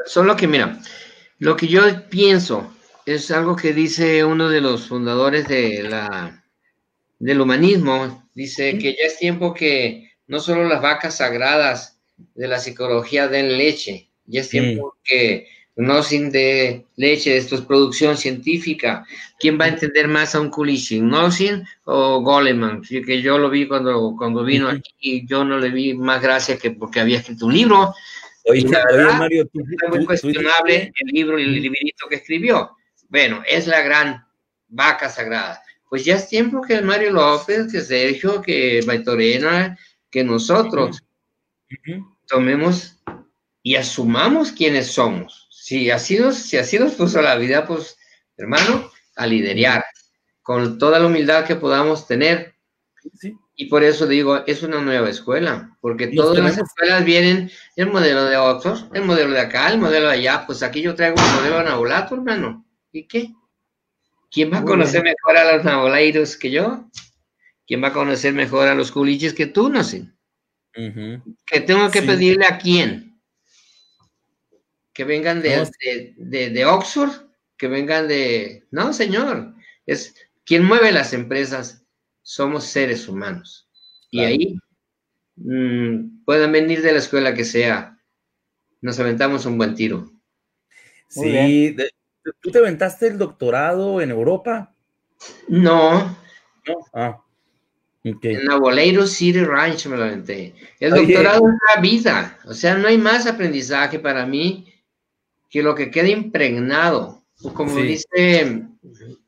Solo 0.07 0.37
que, 0.37 0.47
mira, 0.47 0.79
lo 1.39 1.57
que 1.57 1.67
yo 1.67 1.83
pienso 2.09 2.73
es 3.07 3.33
algo 3.33 3.57
que 3.57 3.73
dice 3.73 4.25
uno 4.25 4.49
de 4.49 4.61
los 4.61 4.87
fundadores 4.87 5.49
de 5.49 5.83
la, 5.83 6.45
del 7.19 7.41
humanismo. 7.41 8.29
Dice 8.35 8.79
que 8.79 8.93
ya 8.93 9.07
es 9.07 9.19
tiempo 9.19 9.53
que 9.53 10.13
no 10.29 10.39
solo 10.39 10.65
las 10.69 10.81
vacas 10.81 11.17
sagradas 11.17 11.99
de 12.35 12.47
la 12.47 12.61
psicología 12.61 13.27
den 13.27 13.59
leche, 13.59 14.11
ya 14.27 14.41
es 14.41 14.49
tiempo 14.49 14.97
que 15.05 15.49
no 15.77 16.03
sin 16.03 16.31
de 16.31 16.87
leche, 16.97 17.37
esto 17.37 17.57
es 17.57 17.63
producción 17.63 18.17
científica. 18.17 19.05
¿Quién 19.39 19.59
va 19.59 19.65
a 19.65 19.69
entender 19.69 20.07
más 20.07 20.35
a 20.35 20.41
un 20.41 20.51
Kulishin? 20.51 21.09
¿Nosin 21.09 21.65
o 21.85 22.21
Goleman? 22.21 22.83
Que 22.83 23.21
yo 23.21 23.39
lo 23.39 23.51
vi 23.51 23.67
cuando, 23.67 24.15
cuando 24.17 24.45
vino 24.45 24.69
aquí 24.69 24.95
y 25.01 25.27
yo 25.27 25.45
no 25.45 25.59
le 25.59 25.71
vi 25.71 25.95
más 25.95 26.23
gracia 26.23 26.59
que 26.59 26.71
porque 26.71 27.01
había 27.01 27.19
escrito 27.19 27.47
un 27.47 27.55
libro. 27.55 27.93
Oye, 28.45 28.65
Mario, 29.19 29.47
tú, 29.47 29.61
es 29.61 29.89
muy 29.91 30.05
cuestionable 30.05 30.93
el 30.97 31.09
libro 31.13 31.39
y 31.39 31.43
el 31.43 31.61
librito 31.61 32.07
que 32.09 32.17
escribió. 32.17 32.77
Bueno, 33.09 33.43
es 33.47 33.67
la 33.67 33.83
gran 33.83 34.25
vaca 34.69 35.09
sagrada. 35.09 35.63
Pues 35.89 36.05
ya 36.05 36.17
es 36.17 36.29
tiempo 36.29 36.63
que 36.63 36.81
Mario 36.83 37.13
López, 37.13 37.71
que 37.73 37.81
Sergio, 37.81 38.43
que 38.43 38.81
Baitorena, 38.87 39.79
que 40.11 40.23
nosotros 40.23 41.03
tomemos 42.27 42.97
y 43.65 43.77
asumamos 43.77 44.53
quiénes 44.53 44.89
somos. 44.89 45.49
Si 45.51 45.91
así 45.91 46.19
nos, 46.19 46.37
si 46.37 46.59
así 46.59 46.79
nos 46.79 46.93
puso 46.93 47.23
la 47.23 47.35
vida, 47.37 47.67
pues, 47.67 47.97
hermano, 48.37 48.91
a 49.17 49.27
liderar 49.27 49.83
con 50.43 50.79
toda 50.79 50.99
la 50.99 51.07
humildad 51.07 51.47
que 51.47 51.57
podamos 51.57 52.07
tener. 52.07 52.55
Y 53.57 53.67
por 53.67 53.83
eso 53.83 54.07
digo, 54.07 54.45
es 54.47 54.63
una 54.63 54.83
nueva 54.83 55.09
escuela, 55.09 55.75
porque 55.81 56.09
todas 56.09 56.39
las 56.45 56.59
escuelas 56.59 57.07
vienen 57.07 57.51
el 57.77 57.87
modelo 57.87 58.27
de 58.27 58.37
Oxford, 58.37 58.95
el 58.95 59.03
modelo 59.03 59.33
de 59.33 59.41
acá, 59.41 59.73
el 59.73 59.79
modelo 59.79 60.09
de 60.09 60.15
allá. 60.15 60.45
Pues 60.47 60.63
aquí 60.63 60.83
yo 60.83 60.95
traigo 60.95 61.17
un 61.17 61.37
modelo 61.37 61.59
anabolato, 61.59 62.17
hermano. 62.17 62.67
¿Y 62.93 63.07
qué? 63.07 63.33
¿Quién 64.31 64.53
va 64.53 64.59
a 64.59 64.65
conocer 64.65 65.03
mejor 65.03 65.39
a 65.39 65.57
los 65.57 65.65
naboleiros 65.65 66.37
que 66.37 66.51
yo? 66.51 66.85
¿Quién 67.67 67.83
va 67.83 67.89
a 67.89 67.93
conocer 67.95 68.35
mejor 68.35 68.69
a 68.69 68.75
los 68.75 68.93
culiches 68.93 69.33
que 69.33 69.47
tú, 69.47 69.71
no 69.71 69.83
sé? 69.83 70.11
¿Que 70.75 71.61
tengo 71.61 71.91
que 71.91 72.03
pedirle 72.03 72.45
a 72.45 72.59
quién? 72.59 73.14
¿Que 74.95 75.05
vengan 75.05 75.43
de, 75.43 75.69
de, 76.17 76.51
de 76.51 76.65
Oxford? 76.65 77.11
¿Que 77.59 77.69
vengan 77.69 78.09
de...? 78.09 78.65
No, 78.71 78.93
señor. 78.93 79.55
Es 79.87 80.15
quien 80.45 80.65
mueve 80.65 80.93
las 80.93 81.13
empresas 81.13 81.85
somos 82.23 82.65
seres 82.65 83.09
humanos. 83.09 83.69
Y 84.11 84.21
ahí 84.21 84.59
mm, 85.37 86.25
pueden 86.25 86.53
venir 86.53 86.81
de 86.81 86.93
la 86.93 86.99
escuela 86.99 87.35
que 87.35 87.45
sea. 87.45 87.99
Nos 88.81 88.99
aventamos 89.01 89.47
un 89.47 89.59
buen 89.59 89.75
tiro. 89.75 90.11
sí, 91.09 91.77
¿tú 92.41 92.51
te 92.51 92.59
aventaste 92.59 93.09
el 93.09 93.19
doctorado 93.19 94.01
en 94.01 94.11
Europa? 94.11 94.75
No. 95.49 96.17
No. 96.67 96.75
Ah. 96.93 97.21
En 98.05 98.51
Aboleiro 98.51 99.07
City 99.07 99.43
Ranch 99.43 99.87
me 99.87 99.97
lo 99.97 100.05
aventé. 100.05 100.55
El 100.79 100.91
doctorado 100.91 101.49
es 101.49 101.55
la 101.75 101.81
vida. 101.81 102.39
O 102.45 102.53
sea, 102.53 102.77
no 102.77 102.87
hay 102.87 102.99
más 102.99 103.27
aprendizaje 103.27 103.99
para 103.99 104.27
mí 104.27 104.74
que 105.55 105.63
lo 105.63 105.77
que 105.77 105.89
queda 105.89 106.09
impregnado. 106.09 107.23
Como 107.55 107.77
dice 107.77 108.67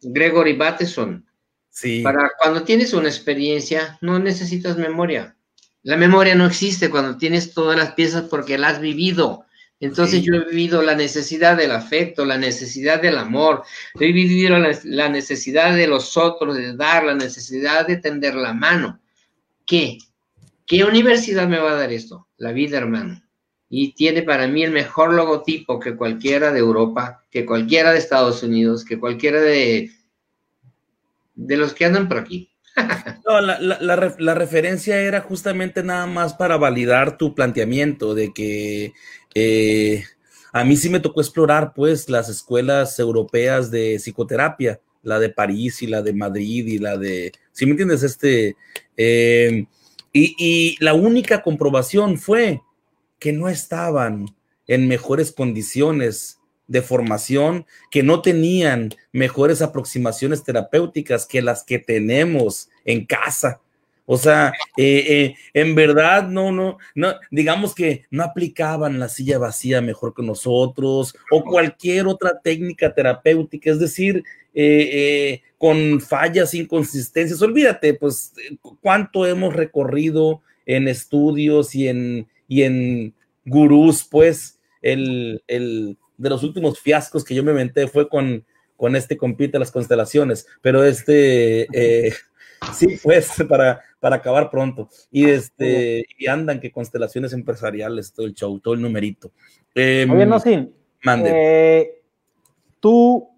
Gregory 0.02 0.54
Bateson, 0.54 1.24
para 2.02 2.32
cuando 2.42 2.64
tienes 2.64 2.92
una 2.94 3.06
experiencia, 3.06 3.96
no 4.00 4.18
necesitas 4.18 4.76
memoria. 4.76 5.36
La 5.84 5.96
memoria 5.96 6.34
no 6.34 6.44
existe 6.44 6.90
cuando 6.90 7.16
tienes 7.16 7.54
todas 7.54 7.78
las 7.78 7.92
piezas 7.92 8.24
porque 8.28 8.58
las 8.58 8.74
has 8.74 8.80
vivido. 8.80 9.44
Entonces 9.78 10.22
yo 10.22 10.34
he 10.34 10.44
vivido 10.50 10.82
la 10.82 10.96
necesidad 10.96 11.56
del 11.56 11.70
afecto, 11.70 12.24
la 12.24 12.38
necesidad 12.38 13.00
del 13.00 13.18
amor, 13.18 13.62
he 13.94 14.10
vivido 14.10 14.58
la, 14.58 15.08
necesidad 15.08 15.76
de 15.76 15.86
los 15.86 16.16
otros, 16.16 16.56
de 16.56 16.74
dar, 16.74 17.04
la 17.04 17.14
necesidad 17.14 17.86
de 17.86 17.98
tender 17.98 18.34
la 18.34 18.52
mano. 18.52 18.98
¿Qué? 19.64 19.98
¿Qué 20.66 20.82
universidad 20.82 21.46
me 21.46 21.60
va 21.60 21.70
a 21.70 21.76
dar 21.76 21.92
esto? 21.92 22.26
La 22.36 22.50
vida, 22.50 22.78
hermano. 22.78 23.22
Y 23.68 23.92
tiene 23.94 24.22
para 24.22 24.46
mí 24.46 24.62
el 24.62 24.70
mejor 24.70 25.12
logotipo 25.12 25.80
que 25.80 25.96
cualquiera 25.96 26.52
de 26.52 26.60
Europa, 26.60 27.24
que 27.30 27.44
cualquiera 27.44 27.92
de 27.92 27.98
Estados 27.98 28.42
Unidos, 28.42 28.84
que 28.84 28.98
cualquiera 28.98 29.40
de 29.40 29.90
de 31.36 31.56
los 31.56 31.74
que 31.74 31.84
andan 31.84 32.08
por 32.08 32.18
aquí. 32.18 32.50
no, 33.26 33.40
la, 33.40 34.34
referencia 34.34 35.00
era 35.00 35.20
justamente 35.20 35.82
nada 35.82 36.06
más 36.06 36.34
para 36.34 36.56
validar 36.56 37.16
tu 37.16 37.34
planteamiento 37.34 38.14
de 38.14 38.32
que 38.34 38.92
eh, 39.34 40.04
a 40.52 40.64
mí 40.64 40.76
sí 40.76 40.90
me 40.90 41.00
tocó 41.00 41.20
explorar 41.20 41.72
pues 41.74 42.10
las 42.10 42.28
escuelas 42.28 42.98
europeas 42.98 43.70
de 43.70 43.96
psicoterapia, 43.98 44.80
la 45.02 45.18
de 45.18 45.30
París 45.30 45.82
y 45.82 45.86
la 45.86 46.02
de 46.02 46.12
Madrid 46.12 46.66
y 46.66 46.78
la 46.78 46.98
de, 46.98 47.32
si 47.52 47.64
me 47.64 47.72
entiendes, 47.72 48.02
este, 48.02 48.56
eh, 48.96 49.64
y, 50.12 50.34
y 50.38 50.76
la 50.84 50.92
única 50.92 51.42
comprobación 51.42 52.18
fue 52.18 52.60
que 53.18 53.32
no 53.32 53.48
estaban 53.48 54.26
en 54.66 54.88
mejores 54.88 55.32
condiciones 55.32 56.38
de 56.68 56.82
formación 56.82 57.66
que 57.90 58.02
no 58.02 58.22
tenían 58.22 58.90
mejores 59.12 59.62
aproximaciones 59.62 60.42
terapéuticas 60.42 61.26
que 61.26 61.42
las 61.42 61.62
que 61.62 61.78
tenemos 61.78 62.68
en 62.84 63.06
casa. 63.06 63.60
O 64.08 64.16
sea, 64.16 64.52
eh, 64.76 65.04
eh, 65.08 65.34
en 65.52 65.74
verdad 65.74 66.28
no, 66.28 66.52
no, 66.52 66.78
no, 66.94 67.14
digamos 67.30 67.74
que 67.74 68.04
no 68.10 68.22
aplicaban 68.22 69.00
la 69.00 69.08
silla 69.08 69.38
vacía 69.38 69.80
mejor 69.80 70.14
que 70.14 70.22
nosotros 70.22 71.16
o 71.30 71.42
cualquier 71.42 72.06
otra 72.06 72.40
técnica 72.40 72.94
terapéutica, 72.94 73.70
es 73.70 73.80
decir, 73.80 74.22
eh, 74.54 75.42
con 75.58 76.00
fallas, 76.00 76.54
inconsistencias. 76.54 77.42
Olvídate, 77.42 77.94
pues, 77.94 78.32
cuánto 78.80 79.26
hemos 79.26 79.54
recorrido 79.54 80.40
en 80.66 80.86
estudios 80.86 81.74
y 81.74 81.88
en, 81.88 82.28
y 82.48 82.62
en 82.62 83.14
gurús, 83.44 84.06
pues, 84.10 84.60
el, 84.82 85.42
el 85.46 85.98
de 86.16 86.30
los 86.30 86.42
últimos 86.42 86.80
fiascos 86.80 87.24
que 87.24 87.34
yo 87.34 87.42
me 87.42 87.50
inventé 87.50 87.86
fue 87.86 88.08
con, 88.08 88.44
con 88.76 88.96
este 88.96 89.16
compite 89.16 89.58
las 89.58 89.72
constelaciones, 89.72 90.46
pero 90.60 90.84
este, 90.84 91.66
eh, 91.72 92.12
sí, 92.72 92.98
pues, 93.02 93.32
para, 93.48 93.80
para 94.00 94.16
acabar 94.16 94.50
pronto. 94.50 94.88
Y 95.10 95.28
este, 95.28 96.04
y 96.18 96.26
andan 96.26 96.60
que 96.60 96.70
constelaciones 96.70 97.32
empresariales, 97.32 98.12
todo 98.12 98.26
el 98.26 98.34
show, 98.34 98.58
todo 98.60 98.74
el 98.74 98.82
numerito. 98.82 99.32
Eh, 99.74 100.06
Oye, 100.10 100.26
no, 100.26 100.40
sí. 100.40 100.72
Mande. 101.02 101.30
Eh, 101.32 102.02
tú, 102.80 103.28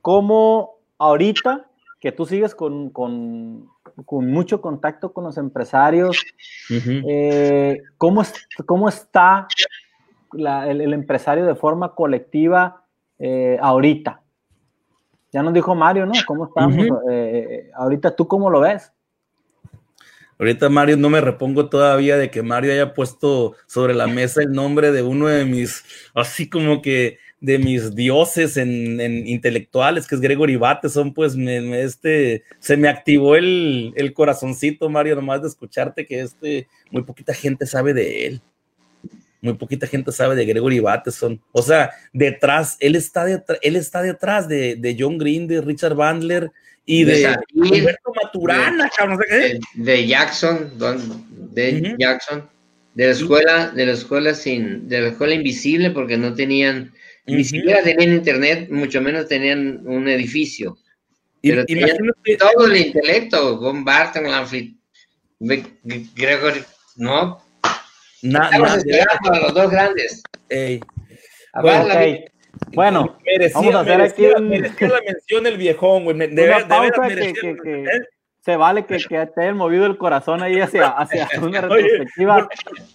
¿cómo 0.00 0.78
ahorita 0.98 1.70
que 2.00 2.12
tú 2.12 2.26
sigues 2.26 2.54
con, 2.54 2.90
con, 2.90 3.68
con 4.04 4.30
mucho 4.30 4.60
contacto 4.60 5.12
con 5.12 5.24
los 5.24 5.38
empresarios, 5.38 6.24
eh, 6.70 7.82
¿cómo, 7.98 8.22
¿cómo 8.66 8.88
está 8.88 9.46
el, 10.32 10.92
empresario 10.92 11.46
de 11.46 11.54
forma 11.54 11.94
colectiva 11.94 12.84
eh, 13.18 13.58
ahorita? 13.60 14.20
Ya 15.34 15.42
nos 15.42 15.52
dijo 15.52 15.74
Mario, 15.74 16.06
¿no? 16.06 16.12
¿Cómo 16.26 16.44
estamos? 16.46 16.86
Eh, 17.10 17.46
eh, 17.50 17.70
ahorita 17.74 18.14
tú 18.14 18.28
cómo 18.28 18.50
lo 18.50 18.60
ves? 18.60 18.92
Ahorita 20.38 20.68
Mario 20.68 20.96
no 20.96 21.10
me 21.10 21.20
repongo 21.20 21.68
todavía 21.68 22.16
de 22.16 22.30
que 22.30 22.42
Mario 22.42 22.72
haya 22.72 22.94
puesto 22.94 23.54
sobre 23.66 23.94
la 23.94 24.06
mesa 24.06 24.42
el 24.42 24.52
nombre 24.52 24.92
de 24.92 25.02
uno 25.02 25.28
de 25.28 25.44
mis, 25.44 25.84
así 26.14 26.48
como 26.48 26.82
que 26.82 27.18
de 27.40 27.58
mis 27.58 27.94
dioses 27.94 28.56
en, 28.56 29.00
intelectuales, 29.28 30.06
que 30.06 30.14
es 30.14 30.20
Gregory 30.20 30.56
Bateson, 30.56 31.12
pues 31.12 31.36
me, 31.36 31.82
este, 31.82 32.42
se 32.58 32.76
me 32.76 32.88
activó 32.88 33.36
el, 33.36 33.92
el, 33.96 34.14
corazoncito, 34.14 34.88
Mario, 34.88 35.16
nomás 35.16 35.42
de 35.42 35.48
escucharte 35.48 36.06
que 36.06 36.20
este, 36.20 36.68
muy 36.90 37.02
poquita 37.02 37.34
gente 37.34 37.66
sabe 37.66 37.92
de 37.92 38.26
él 38.26 38.42
muy 39.44 39.54
poquita 39.54 39.86
gente 39.86 40.10
sabe 40.10 40.34
de 40.34 40.46
Gregory 40.46 40.80
Bateson. 40.80 41.40
O 41.52 41.62
sea, 41.62 41.90
detrás, 42.12 42.76
él 42.80 42.96
está, 42.96 43.24
detrás, 43.26 43.58
él 43.60 43.76
está 43.76 44.00
detrás 44.02 44.48
de, 44.48 44.96
John 44.98 45.18
Green, 45.18 45.46
de 45.46 45.60
Richard 45.60 45.94
Bandler 45.94 46.50
y 46.86 47.04
de, 47.04 47.26
Alberto 47.26 48.12
Maturana, 48.22 48.90
de, 49.74 50.06
Jackson, 50.06 50.72
de 50.76 51.96
Jackson, 51.98 52.48
de 52.94 53.06
la 53.06 53.12
escuela, 53.12 53.70
de 53.70 53.86
la 53.86 53.92
escuela 53.92 54.34
sin, 54.34 54.88
de 54.88 55.00
la 55.00 55.08
escuela 55.08 55.34
invisible, 55.34 55.90
porque 55.90 56.18
no 56.18 56.34
tenían, 56.34 56.92
ni 57.26 57.44
siquiera 57.44 57.82
tenían 57.82 58.12
internet, 58.12 58.68
mucho 58.70 59.00
menos 59.00 59.28
tenían 59.28 59.80
un 59.86 60.08
edificio. 60.08 60.78
Pero 61.40 61.64
tenían 61.64 61.96
todo 62.38 62.66
el 62.66 62.76
intelecto, 62.76 63.58
Von 63.58 63.84
Barton, 63.84 64.24
Gregory, 65.40 66.62
no, 66.96 67.44
Nada, 68.24 68.58
los 68.58 69.54
dos 69.54 69.70
grandes. 69.70 70.22
Bueno, 71.60 71.88
vamos 73.54 73.74
a 73.74 73.80
hacer 73.80 74.00
aquí 74.00 74.26
un... 74.26 74.50
la 74.50 75.00
mención 75.06 75.46
el 75.46 75.56
viejón, 75.56 76.04
güey. 76.04 76.16
¿eh? 76.20 78.00
se 78.44 78.56
vale 78.56 78.84
que, 78.84 78.98
que 78.98 79.26
te 79.26 79.40
haya 79.40 79.54
movido 79.54 79.86
el 79.86 79.96
corazón 79.96 80.42
ahí 80.42 80.60
hacia, 80.60 80.88
hacia 80.88 81.26
una 81.42 81.62
retrospectiva. 81.62 82.48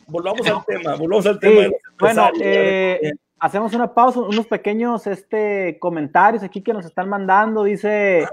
volvamos 0.08 0.48
al 0.48 0.64
tema, 0.66 0.96
volvamos 0.96 1.26
al 1.26 1.40
tema. 1.40 1.70
bueno, 2.00 2.30
eh, 2.40 3.14
hacemos 3.40 3.74
una 3.74 3.92
pausa, 3.92 4.20
unos 4.20 4.46
pequeños 4.46 5.08
este, 5.08 5.80
comentarios 5.80 6.44
aquí 6.44 6.62
que 6.62 6.74
nos 6.74 6.86
están 6.86 7.10
mandando. 7.10 7.64
Dice 7.64 8.28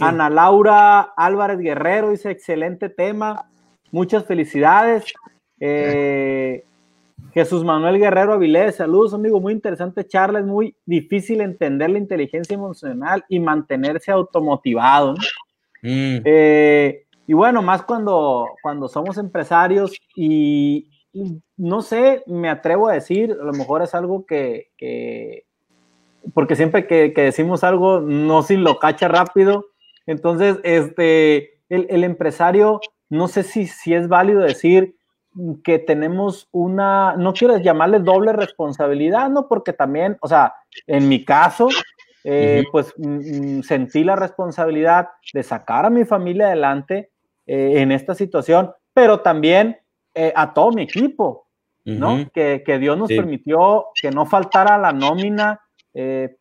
Ana 0.00 0.28
Laura 0.28 1.02
Álvarez 1.16 1.58
Guerrero, 1.58 2.10
dice 2.10 2.32
excelente 2.32 2.88
tema, 2.88 3.48
muchas 3.92 4.24
felicidades. 4.24 5.14
Eh, 5.60 6.64
Jesús 7.32 7.64
Manuel 7.64 7.98
Guerrero 7.98 8.32
Avilés, 8.32 8.76
saludos 8.76 9.12
amigo, 9.12 9.40
muy 9.40 9.52
interesante 9.52 10.06
charla, 10.06 10.38
es 10.38 10.46
muy 10.46 10.74
difícil 10.86 11.40
entender 11.40 11.90
la 11.90 11.98
inteligencia 11.98 12.54
emocional 12.54 13.24
y 13.28 13.40
mantenerse 13.40 14.10
automotivado. 14.10 15.14
Mm. 15.82 16.18
Eh, 16.24 17.06
y 17.26 17.32
bueno, 17.34 17.60
más 17.60 17.82
cuando, 17.82 18.48
cuando 18.62 18.88
somos 18.88 19.18
empresarios 19.18 19.98
y, 20.14 20.90
no 21.56 21.82
sé, 21.82 22.22
me 22.26 22.48
atrevo 22.48 22.88
a 22.88 22.94
decir, 22.94 23.36
a 23.38 23.44
lo 23.44 23.52
mejor 23.52 23.82
es 23.82 23.94
algo 23.94 24.24
que, 24.24 24.70
porque 26.32 26.56
siempre 26.56 26.86
que, 26.86 27.12
decimos 27.14 27.64
algo, 27.64 28.00
no 28.00 28.42
sin 28.42 28.64
lo 28.64 28.78
cacha 28.78 29.08
rápido, 29.08 29.66
entonces, 30.06 30.58
este, 30.62 31.60
el, 31.68 32.04
empresario, 32.04 32.80
no 33.08 33.26
sé 33.28 33.42
si, 33.42 33.66
si 33.66 33.92
es 33.92 34.08
válido 34.08 34.40
decir 34.40 34.95
que 35.62 35.78
tenemos 35.78 36.48
una, 36.52 37.16
no 37.16 37.32
quiero 37.32 37.58
llamarle 37.58 38.00
doble 38.00 38.32
responsabilidad, 38.32 39.28
¿no? 39.28 39.48
Porque 39.48 39.72
también, 39.72 40.16
o 40.20 40.28
sea, 40.28 40.54
en 40.86 41.08
mi 41.08 41.24
caso, 41.24 41.68
eh, 42.24 42.64
pues 42.72 42.92
mm, 42.96 43.58
mm, 43.58 43.62
sentí 43.62 44.02
la 44.02 44.16
responsabilidad 44.16 45.08
de 45.32 45.42
sacar 45.42 45.86
a 45.86 45.90
mi 45.90 46.04
familia 46.04 46.46
adelante 46.46 47.10
eh, 47.46 47.74
en 47.76 47.92
esta 47.92 48.14
situación, 48.14 48.72
pero 48.92 49.20
también 49.20 49.78
eh, 50.14 50.32
a 50.34 50.52
todo 50.52 50.72
mi 50.72 50.82
equipo, 50.82 51.46
¿no? 51.84 52.28
que, 52.34 52.78
Dios 52.80 52.98
nos 52.98 53.08
permitió 53.08 53.86
que 54.00 54.10
no 54.10 54.26
faltara 54.26 54.76
la 54.76 54.92
nómina, 54.92 55.60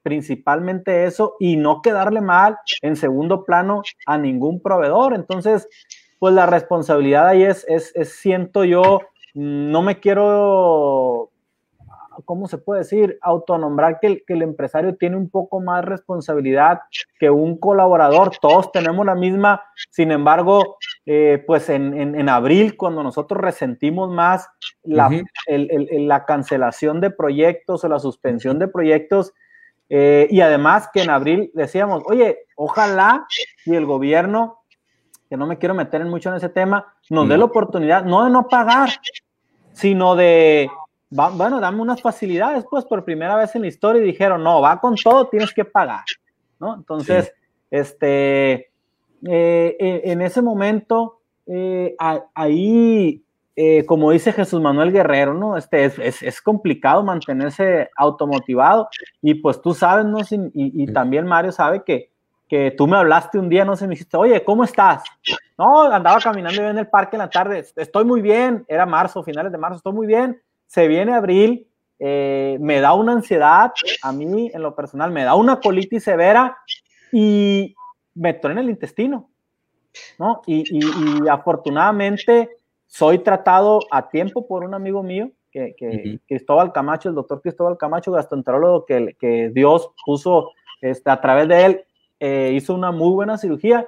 principalmente 0.01 1.05
eso, 1.05 1.35
y 1.39 1.55
no 1.55 1.83
quedarle 1.83 2.19
mal 2.19 2.57
en 2.81 2.95
segundo 2.95 3.45
plano 3.45 3.83
a 4.07 4.17
ningún 4.17 4.59
proveedor. 4.59 5.13
Entonces, 5.13 5.69
pues 6.19 6.33
la 6.33 6.45
responsabilidad 6.45 7.27
ahí 7.27 7.43
es, 7.43 7.65
es 7.67 7.93
siento 8.15 8.63
yo, 8.63 9.01
no 9.33 9.81
me 9.81 9.99
quiero 9.99 11.31
¿cómo 12.23 12.47
se 12.47 12.57
puede 12.57 12.81
decir? 12.81 13.17
Autonombrar 13.21 13.99
que 13.99 14.07
el, 14.07 14.23
que 14.25 14.33
el 14.33 14.41
empresario 14.41 14.95
tiene 14.95 15.17
un 15.17 15.29
poco 15.29 15.59
más 15.59 15.83
responsabilidad 15.83 16.81
que 17.19 17.29
un 17.29 17.57
colaborador. 17.57 18.31
Todos 18.39 18.71
tenemos 18.71 19.05
la 19.05 19.15
misma, 19.15 19.63
sin 19.89 20.11
embargo, 20.11 20.77
eh, 21.05 21.43
pues 21.45 21.69
en, 21.69 22.29
abril, 22.29 22.77
cuando 22.77 23.03
nosotros 23.03 23.41
resentimos 23.41 24.09
más 24.09 24.47
la, 24.83 25.09
la, 25.47 26.25
cancelación 26.25 27.01
de 27.01 27.11
proyectos 27.11 27.83
o 27.83 27.89
la 27.89 27.99
suspensión 27.99 28.59
de 28.59 28.67
proyectos, 28.67 29.33
eh, 29.89 30.27
y 30.31 30.41
además 30.41 30.89
que 30.91 31.03
en 31.03 31.09
abril 31.09 31.51
decíamos, 31.53 32.03
oye, 32.07 32.39
ojalá 32.55 33.27
y 33.65 33.75
el 33.75 33.85
gobierno, 33.85 34.63
que 35.35 35.39
no 35.39 35.47
me 35.47 35.57
quiero 35.57 35.75
meter 35.75 35.99
en 35.99 36.09
mucho 36.09 36.29
en 36.29 36.35
ese 36.35 36.47
tema, 36.47 36.93
nos 37.09 37.27
dé 37.27 37.37
la 37.37 37.43
oportunidad, 37.43 38.05
no 38.05 38.23
de 38.23 38.29
no 38.31 38.47
pagar, 38.47 38.89
sino 39.73 40.15
de 40.15 40.69
bueno, 41.09 41.59
dame 41.59 41.81
unas 41.81 42.01
facilidades, 42.01 42.65
pues 42.69 42.85
por 42.85 43.03
primera 43.03 43.35
vez 43.35 43.53
en 43.55 43.61
la 43.61 43.67
historia 43.67 44.01
y 44.01 44.05
dijeron, 44.05 44.43
no, 44.43 44.61
va 44.61 44.79
con 44.79 44.95
todo, 44.95 45.27
tienes 45.27 45.53
que 45.53 45.65
pagar, 45.65 46.03
¿no? 46.59 46.73
Entonces, 46.75 47.33
este, 47.69 48.53
eh, 48.53 49.77
eh, 49.79 50.01
en 50.05 50.21
ese 50.21 50.41
momento, 50.41 51.19
eh, 51.47 51.95
ahí, 52.33 53.21
como 53.85 54.11
dice 54.11 54.31
Jesús 54.31 54.61
Manuel 54.61 54.91
Guerrero, 54.91 55.33
¿no? 55.33 55.57
Este, 55.57 55.85
es, 55.85 56.23
es, 56.23 56.41
complicado 56.41 57.03
mantenerse 57.03 57.89
automotivado 57.95 58.89
y 59.21 59.35
pues 59.35 59.61
tú 59.61 59.73
sabes, 59.73 60.05
¿no? 60.05 60.19
Y, 60.19 60.83
y 60.83 60.87
también 60.87 61.27
Mario 61.27 61.51
sabe 61.51 61.83
que, 61.83 62.14
que 62.47 62.71
tú 62.71 62.87
me 62.87 62.97
hablaste 62.97 63.39
un 63.39 63.49
día, 63.49 63.65
no 63.65 63.75
sé, 63.75 63.85
me 63.85 63.91
dijiste, 63.91 64.17
oye, 64.17 64.43
¿cómo 64.43 64.63
estás? 64.63 65.03
No, 65.57 65.83
andaba 65.83 66.19
caminando 66.19 66.61
en 66.61 66.77
el 66.77 66.87
parque 66.87 67.15
en 67.15 67.21
la 67.21 67.29
tarde, 67.29 67.65
estoy 67.75 68.05
muy 68.05 68.21
bien, 68.21 68.65
era 68.67 68.85
marzo, 68.85 69.23
finales 69.23 69.51
de 69.51 69.57
marzo, 69.57 69.77
estoy 69.77 69.93
muy 69.93 70.07
bien, 70.07 70.41
se 70.67 70.87
viene 70.87 71.13
abril, 71.13 71.67
eh, 71.97 72.57
me 72.59 72.81
da 72.81 72.93
una 72.93 73.13
ansiedad, 73.13 73.71
a 74.03 74.11
mí 74.11 74.51
en 74.53 74.61
lo 74.61 74.75
personal, 74.75 75.11
me 75.11 75.23
da 75.23 75.35
una 75.35 75.59
colitis 75.59 76.03
severa 76.03 76.57
y 77.11 77.73
me 78.13 78.33
truena 78.33 78.61
el 78.61 78.69
intestino, 78.69 79.29
¿no? 80.19 80.41
Y, 80.45 81.27
afortunadamente 81.29 82.49
soy 82.85 83.19
tratado 83.19 83.79
a 83.91 84.09
tiempo 84.09 84.47
por 84.47 84.63
un 84.63 84.73
amigo 84.73 85.01
mío, 85.01 85.31
que, 85.51 86.19
Cristóbal 86.27 86.73
Camacho, 86.73 87.09
el 87.09 87.15
doctor 87.15 87.41
Cristóbal 87.41 87.77
Camacho, 87.77 88.11
gastroenterólogo, 88.11 88.85
que, 88.85 89.15
que 89.17 89.49
Dios 89.53 89.89
puso 90.05 90.51
este, 90.81 91.09
a 91.09 91.21
través 91.21 91.47
de 91.47 91.65
él, 91.65 91.85
eh, 92.19 92.53
hizo 92.55 92.73
una 92.73 92.91
muy 92.91 93.11
buena 93.11 93.37
cirugía 93.37 93.87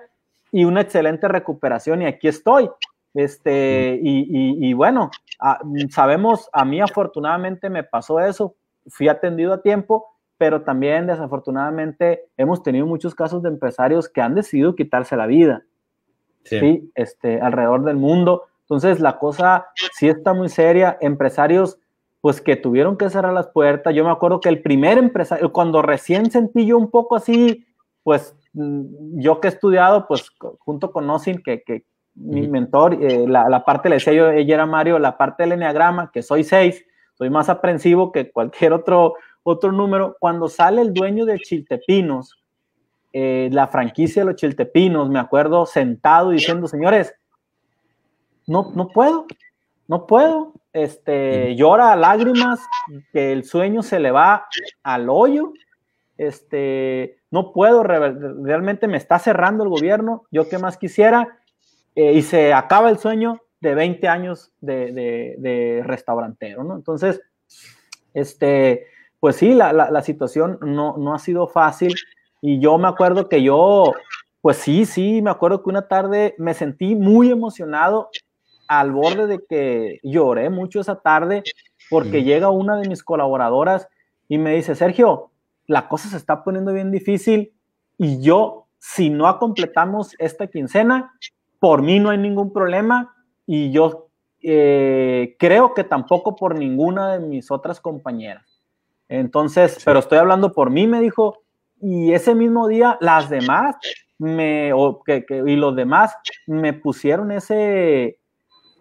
y 0.51 0.65
una 0.65 0.81
excelente 0.81 1.27
recuperación 1.27 2.01
y 2.01 2.05
aquí 2.05 2.27
estoy. 2.27 2.69
Este, 3.13 3.99
y, 4.01 4.73
bueno, 4.73 5.09
sabemos, 5.89 6.49
a 6.53 6.63
mí 6.65 6.79
afortunadamente 6.81 7.69
me 7.69 7.83
pasó 7.83 8.19
eso, 8.19 8.55
fui 8.87 9.07
atendido 9.07 9.53
a 9.53 9.61
tiempo, 9.63 10.05
pero 10.37 10.61
también 10.61 11.07
desafortunadamente 11.07 12.25
hemos 12.37 12.61
tenido 12.61 12.85
muchos 12.85 13.15
casos 13.15 13.41
de 13.41 13.49
empresarios 13.49 14.07
que 14.07 14.21
han 14.21 14.35
decidido 14.35 14.75
quitarse 14.75 15.15
la 15.15 15.25
vida, 15.25 15.63
sí. 16.43 16.91
Este, 16.93 17.41
alrededor 17.41 17.83
del 17.85 17.97
mundo. 17.97 18.43
Entonces 18.61 18.99
la 18.99 19.17
cosa 19.17 19.67
sí 19.93 20.07
está 20.07 20.33
muy 20.33 20.49
seria, 20.49 20.97
empresarios 21.01 21.79
pues 22.21 22.41
que 22.41 22.55
tuvieron 22.55 22.97
que 22.97 23.09
cerrar 23.09 23.33
las 23.33 23.47
puertas. 23.47 23.95
Yo 23.95 24.03
me 24.03 24.11
acuerdo 24.11 24.41
que 24.41 24.49
el 24.49 24.61
primer 24.61 24.97
empresario, 24.97 25.51
cuando 25.53 25.81
recién 25.81 26.29
sentí 26.29 26.65
yo 26.65 26.77
un 26.77 26.91
poco 26.91 27.15
así, 27.15 27.65
pues 28.07 28.33
mm, 28.53 29.19
yo 29.19 29.41
que 29.41 29.49
he 29.49 29.51
estudiado, 29.51 30.07
pues 30.07 30.31
junto 30.59 30.93
con 30.93 31.09
Osin, 31.09 31.43
que, 31.43 31.61
que, 31.61 31.83
mi 32.15 32.47
mentor, 32.47 32.93
eh, 33.03 33.27
la, 33.27 33.65
parte, 33.65 33.89
le 33.89 33.95
decía 33.95 34.13
yo, 34.13 34.29
ella 34.29 34.53
era 34.53 34.65
Mario, 34.65 34.97
la 34.97 35.17
parte 35.17 35.43
del 35.43 35.51
enneagrama, 35.51 36.09
que 36.09 36.21
soy 36.21 36.45
seis, 36.45 36.85
soy 37.15 37.29
más 37.29 37.49
aprensivo 37.49 38.13
que 38.13 38.31
cualquier 38.31 38.71
otro, 38.71 39.15
otro 39.43 39.73
número. 39.73 40.15
Cuando 40.21 40.47
sale 40.47 40.83
el 40.83 40.93
dueño 40.93 41.25
de 41.25 41.37
Chiltepinos, 41.37 42.41
eh, 43.11 43.49
la 43.51 43.67
franquicia 43.67 44.21
de 44.21 44.27
los 44.27 44.35
Chiltepinos, 44.39 45.09
me 45.09 45.19
acuerdo 45.19 45.65
sentado 45.65 46.29
diciendo, 46.29 46.65
señores, 46.69 47.13
no, 48.45 48.71
no 48.73 48.87
puedo, 48.87 49.25
no 49.89 50.07
puedo. 50.07 50.53
Este, 50.71 51.57
llora 51.57 51.93
lágrimas, 51.97 52.61
que 53.11 53.33
el 53.33 53.43
sueño 53.43 53.83
se 53.83 53.99
le 53.99 54.11
va 54.11 54.47
al 54.81 55.09
hoyo. 55.09 55.51
Este, 56.17 57.19
no 57.29 57.53
puedo, 57.53 57.83
realmente 57.83 58.87
me 58.87 58.97
está 58.97 59.19
cerrando 59.19 59.63
el 59.63 59.69
gobierno. 59.69 60.23
Yo 60.31 60.49
qué 60.49 60.57
más 60.57 60.77
quisiera 60.77 61.39
eh, 61.95 62.13
y 62.13 62.21
se 62.21 62.53
acaba 62.53 62.89
el 62.89 62.97
sueño 62.97 63.41
de 63.59 63.75
20 63.75 64.07
años 64.07 64.51
de, 64.61 65.81
restaurantero, 65.85 66.63
¿no? 66.63 66.75
Entonces, 66.75 67.21
este, 68.13 68.87
pues 69.19 69.35
sí, 69.37 69.53
la, 69.53 70.01
situación 70.03 70.59
no, 70.61 71.13
ha 71.13 71.19
sido 71.19 71.47
fácil 71.47 71.93
y 72.41 72.59
yo 72.59 72.77
me 72.77 72.87
acuerdo 72.87 73.29
que 73.29 73.41
yo, 73.41 73.93
pues 74.41 74.57
sí, 74.57 74.85
sí, 74.85 75.21
me 75.21 75.31
acuerdo 75.31 75.63
que 75.63 75.69
una 75.69 75.87
tarde 75.87 76.35
me 76.37 76.53
sentí 76.53 76.95
muy 76.95 77.31
emocionado 77.31 78.09
al 78.67 78.91
borde 78.91 79.27
de 79.27 79.39
que 79.47 79.99
lloré 80.03 80.49
mucho 80.49 80.81
esa 80.81 80.99
tarde 80.99 81.43
porque 81.89 82.23
llega 82.23 82.49
una 82.49 82.77
de 82.77 82.87
mis 82.87 83.03
colaboradoras 83.03 83.87
y 84.27 84.37
me 84.37 84.53
dice, 84.53 84.75
Sergio, 84.75 85.31
la 85.67 85.87
cosa 85.87 86.09
se 86.09 86.17
está 86.17 86.43
poniendo 86.43 86.73
bien 86.73 86.91
difícil 86.91 87.53
y 87.97 88.21
yo, 88.21 88.67
si 88.79 89.09
no 89.09 89.37
completamos 89.37 90.15
esta 90.17 90.47
quincena, 90.47 91.13
por 91.59 91.81
mí 91.81 91.99
no 91.99 92.09
hay 92.09 92.17
ningún 92.17 92.53
problema 92.53 93.15
y 93.45 93.71
yo 93.71 94.07
eh, 94.41 95.35
creo 95.39 95.73
que 95.73 95.83
tampoco 95.83 96.35
por 96.35 96.57
ninguna 96.57 97.13
de 97.13 97.19
mis 97.19 97.51
otras 97.51 97.81
compañeras. 97.81 98.61
Entonces, 99.09 99.81
pero 99.83 99.99
estoy 99.99 100.17
hablando 100.17 100.51
por 100.51 100.69
mí, 100.69 100.85
me 100.87 101.01
dijo, 101.01 101.43
y 101.81 102.13
ese 102.13 102.35
mismo 102.35 102.67
día 102.67 102.97
las 103.01 103.29
demás 103.29 103.75
me, 104.17 104.71
y 105.29 105.55
los 105.55 105.75
demás 105.75 106.15
me 106.45 106.73
pusieron 106.73 107.31
ese, 107.31 108.03
e, 108.03 108.19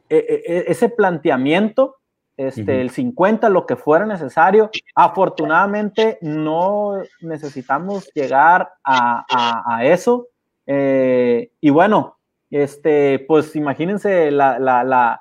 e, 0.09 0.43
e, 0.47 0.65
ese 0.69 0.89
planteamiento, 0.89 1.97
este, 2.37 2.81
el 2.81 2.91
50, 2.91 3.49
lo 3.49 3.67
que 3.67 3.77
fuera 3.77 4.05
necesario. 4.07 4.71
Afortunadamente 4.95 6.19
no 6.21 7.03
necesitamos 7.21 8.11
llegar 8.15 8.73
a, 8.85 9.81
eso. 9.83 10.29
Eh, 10.67 11.51
y 11.61 11.71
bueno, 11.71 12.17
este, 12.51 13.25
pues 13.27 13.57
imagínense 13.57 14.31
la, 14.31 15.21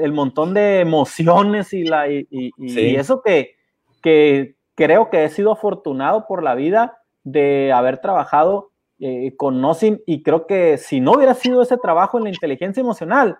el 0.00 0.12
montón 0.12 0.54
de 0.54 0.80
emociones 0.80 1.72
y, 1.72 1.84
la, 1.84 2.08
y, 2.08 2.52
eso 2.58 3.22
que, 3.22 3.56
que, 4.02 4.54
creo 4.74 5.08
que 5.08 5.24
he 5.24 5.28
sido 5.28 5.52
afortunado 5.52 6.26
por 6.26 6.42
la 6.42 6.54
vida 6.54 6.98
de 7.22 7.72
haber 7.72 7.98
trabajado 7.98 8.70
eh, 8.98 9.34
con 9.36 9.60
Nosin 9.60 10.02
y 10.04 10.22
creo 10.22 10.46
que 10.46 10.78
si 10.78 11.00
no 11.00 11.12
hubiera 11.12 11.34
sido 11.34 11.62
ese 11.62 11.78
trabajo 11.78 12.18
en 12.18 12.24
la 12.24 12.30
inteligencia 12.30 12.80
emocional, 12.80 13.38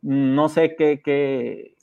no 0.00 0.48
sé 0.48 0.74
qué, 0.76 1.00
qué, 1.04 1.74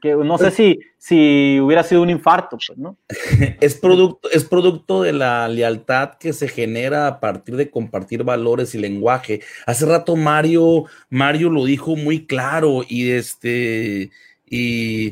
que 0.00 0.14
no 0.14 0.38
sé 0.38 0.50
si, 0.50 0.78
si 0.98 1.58
hubiera 1.60 1.82
sido 1.82 2.02
un 2.02 2.10
infarto, 2.10 2.58
pues, 2.64 2.78
¿no? 2.78 2.96
Es 3.60 3.74
producto, 3.74 4.30
es 4.30 4.44
producto 4.44 5.02
de 5.02 5.12
la 5.12 5.48
lealtad 5.48 6.14
que 6.18 6.32
se 6.32 6.48
genera 6.48 7.06
a 7.06 7.20
partir 7.20 7.56
de 7.56 7.70
compartir 7.70 8.22
valores 8.22 8.74
y 8.74 8.78
lenguaje. 8.78 9.40
Hace 9.66 9.86
rato 9.86 10.16
Mario, 10.16 10.84
Mario 11.10 11.50
lo 11.50 11.64
dijo 11.64 11.96
muy 11.96 12.26
claro 12.26 12.82
y 12.88 13.10
este, 13.10 14.10
y, 14.48 15.08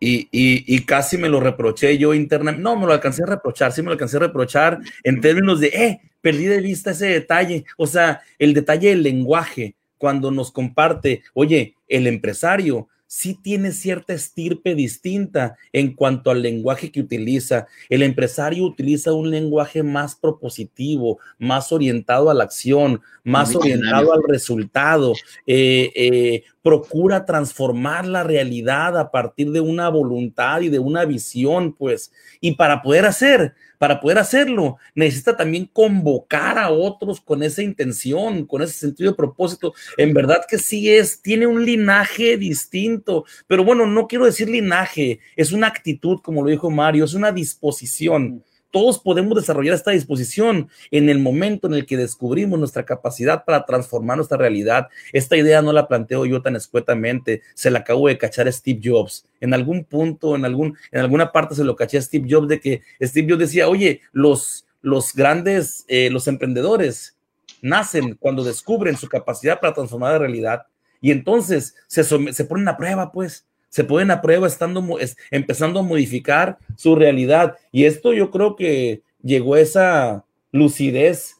y, 0.00 0.28
y, 0.30 0.84
casi 0.84 1.16
me 1.16 1.28
lo 1.28 1.40
reproché 1.40 1.96
yo 1.98 2.14
internamente. 2.14 2.62
No, 2.62 2.76
me 2.76 2.86
lo 2.86 2.92
alcancé 2.92 3.22
a 3.22 3.26
reprochar, 3.26 3.72
sí 3.72 3.82
me 3.82 3.86
lo 3.86 3.92
alcancé 3.92 4.18
a 4.18 4.20
reprochar 4.20 4.78
en 5.02 5.20
términos 5.20 5.60
de, 5.60 5.68
eh, 5.68 6.00
perdí 6.20 6.44
de 6.44 6.60
vista 6.60 6.90
ese 6.90 7.06
detalle. 7.06 7.64
O 7.76 7.86
sea, 7.86 8.20
el 8.38 8.52
detalle 8.54 8.90
del 8.90 9.02
lenguaje, 9.02 9.74
cuando 9.96 10.30
nos 10.30 10.52
comparte, 10.52 11.22
oye, 11.34 11.74
el 11.88 12.06
empresario 12.06 12.88
sí 13.08 13.34
tiene 13.42 13.72
cierta 13.72 14.12
estirpe 14.12 14.74
distinta 14.74 15.56
en 15.72 15.94
cuanto 15.94 16.30
al 16.30 16.42
lenguaje 16.42 16.92
que 16.92 17.00
utiliza. 17.00 17.66
El 17.88 18.02
empresario 18.02 18.64
utiliza 18.64 19.12
un 19.12 19.30
lenguaje 19.30 19.82
más 19.82 20.14
propositivo, 20.14 21.18
más 21.38 21.72
orientado 21.72 22.30
a 22.30 22.34
la 22.34 22.44
acción, 22.44 23.00
más 23.24 23.56
orientado 23.56 24.12
al 24.12 24.22
resultado. 24.28 25.14
Eh, 25.46 25.90
eh, 25.96 26.44
procura 26.68 27.24
transformar 27.24 28.06
la 28.06 28.24
realidad 28.24 28.98
a 28.98 29.10
partir 29.10 29.52
de 29.52 29.60
una 29.60 29.88
voluntad 29.88 30.60
y 30.60 30.68
de 30.68 30.78
una 30.78 31.06
visión, 31.06 31.72
pues. 31.72 32.12
Y 32.42 32.56
para 32.56 32.82
poder 32.82 33.06
hacer, 33.06 33.54
para 33.78 34.02
poder 34.02 34.18
hacerlo, 34.18 34.76
necesita 34.94 35.34
también 35.34 35.64
convocar 35.64 36.58
a 36.58 36.68
otros 36.70 37.22
con 37.22 37.42
esa 37.42 37.62
intención, 37.62 38.44
con 38.44 38.60
ese 38.60 38.74
sentido 38.74 39.12
de 39.12 39.16
propósito. 39.16 39.72
En 39.96 40.12
verdad 40.12 40.42
que 40.46 40.58
sí 40.58 40.90
es, 40.90 41.22
tiene 41.22 41.46
un 41.46 41.64
linaje 41.64 42.36
distinto, 42.36 43.24
pero 43.46 43.64
bueno, 43.64 43.86
no 43.86 44.06
quiero 44.06 44.26
decir 44.26 44.50
linaje, 44.50 45.20
es 45.36 45.52
una 45.52 45.68
actitud, 45.68 46.20
como 46.22 46.44
lo 46.44 46.50
dijo 46.50 46.70
Mario, 46.70 47.06
es 47.06 47.14
una 47.14 47.32
disposición 47.32 48.44
todos 48.70 48.98
podemos 48.98 49.34
desarrollar 49.34 49.74
esta 49.74 49.92
disposición 49.92 50.68
en 50.90 51.08
el 51.08 51.18
momento 51.18 51.66
en 51.66 51.74
el 51.74 51.86
que 51.86 51.96
descubrimos 51.96 52.58
nuestra 52.58 52.84
capacidad 52.84 53.44
para 53.44 53.64
transformar 53.64 54.16
nuestra 54.16 54.38
realidad. 54.38 54.88
Esta 55.12 55.36
idea 55.36 55.62
no 55.62 55.72
la 55.72 55.88
planteo 55.88 56.26
yo 56.26 56.42
tan 56.42 56.56
escuetamente, 56.56 57.42
se 57.54 57.70
la 57.70 57.80
acabo 57.80 58.08
de 58.08 58.18
cachar 58.18 58.48
a 58.48 58.52
Steve 58.52 58.80
Jobs. 58.82 59.26
En 59.40 59.54
algún 59.54 59.84
punto, 59.84 60.36
en, 60.36 60.44
algún, 60.44 60.76
en 60.92 61.00
alguna 61.00 61.32
parte 61.32 61.54
se 61.54 61.64
lo 61.64 61.76
caché 61.76 61.98
a 61.98 62.02
Steve 62.02 62.28
Jobs 62.28 62.48
de 62.48 62.60
que 62.60 62.82
Steve 63.00 63.28
Jobs 63.28 63.40
decía, 63.40 63.68
oye, 63.68 64.02
los, 64.12 64.66
los 64.82 65.14
grandes, 65.14 65.84
eh, 65.88 66.10
los 66.10 66.28
emprendedores 66.28 67.16
nacen 67.62 68.14
cuando 68.14 68.44
descubren 68.44 68.96
su 68.96 69.08
capacidad 69.08 69.60
para 69.60 69.74
transformar 69.74 70.12
la 70.12 70.18
realidad 70.18 70.66
y 71.00 71.10
entonces 71.10 71.74
se, 71.86 72.04
se 72.04 72.44
ponen 72.44 72.68
a 72.68 72.76
prueba, 72.76 73.12
pues 73.12 73.47
se 73.68 73.84
ponen 73.84 74.10
a 74.10 74.20
prueba 74.20 74.46
estando, 74.46 74.84
empezando 75.30 75.80
a 75.80 75.82
modificar 75.82 76.58
su 76.76 76.96
realidad. 76.96 77.56
Y 77.70 77.84
esto 77.84 78.12
yo 78.12 78.30
creo 78.30 78.56
que 78.56 79.02
llegó 79.22 79.56
esa 79.56 80.24
lucidez 80.52 81.38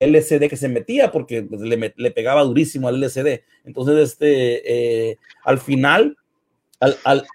LCD 0.00 0.48
que 0.48 0.56
se 0.56 0.68
metía 0.68 1.12
porque 1.12 1.42
pues, 1.42 1.60
le, 1.60 2.10
pegaba 2.10 2.42
durísimo 2.42 2.88
al 2.88 3.02
LCD. 3.02 3.42
Entonces, 3.64 4.12
este, 4.12 5.10
eh, 5.10 5.18
al 5.44 5.60
final, 5.60 6.16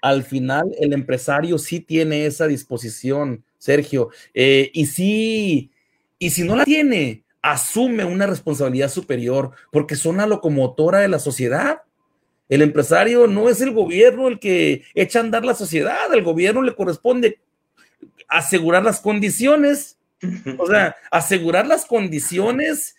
al, 0.02 0.24
final, 0.24 0.74
el 0.80 0.92
empresario 0.92 1.58
sí 1.58 1.80
tiene 1.80 2.26
esa 2.26 2.48
disposición, 2.48 3.44
Sergio. 3.58 4.10
Eh, 4.34 4.70
y 4.74 4.86
sí, 4.86 5.70
y 6.18 6.30
si 6.30 6.42
no 6.42 6.56
la 6.56 6.64
tiene, 6.64 7.22
asume 7.40 8.04
una 8.04 8.26
responsabilidad 8.26 8.90
superior 8.90 9.52
porque 9.70 9.94
son 9.94 10.16
la 10.16 10.26
locomotora 10.26 10.98
de 10.98 11.08
la 11.08 11.20
sociedad. 11.20 11.82
El 12.48 12.62
empresario 12.62 13.26
no 13.26 13.48
es 13.48 13.60
el 13.60 13.72
gobierno 13.72 14.28
el 14.28 14.38
que 14.38 14.84
echa 14.94 15.18
a 15.18 15.22
andar 15.22 15.44
la 15.44 15.54
sociedad, 15.54 16.12
al 16.12 16.22
gobierno 16.22 16.62
le 16.62 16.74
corresponde 16.74 17.40
asegurar 18.28 18.82
las 18.82 19.00
condiciones, 19.00 19.98
o 20.58 20.66
sea, 20.66 20.96
asegurar 21.10 21.66
las 21.66 21.84
condiciones, 21.84 22.95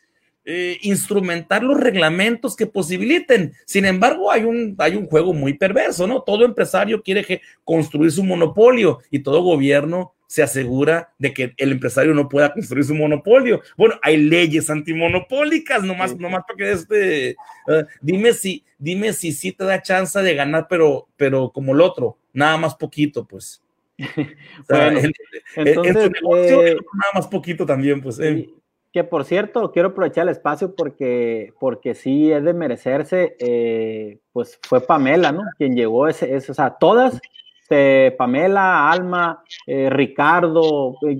eh, 0.49 0.79
instrumentar 0.81 1.61
los 1.61 1.77
reglamentos 1.77 2.55
que 2.55 2.67
posibiliten. 2.67 3.51
Sin 3.65 3.83
embargo, 3.83 4.31
hay 4.31 4.45
un, 4.45 4.75
hay 4.77 4.95
un 4.95 5.05
juego 5.05 5.33
muy 5.33 5.55
perverso, 5.55 6.07
¿no? 6.07 6.21
Todo 6.21 6.45
empresario 6.45 7.03
quiere 7.03 7.41
construir 7.65 8.13
su 8.13 8.23
monopolio 8.23 8.99
y 9.11 9.19
todo 9.19 9.41
gobierno 9.41 10.13
se 10.25 10.41
asegura 10.41 11.13
de 11.19 11.33
que 11.33 11.53
el 11.57 11.73
empresario 11.73 12.13
no 12.13 12.29
pueda 12.29 12.53
construir 12.53 12.85
su 12.85 12.95
monopolio. 12.95 13.61
Bueno, 13.75 13.95
hay 14.01 14.15
leyes 14.15 14.69
antimonopólicas, 14.69 15.83
nomás, 15.83 16.15
nomás 16.15 16.43
para 16.47 16.57
que 16.57 16.71
este, 16.71 17.35
ah, 17.67 17.83
dime 17.99 18.31
si, 18.31 18.63
dime 18.77 19.11
si 19.11 19.33
sí 19.33 19.51
te 19.51 19.65
da 19.65 19.81
chance 19.81 20.17
de 20.17 20.33
ganar, 20.33 20.67
pero, 20.69 21.09
pero 21.17 21.51
como 21.51 21.73
el 21.73 21.81
otro, 21.81 22.17
nada 22.31 22.55
más 22.55 22.73
poquito, 22.73 23.27
pues. 23.27 23.61
entonces, 23.97 25.11
eh, 25.57 26.77
nada 26.93 27.11
más 27.15 27.27
poquito 27.27 27.65
también, 27.65 27.99
pues. 27.99 28.17
Eh. 28.19 28.49
Que 28.97 29.03
por 29.03 29.25
cierto, 29.25 29.71
quiero 29.71 29.89
aprovechar 29.89 30.23
el 30.23 30.29
espacio 30.29 30.73
porque, 30.73 31.53
porque 31.59 31.93
sí 31.93 32.31
es 32.31 32.43
de 32.43 32.55
merecerse, 32.55 33.35
eh, 33.39 34.21
pues 34.31 34.59
fue 34.63 34.81
Pamela, 34.81 35.31
¿no? 35.31 35.43
Quien 35.55 35.75
llegó 35.75 36.07
ese, 36.07 36.35
ese 36.35 36.51
o 36.51 36.55
sea, 36.55 36.79
todas 36.79 37.21
este, 37.61 38.15
Pamela, 38.17 38.89
Alma, 38.89 39.43
eh, 39.67 39.91
Ricardo, 39.91 40.95
eh, 41.07 41.15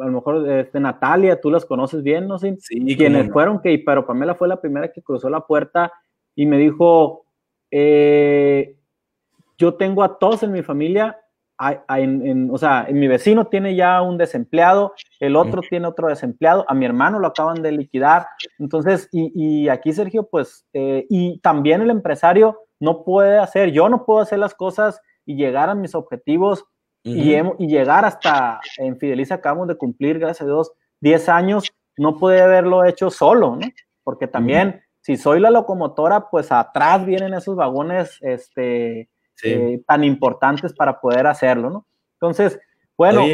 a 0.00 0.06
lo 0.06 0.10
mejor 0.10 0.50
este, 0.50 0.80
Natalia, 0.80 1.40
tú 1.40 1.52
las 1.52 1.64
conoces 1.64 2.02
bien, 2.02 2.26
¿no? 2.26 2.40
Sí, 2.40 2.56
quienes 2.96 3.30
fueron, 3.30 3.62
que, 3.62 3.80
pero 3.86 4.04
Pamela 4.04 4.34
fue 4.34 4.48
la 4.48 4.60
primera 4.60 4.90
que 4.90 5.00
cruzó 5.00 5.30
la 5.30 5.46
puerta 5.46 5.92
y 6.34 6.44
me 6.44 6.58
dijo, 6.58 7.24
yo 7.70 9.74
tengo 9.74 10.02
a 10.02 10.18
todos 10.18 10.42
en 10.42 10.50
mi 10.50 10.62
familia, 10.62 11.20
o 11.58 12.58
sea, 12.58 12.86
en 12.88 12.98
mi 12.98 13.06
vecino 13.08 13.46
tiene 13.46 13.76
ya 13.76 14.02
un 14.02 14.18
desempleado, 14.18 14.94
el 15.20 15.36
otro 15.36 15.62
tiene 15.62 15.86
otro 15.86 16.08
desempleado, 16.08 16.64
a 16.68 16.74
mi 16.74 16.86
hermano 16.86 17.18
lo 17.18 17.28
acaban 17.28 17.62
de 17.62 17.72
liquidar, 17.72 18.26
entonces, 18.58 19.08
y, 19.12 19.32
y 19.34 19.68
aquí 19.68 19.92
Sergio, 19.92 20.28
pues, 20.28 20.66
y 20.72 21.38
también 21.40 21.82
el 21.82 21.90
empresario 21.90 22.58
no 22.80 23.04
puede 23.04 23.38
hacer, 23.38 23.70
yo 23.70 23.88
no 23.88 24.04
puedo 24.04 24.20
hacer 24.20 24.40
las 24.40 24.54
cosas 24.54 25.00
y 25.24 25.36
llegar 25.36 25.70
a 25.70 25.74
mis 25.74 25.94
objetivos 25.94 26.64
y, 27.04 27.34
y, 27.34 27.66
llegar 27.66 28.04
hasta 28.04 28.60
en 28.76 28.96
Fideliza 28.98 29.36
acabamos 29.36 29.68
de 29.68 29.76
cumplir, 29.76 30.18
gracias 30.18 30.42
a 30.42 30.46
Dios, 30.46 30.72
10 31.00 31.28
años, 31.28 31.72
no 31.96 32.16
puede 32.16 32.40
haberlo 32.40 32.84
hecho 32.84 33.10
solo, 33.10 33.56
¿no? 33.56 33.66
Porque 34.04 34.28
también, 34.28 34.82
si 35.00 35.16
soy 35.16 35.40
la 35.40 35.50
locomotora, 35.50 36.30
pues 36.30 36.52
atrás 36.52 37.04
vienen 37.04 37.34
esos 37.34 37.56
vagones 37.56 38.18
este, 38.20 39.10
eh, 39.42 39.80
tan 39.86 40.04
importantes 40.04 40.72
para 40.72 41.00
poder 41.00 41.26
hacerlo, 41.26 41.70
¿no? 41.70 41.86
Entonces, 42.14 42.58
bueno. 42.96 43.24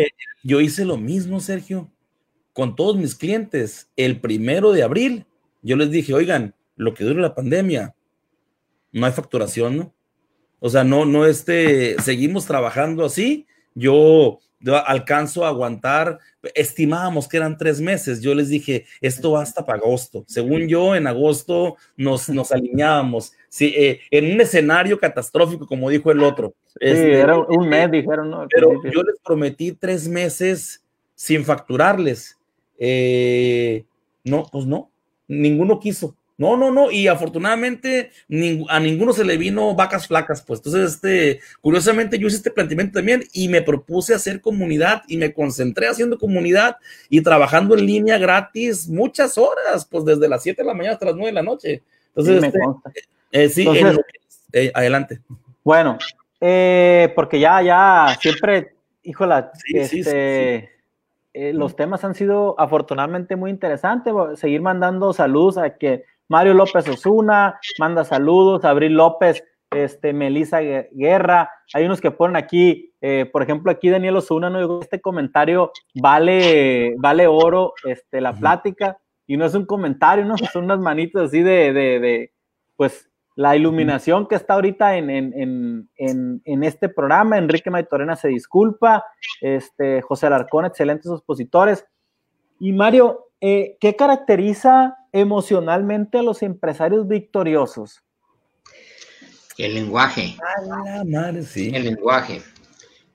yo 0.42 0.61
hice 0.61 0.84
lo 0.84 0.96
mismo, 0.96 1.40
Sergio, 1.40 1.90
con 2.52 2.74
todos 2.74 2.96
mis 2.96 3.14
clientes. 3.14 3.90
El 3.96 4.20
primero 4.20 4.72
de 4.72 4.82
abril, 4.82 5.26
yo 5.62 5.76
les 5.76 5.90
dije, 5.90 6.14
oigan, 6.14 6.54
lo 6.76 6.94
que 6.94 7.04
dure 7.04 7.20
la 7.20 7.34
pandemia, 7.34 7.94
no 8.92 9.06
hay 9.06 9.12
facturación, 9.12 9.76
¿no? 9.76 9.94
O 10.61 10.70
sea, 10.70 10.84
no, 10.84 11.04
no 11.04 11.26
este, 11.26 12.00
seguimos 12.00 12.46
trabajando 12.46 13.04
así. 13.04 13.46
Yo, 13.74 14.40
alcanzo 14.86 15.44
a 15.44 15.48
aguantar, 15.48 16.18
estimábamos 16.54 17.28
que 17.28 17.36
eran 17.36 17.56
tres 17.56 17.80
meses. 17.80 18.20
Yo 18.20 18.34
les 18.34 18.48
dije, 18.48 18.86
esto 19.00 19.32
va 19.32 19.42
hasta 19.42 19.64
para 19.64 19.78
agosto. 19.78 20.24
Según 20.26 20.68
yo, 20.68 20.94
en 20.94 21.06
agosto 21.06 21.76
nos, 21.96 22.28
nos 22.28 22.52
alineábamos. 22.52 23.32
Sí, 23.48 23.72
eh, 23.76 24.00
en 24.11 24.32
un 24.32 24.40
escenario 24.40 24.98
catastrófico, 24.98 25.66
como 25.66 25.90
dijo 25.90 26.11
el 26.11 26.22
otro. 26.22 26.54
Sí, 26.66 26.76
este, 26.80 27.20
era 27.20 27.38
un 27.38 27.68
mes, 27.68 27.90
dijeron, 27.90 28.30
¿no? 28.30 28.46
Pero 28.50 28.82
yo 28.84 29.02
les 29.02 29.18
prometí 29.24 29.72
tres 29.72 30.09
meses 30.09 30.82
sin 31.14 31.44
facturarles. 31.44 32.38
Eh, 32.78 33.84
no, 34.24 34.46
pues 34.50 34.66
no, 34.66 34.90
ninguno 35.26 35.80
quiso. 35.80 36.16
No, 36.39 36.57
no, 36.57 36.70
no, 36.70 36.93
y 36.93 37.09
afortunadamente 37.09 38.12
a 38.68 38.78
ninguno 38.78 39.12
se 39.12 39.24
le 39.24 39.36
vino 39.36 39.74
vacas 39.74 40.07
flacas, 40.07 40.41
pues. 40.41 40.61
Entonces, 40.61 40.95
este, 40.95 41.41
curiosamente 41.61 42.16
yo 42.16 42.28
hice 42.28 42.36
este 42.36 42.53
planteamiento 42.53 43.01
también 43.01 43.24
y 43.32 43.49
me 43.49 43.61
propuse 43.61 44.14
hacer 44.14 44.41
comunidad 44.41 45.03
y 45.09 45.16
me 45.16 45.32
concentré 45.32 45.89
haciendo 45.89 46.16
comunidad 46.16 46.76
y 47.09 47.22
trabajando 47.22 47.76
en 47.76 47.84
línea 47.84 48.18
gratis 48.18 48.89
muchas 48.89 49.36
horas, 49.36 49.84
pues 49.84 50.05
desde 50.05 50.28
las 50.28 50.45
7 50.45 50.62
de 50.62 50.68
la 50.68 50.74
mañana 50.74 50.93
hasta 50.93 51.07
las 51.07 51.16
9 51.16 51.26
de 51.26 51.34
la 51.34 51.43
noche. 51.43 51.82
Entonces, 52.14 52.53
sí, 53.53 53.66
este, 53.68 54.01
eh, 54.53 54.66
eh, 54.66 54.72
adelante. 54.72 55.20
Bueno, 55.64 55.99
eh, 56.41 57.12
porque 57.16 57.41
ya, 57.41 57.61
ya, 57.62 58.16
siempre, 58.20 58.76
híjola, 59.03 59.51
este, 59.74 60.70
los 61.34 61.74
temas 61.74 62.05
han 62.05 62.14
sido 62.14 62.55
afortunadamente 62.61 63.34
muy 63.34 63.51
interesantes. 63.51 64.14
Seguir 64.36 64.61
mandando 64.61 65.12
saludos 65.12 65.59
a 65.59 65.76
que 65.76 66.05
Mario 66.29 66.55
López 66.55 66.87
Osuna, 66.89 67.59
manda 67.79 68.05
saludos, 68.05 68.64
Abril 68.64 68.95
López, 68.95 69.43
este, 69.70 70.12
Melisa 70.12 70.61
Guerra, 70.61 71.51
hay 71.74 71.85
unos 71.85 72.01
que 72.01 72.11
ponen 72.11 72.37
aquí, 72.37 72.95
eh, 73.01 73.29
por 73.31 73.43
ejemplo, 73.43 73.70
aquí 73.70 73.91
Daniel 73.91 74.16
Osuna, 74.16 74.51
¿no? 74.51 74.81
este 74.81 75.01
comentario 75.01 75.72
vale, 75.95 76.95
vale 76.99 77.26
oro, 77.26 77.74
este, 77.85 78.20
la 78.20 78.33
plática, 78.33 78.99
y 79.26 79.37
no 79.37 79.45
es 79.45 79.55
un 79.55 79.66
comentario, 79.66 80.24
¿no? 80.24 80.37
Son 80.39 80.64
unas 80.64 80.81
manitas 80.81 81.24
así 81.24 81.43
de, 81.43 81.72
de, 81.72 82.01
de 82.01 82.33
pues, 82.76 83.11
la 83.37 83.55
iluminación 83.55 84.26
que 84.26 84.35
está 84.35 84.55
ahorita 84.55 84.97
en, 84.97 85.11
en, 85.11 85.89
en, 85.97 86.43
en, 86.45 86.64
este 86.64 86.89
programa. 86.89 87.39
Enrique 87.39 87.70
Maitorena 87.70 88.16
se 88.16 88.29
disculpa, 88.29 89.05
este, 89.41 90.03
José 90.03 90.26
Alarcón, 90.26 90.64
excelentes 90.64 91.12
expositores. 91.12 91.87
Y 92.59 92.72
Mario, 92.72 93.26
eh, 93.41 93.76
¿qué 93.81 93.95
caracteriza 93.95 94.97
emocionalmente 95.12 96.18
a 96.18 96.22
los 96.22 96.42
empresarios 96.42 97.06
victoriosos? 97.09 98.02
El 99.56 99.74
lenguaje. 99.74 100.36
El 101.74 101.84
lenguaje. 101.84 102.42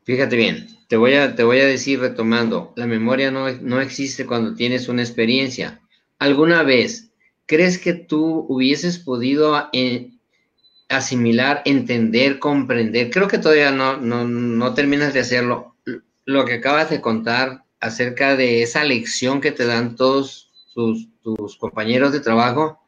Fíjate 0.03 0.35
bien, 0.35 0.67
te 0.89 0.97
voy 0.97 1.13
a, 1.13 1.35
te 1.35 1.43
voy 1.43 1.59
a 1.59 1.65
decir 1.65 1.99
retomando, 1.99 2.73
la 2.75 2.85
memoria 2.85 3.31
no, 3.31 3.49
no 3.61 3.79
existe 3.79 4.25
cuando 4.25 4.53
tienes 4.53 4.89
una 4.89 5.01
experiencia. 5.01 5.81
¿Alguna 6.19 6.63
vez 6.63 7.11
crees 7.45 7.77
que 7.77 7.93
tú 7.93 8.45
hubieses 8.49 8.99
podido 8.99 9.69
eh, 9.71 10.13
asimilar, 10.89 11.61
entender, 11.65 12.39
comprender. 12.39 13.09
Creo 13.09 13.27
que 13.27 13.37
todavía 13.37 13.71
no, 13.71 13.97
no, 13.97 14.25
no 14.25 14.73
terminas 14.73 15.13
de 15.13 15.21
hacerlo. 15.21 15.75
Lo 16.25 16.45
que 16.45 16.55
acabas 16.55 16.89
de 16.89 17.01
contar 17.01 17.65
acerca 17.79 18.35
de 18.35 18.61
esa 18.61 18.83
lección 18.83 19.41
que 19.41 19.51
te 19.51 19.65
dan 19.65 19.95
todos 19.95 20.51
tus, 20.73 21.09
tus 21.23 21.57
compañeros 21.57 22.11
de 22.11 22.19
trabajo, 22.19 22.79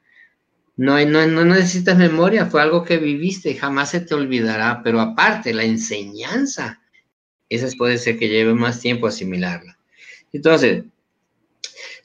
no, 0.77 1.03
no, 1.05 1.25
no 1.25 1.45
necesitas 1.45 1.97
memoria, 1.97 2.45
fue 2.47 2.61
algo 2.61 2.83
que 2.83 2.97
viviste, 2.97 3.55
jamás 3.55 3.91
se 3.91 4.01
te 4.01 4.13
olvidará, 4.13 4.81
pero 4.83 4.99
aparte, 4.99 5.53
la 5.53 5.63
enseñanza, 5.63 6.81
esa 7.49 7.67
puede 7.77 7.97
ser 7.97 8.19
que 8.19 8.27
lleve 8.27 8.53
más 8.53 8.81
tiempo 8.81 9.07
asimilarla. 9.07 9.77
Entonces, 10.33 10.83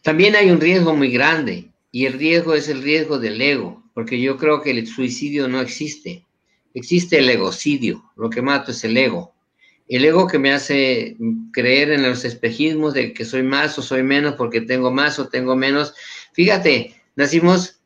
también 0.03 0.37
hay 0.37 0.51
un 0.51 0.61
riesgo 0.61 0.95
muy 0.95 1.11
grande, 1.11 1.71
y 1.93 2.07
el 2.07 2.15
riesgo 2.15 2.55
es 2.55 2.69
el 2.69 2.83
riesgo 2.83 3.19
del 3.19 3.41
ego, 3.41 3.83
porque 3.95 4.21
yo 4.21 4.37
creo 4.37 4.63
que 4.63 4.71
el 4.71 4.87
suicidio 4.87 5.49
no 5.49 5.61
existe, 5.61 6.25
existe 6.75 7.19
el 7.19 7.29
egocidio, 7.29 8.11
lo 8.17 8.31
que 8.31 8.43
mato 8.43 8.71
es 8.71 8.85
el 8.85 8.97
ego. 8.97 9.35
El 9.89 10.05
ego 10.05 10.29
que 10.29 10.39
me 10.39 10.53
hace 10.53 11.17
creer 11.53 11.91
en 11.91 12.05
los 12.05 12.25
espejismos 12.25 12.95
de 12.95 13.13
que 13.13 13.25
soy 13.25 13.43
más 13.43 13.77
o 13.77 13.83
soy 13.83 14.05
menos 14.05 14.37
porque 14.37 14.61
tengo 14.61 14.93
más 14.93 15.19
o 15.19 15.29
tengo 15.29 15.57
menos. 15.57 15.95
Fíjate, 16.41 16.95
nacimos 17.17 17.83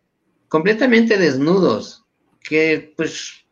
completamente 0.46 1.18
desnudos, 1.18 2.04
que 2.40 2.94
pues 2.96 3.44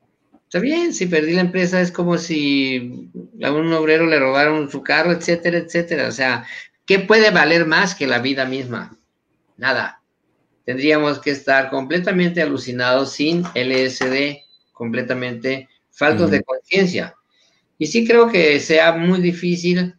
está 0.45 0.61
bien, 0.61 0.95
si 0.95 1.07
perdí 1.07 1.33
la 1.33 1.41
empresa 1.41 1.81
es 1.81 1.91
como 1.91 2.19
si 2.19 3.11
a 3.43 3.51
un 3.51 3.73
obrero 3.73 4.07
le 4.07 4.21
robaron 4.21 4.71
su 4.71 4.85
carro, 4.85 5.11
etcétera, 5.11 5.59
etcétera. 5.59 6.07
O 6.07 6.13
sea, 6.13 6.47
¿qué 6.87 7.01
puede 7.01 7.33
valer 7.33 7.67
más 7.67 7.97
que 7.97 8.07
la 8.07 8.21
vida 8.21 8.45
misma? 8.45 8.97
Nada. 9.57 10.01
Tendríamos 10.65 11.19
que 11.19 11.33
estar 11.33 11.69
completamente 11.71 12.41
alucinados 12.41 13.11
sin 13.11 13.43
LSD, 13.57 14.37
completamente 14.71 15.69
faltos 15.91 16.31
de 16.31 16.45
conciencia. 16.45 17.17
Y 17.77 17.87
sí 17.87 18.07
creo 18.07 18.29
que 18.31 18.61
sea 18.61 18.93
muy 18.93 19.21
difícil 19.21 19.97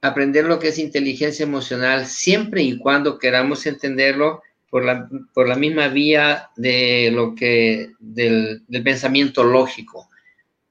aprender 0.00 0.44
lo 0.44 0.58
que 0.58 0.68
es 0.68 0.78
inteligencia 0.78 1.42
emocional 1.42 2.06
siempre 2.06 2.62
y 2.62 2.78
cuando 2.78 3.18
queramos 3.18 3.66
entenderlo 3.66 4.42
por 4.70 4.84
la, 4.84 5.08
por 5.32 5.48
la 5.48 5.56
misma 5.56 5.88
vía 5.88 6.50
de 6.56 7.10
lo 7.12 7.34
que, 7.34 7.92
del, 7.98 8.62
pensamiento 8.84 9.44
lógico. 9.44 10.08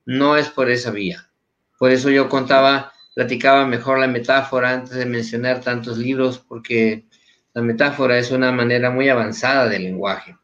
No 0.05 0.37
es 0.37 0.49
por 0.49 0.69
esa 0.69 0.91
vía. 0.91 1.29
Por 1.77 1.91
eso 1.91 2.09
yo 2.09 2.29
contaba, 2.29 2.93
platicaba 3.13 3.65
mejor 3.65 3.99
la 3.99 4.07
metáfora 4.07 4.71
antes 4.71 4.95
de 4.95 5.05
mencionar 5.05 5.61
tantos 5.61 5.97
libros, 5.97 6.39
porque 6.39 7.05
la 7.53 7.61
metáfora 7.61 8.17
es 8.17 8.31
una 8.31 8.51
manera 8.51 8.89
muy 8.89 9.09
avanzada 9.09 9.67
del 9.67 9.83
lenguaje. 9.83 10.35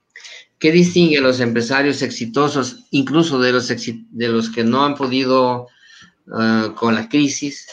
¿Qué 0.60 0.72
distingue 0.72 1.18
a 1.18 1.22
los 1.22 1.40
empresarios 1.40 2.02
exitosos, 2.02 2.86
incluso 2.92 3.40
de 3.40 3.52
los, 3.52 3.68
de 3.68 4.28
los 4.30 4.50
que 4.50 4.64
no 4.64 4.86
han 4.86 4.96
podido 4.96 5.68
uh, 6.28 6.74
con 6.74 6.96
la 6.96 7.08
crisis? 7.10 7.68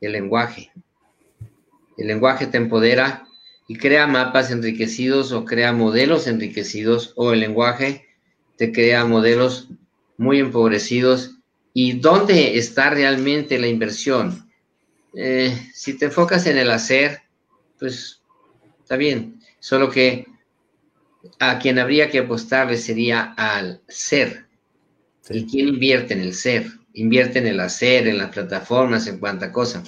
El 0.00 0.12
lenguaje. 0.12 0.72
El 1.96 2.06
lenguaje 2.06 2.46
te 2.46 2.56
empodera 2.56 3.26
y 3.68 3.76
crea 3.76 4.06
mapas 4.06 4.50
enriquecidos 4.50 5.32
o 5.32 5.44
crea 5.44 5.72
modelos 5.72 6.26
enriquecidos 6.26 7.12
o 7.16 7.32
el 7.32 7.40
lenguaje 7.40 8.06
te 8.56 8.72
crea 8.72 9.04
modelos 9.04 9.68
muy 10.16 10.38
empobrecidos. 10.38 11.36
¿Y 11.72 11.92
dónde 11.92 12.58
está 12.58 12.90
realmente 12.90 13.58
la 13.58 13.68
inversión? 13.68 14.50
Eh, 15.14 15.56
si 15.72 15.96
te 15.96 16.06
enfocas 16.06 16.46
en 16.46 16.58
el 16.58 16.70
hacer, 16.70 17.22
pues 17.78 18.22
está 18.80 18.96
bien, 18.96 19.40
solo 19.60 19.90
que 19.90 20.26
a 21.38 21.58
quien 21.58 21.78
habría 21.78 22.10
que 22.10 22.18
apostarle 22.18 22.76
sería 22.76 23.34
al 23.36 23.82
ser. 23.88 24.46
¿Y 25.28 25.46
quién 25.46 25.68
invierte 25.68 26.14
en 26.14 26.20
el 26.20 26.34
ser? 26.34 26.66
Invierte 26.94 27.38
en 27.38 27.46
el 27.46 27.60
hacer, 27.60 28.08
en 28.08 28.18
las 28.18 28.30
plataformas, 28.30 29.06
en 29.06 29.18
cuanta 29.18 29.52
cosa. 29.52 29.82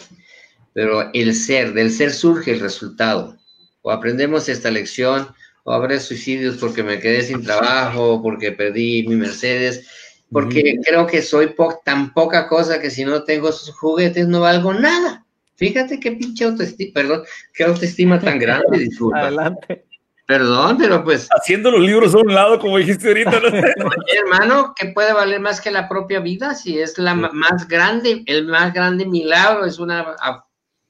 Pero 0.72 1.11
el 1.12 1.34
ser, 1.34 1.72
del 1.72 1.90
ser 1.90 2.12
surge 2.12 2.53
el 2.53 2.61
resultado 2.61 3.36
o 3.82 3.90
aprendemos 3.90 4.48
esta 4.48 4.70
lección, 4.70 5.28
o 5.64 5.72
habrá 5.72 5.98
suicidios 6.00 6.57
porque 6.57 6.82
me 6.82 6.98
quedé 6.98 7.22
sin 7.22 7.42
trabajo, 7.42 8.22
porque 8.22 8.53
perdí 8.53 9.07
mi 9.07 9.16
Mercedes, 9.16 9.86
porque 10.30 10.76
creo 10.84 11.07
que 11.07 11.20
soy 11.20 11.55
tan 11.84 12.14
poca 12.14 12.48
cosa 12.48 12.80
que 12.80 12.90
si 12.90 13.05
no 13.05 13.24
tengo 13.24 13.53
sus 13.53 13.74
juguetes 13.74 14.26
no 14.26 14.40
valgo 14.40 14.72
nada. 14.72 15.24
Fíjate 15.57 16.00
qué 16.00 16.12
pinche 16.12 16.44
autoestima, 16.44 16.92
perdón, 16.94 17.22
qué 17.55 17.64
autoestima 17.64 18.18
tan 18.18 18.38
grande, 18.38 18.78
disculpa. 18.78 19.20
Adelante. 19.20 19.84
Perdón, 20.32 20.78
pero 20.78 21.04
pues. 21.04 21.28
Haciendo 21.30 21.70
los 21.70 21.82
libros 21.82 22.14
a 22.14 22.18
un 22.18 22.32
lado, 22.32 22.58
como 22.58 22.78
dijiste 22.78 23.08
ahorita. 23.08 23.30
hermano, 24.16 24.72
¿qué 24.74 24.88
puede 24.88 25.12
valer 25.12 25.40
más 25.40 25.60
que 25.60 25.70
la 25.70 25.90
propia 25.90 26.20
vida? 26.20 26.54
Si 26.54 26.78
es 26.78 26.96
la 26.96 27.14
más 27.14 27.68
grande, 27.68 28.22
el 28.24 28.46
más 28.46 28.72
grande 28.72 29.04
milagro, 29.04 29.66
es 29.66 29.78
una. 29.78 30.16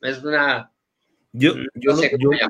Es 0.00 0.22
una. 0.22 0.70
Yo, 1.32 1.54
yo, 1.74 1.92
no 1.92 1.96
sé 1.96 2.12
cómo 2.12 2.32
yo, 2.32 2.46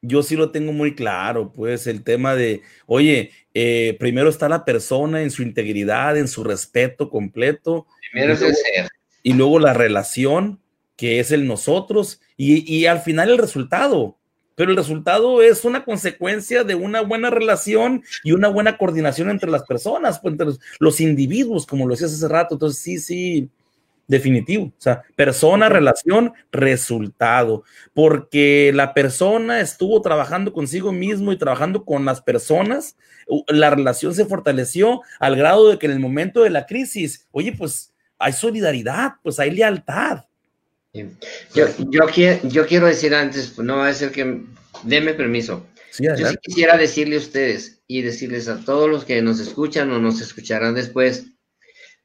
yo 0.00 0.22
sí 0.22 0.34
lo 0.34 0.50
tengo 0.50 0.72
muy 0.72 0.94
claro, 0.94 1.52
pues 1.52 1.86
el 1.86 2.02
tema 2.02 2.34
de, 2.34 2.62
oye, 2.86 3.32
eh, 3.52 3.96
primero 4.00 4.30
está 4.30 4.48
la 4.48 4.64
persona 4.64 5.20
en 5.20 5.30
su 5.30 5.42
integridad, 5.42 6.16
en 6.16 6.28
su 6.28 6.42
respeto 6.42 7.10
completo. 7.10 7.86
Primero 8.12 8.32
es 8.32 8.40
el 8.40 8.54
ser. 8.54 8.88
Y 9.22 9.34
luego 9.34 9.58
la 9.58 9.74
relación, 9.74 10.58
que 10.96 11.20
es 11.20 11.32
el 11.32 11.46
nosotros, 11.46 12.22
y, 12.38 12.86
al 12.86 13.00
final 13.00 13.28
el 13.28 13.36
resultado. 13.36 14.16
Pero 14.60 14.72
el 14.72 14.76
resultado 14.76 15.40
es 15.40 15.64
una 15.64 15.86
consecuencia 15.86 16.64
de 16.64 16.74
una 16.74 17.00
buena 17.00 17.30
relación 17.30 18.02
y 18.22 18.32
una 18.32 18.48
buena 18.48 18.76
coordinación 18.76 19.30
entre 19.30 19.50
las 19.50 19.62
personas, 19.62 20.20
pues, 20.20 20.32
entre 20.32 20.48
los, 20.48 20.60
los 20.78 21.00
individuos, 21.00 21.64
como 21.64 21.86
lo 21.86 21.94
decías 21.94 22.12
hace 22.12 22.28
rato. 22.28 22.56
Entonces, 22.56 22.82
sí, 22.82 22.98
sí, 22.98 23.48
definitivo. 24.06 24.66
O 24.66 24.72
sea, 24.76 25.02
persona, 25.16 25.70
relación, 25.70 26.34
resultado. 26.52 27.64
Porque 27.94 28.70
la 28.74 28.92
persona 28.92 29.60
estuvo 29.60 30.02
trabajando 30.02 30.52
consigo 30.52 30.92
mismo 30.92 31.32
y 31.32 31.38
trabajando 31.38 31.86
con 31.86 32.04
las 32.04 32.20
personas, 32.20 32.98
la 33.48 33.70
relación 33.70 34.14
se 34.14 34.26
fortaleció 34.26 35.00
al 35.20 35.36
grado 35.36 35.70
de 35.70 35.78
que 35.78 35.86
en 35.86 35.92
el 35.92 36.00
momento 36.00 36.42
de 36.42 36.50
la 36.50 36.66
crisis, 36.66 37.26
oye, 37.30 37.54
pues 37.56 37.94
hay 38.18 38.34
solidaridad, 38.34 39.12
pues 39.22 39.40
hay 39.40 39.52
lealtad. 39.52 40.24
Yo, 40.92 41.66
yo, 41.90 42.06
quiero, 42.12 42.48
yo 42.48 42.66
quiero 42.66 42.86
decir 42.86 43.14
antes, 43.14 43.56
no 43.58 43.78
va 43.78 43.88
a 43.88 43.94
ser 43.94 44.10
que, 44.10 44.42
deme 44.82 45.14
permiso. 45.14 45.66
yo 45.98 46.16
sí 46.16 46.36
quisiera 46.42 46.76
decirle 46.76 47.16
a 47.16 47.20
ustedes 47.20 47.82
y 47.86 48.02
decirles 48.02 48.48
a 48.48 48.64
todos 48.64 48.88
los 48.88 49.04
que 49.04 49.22
nos 49.22 49.38
escuchan 49.40 49.90
o 49.92 50.00
nos 50.00 50.20
escucharán 50.20 50.74
después, 50.74 51.26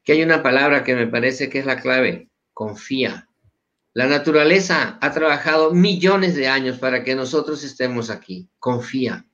que 0.04 0.14
hay 0.14 0.24
una 0.24 0.44
palabra 0.44 0.84
que 0.84 0.96
me 0.96 1.08
parece 1.08 1.50
que 1.50 1.60
es 1.60 1.66
la 1.66 1.82
clave, 1.82 2.30
confía. 2.54 3.28
La 3.94 4.08
naturaleza 4.08 4.98
ha 5.02 5.14
trabajado 5.14 5.72
millones 5.72 6.36
de 6.36 6.48
años 6.48 6.78
para 6.78 7.04
que 7.04 7.16
nosotros 7.16 7.64
estemos 7.64 8.10
aquí. 8.10 8.50
Confía. 8.60 9.26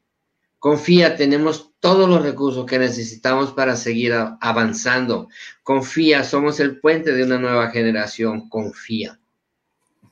Confía, 0.59 1.15
tenemos 1.15 1.71
todos 1.79 2.07
los 2.07 2.21
recursos 2.21 2.67
que 2.67 2.77
necesitamos 2.77 3.51
para 3.53 3.75
seguir 3.75 4.13
avanzando. 4.39 5.29
Confía, 5.63 6.23
somos 6.23 6.59
el 6.59 6.79
puente 6.79 7.11
de 7.13 7.23
una 7.23 7.39
nueva 7.39 7.71
generación. 7.71 8.47
Confía. 8.49 9.19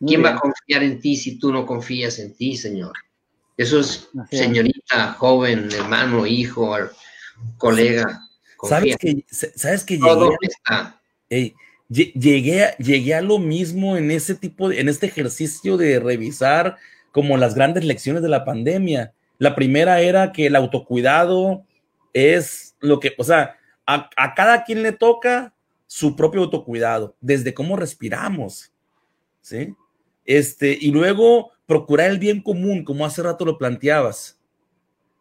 ¿Quién 0.05 0.23
va 0.23 0.29
a 0.31 0.35
confiar 0.35 0.83
en 0.83 0.99
ti 0.99 1.15
si 1.15 1.37
tú 1.37 1.51
no 1.51 1.65
confías 1.65 2.19
en 2.19 2.33
ti, 2.35 2.55
Señor? 2.55 2.93
Eso 3.57 3.81
es, 3.81 4.09
señorita, 4.31 5.13
joven, 5.13 5.69
hermano, 5.73 6.25
hijo, 6.25 6.77
colega. 7.57 8.21
¿Sabes 8.63 8.95
que, 8.97 9.25
¿Sabes 9.29 9.83
que 9.83 9.99
llegué, 11.89 12.63
a, 12.63 12.77
llegué, 12.77 13.15
a 13.15 13.21
lo 13.21 13.39
mismo 13.39 13.97
en 13.97 14.11
ese 14.11 14.35
tipo, 14.35 14.69
de, 14.69 14.79
en 14.79 14.87
este 14.87 15.07
ejercicio 15.07 15.75
de 15.75 15.99
revisar 15.99 16.77
como 17.11 17.35
las 17.37 17.53
grandes 17.55 17.83
lecciones 17.83 18.21
de 18.21 18.29
la 18.29 18.45
pandemia? 18.45 19.13
La 19.39 19.55
primera 19.55 19.99
era 19.99 20.31
que 20.31 20.47
el 20.47 20.55
autocuidado 20.55 21.65
es 22.13 22.75
lo 22.79 23.01
que, 23.01 23.13
o 23.17 23.25
sea, 23.25 23.57
a, 23.85 24.09
a 24.15 24.35
cada 24.35 24.63
quien 24.63 24.83
le 24.83 24.93
toca 24.93 25.53
su 25.85 26.15
propio 26.15 26.43
autocuidado, 26.43 27.15
desde 27.19 27.53
cómo 27.53 27.75
respiramos, 27.75 28.71
¿sí? 29.41 29.75
Este, 30.29 30.77
y 30.79 30.91
luego 30.91 31.53
procurar 31.65 32.11
el 32.11 32.19
bien 32.19 32.43
común, 32.43 32.83
como 32.83 33.03
hace 33.03 33.23
rato 33.23 33.45
lo 33.45 33.57
planteabas. 33.57 34.39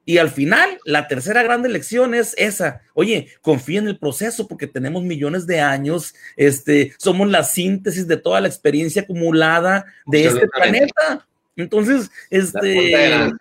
Y 0.05 0.19
al 0.19 0.29
final, 0.29 0.79
la 0.85 1.09
tercera 1.09 1.43
gran 1.43 1.63
lección 1.63 2.15
es 2.15 2.35
esa. 2.37 2.83
Oye, 2.93 3.29
confía 3.41 3.79
en 3.79 3.89
el 3.89 3.99
proceso 3.99 4.47
porque 4.47 4.67
tenemos 4.67 5.03
millones 5.03 5.47
de 5.47 5.61
años, 5.61 6.15
este, 6.37 6.93
somos 6.99 7.27
la 7.31 7.43
síntesis 7.43 8.07
de 8.07 8.19
toda 8.19 8.43
la 8.43 8.49
experiencia 8.49 9.01
acumulada 9.01 9.87
de 10.05 10.27
este 10.27 10.47
planeta. 10.47 11.27
Entonces, 11.57 12.11
este... 12.29 13.33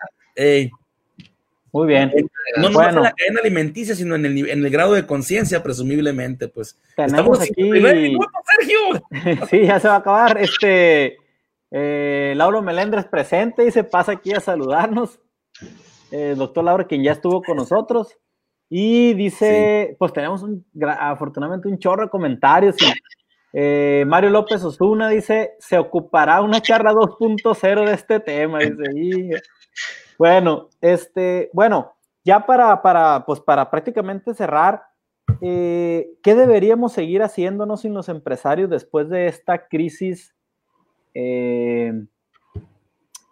Muy 1.74 1.88
bien. 1.88 2.14
No 2.56 2.70
no 2.70 2.82
en 2.82 2.96
la 2.96 3.12
cadena 3.12 3.42
alimenticia, 3.42 3.94
sino 3.94 4.16
en 4.16 4.26
el, 4.26 4.50
en 4.50 4.66
el 4.66 4.72
grado 4.72 4.94
de 4.94 5.06
conciencia, 5.06 5.62
presumiblemente, 5.62 6.48
pues. 6.48 6.78
Estamos 6.96 7.42
aquí. 7.42 7.70
Sergio. 7.72 9.48
sí, 9.50 9.66
ya 9.66 9.82
se 9.82 9.90
va 9.90 9.96
a 9.96 9.98
acabar. 9.98 10.38
Este, 10.38 11.18
eh, 11.72 12.34
Lauro 12.36 12.62
Melendres 12.62 13.06
presente 13.06 13.66
y 13.66 13.72
se 13.72 13.84
pasa 13.84 14.14
aquí 14.14 14.34
a 14.34 14.40
saludarnos. 14.40 15.20
Eh, 16.12 16.36
doctor 16.38 16.64
Laura, 16.64 16.86
quien 16.86 17.04
ya 17.04 17.12
estuvo 17.12 17.42
con 17.42 17.58
nosotros. 17.58 18.18
Y 18.70 19.14
dice, 19.14 19.96
pues 19.98 20.12
tenemos 20.12 20.44
un, 20.44 20.66
afortunadamente 21.00 21.70
un 21.70 21.80
chorro 21.80 22.04
de 22.04 22.10
comentarios. 22.10 22.76
Eh, 23.54 24.04
Mario 24.08 24.30
López 24.30 24.64
Osuna 24.64 25.10
dice, 25.10 25.56
se 25.60 25.78
ocupará 25.78 26.42
una 26.42 26.62
charla 26.62 26.92
2.0 26.92 27.86
de 27.86 27.94
este 27.94 28.20
tema. 28.20 28.60
Dice, 28.60 29.42
bueno, 30.20 30.70
este, 30.82 31.50
bueno, 31.54 31.94
ya 32.26 32.46
para, 32.46 32.82
para, 32.82 33.26
pues 33.26 33.40
para 33.40 33.72
prácticamente 33.72 34.34
cerrar, 34.34 34.84
eh, 35.42 36.10
¿qué 36.24 36.36
deberíamos 36.36 36.92
seguir 36.92 37.24
haciéndonos 37.24 37.82
sin 37.82 37.94
los 37.94 38.10
empresarios 38.10 38.70
después 38.70 39.08
de 39.10 39.28
esta 39.28 39.68
crisis? 39.68 40.36
Eh, 41.20 42.06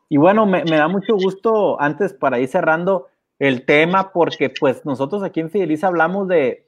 y 0.10 0.18
bueno, 0.18 0.48
me, 0.48 0.64
da 0.64 0.88
mucho 0.88 1.14
gusto, 1.14 1.80
antes 1.80 2.14
para 2.14 2.40
ir 2.40 2.48
cerrando 2.48 3.10
el 3.38 3.64
tema, 3.64 4.12
porque 4.12 4.50
pues 4.50 4.84
nosotros 4.86 5.22
aquí 5.22 5.40
en 5.40 5.52
Fideliza 5.52 5.88
hablamos 5.88 6.28
de, 6.28 6.68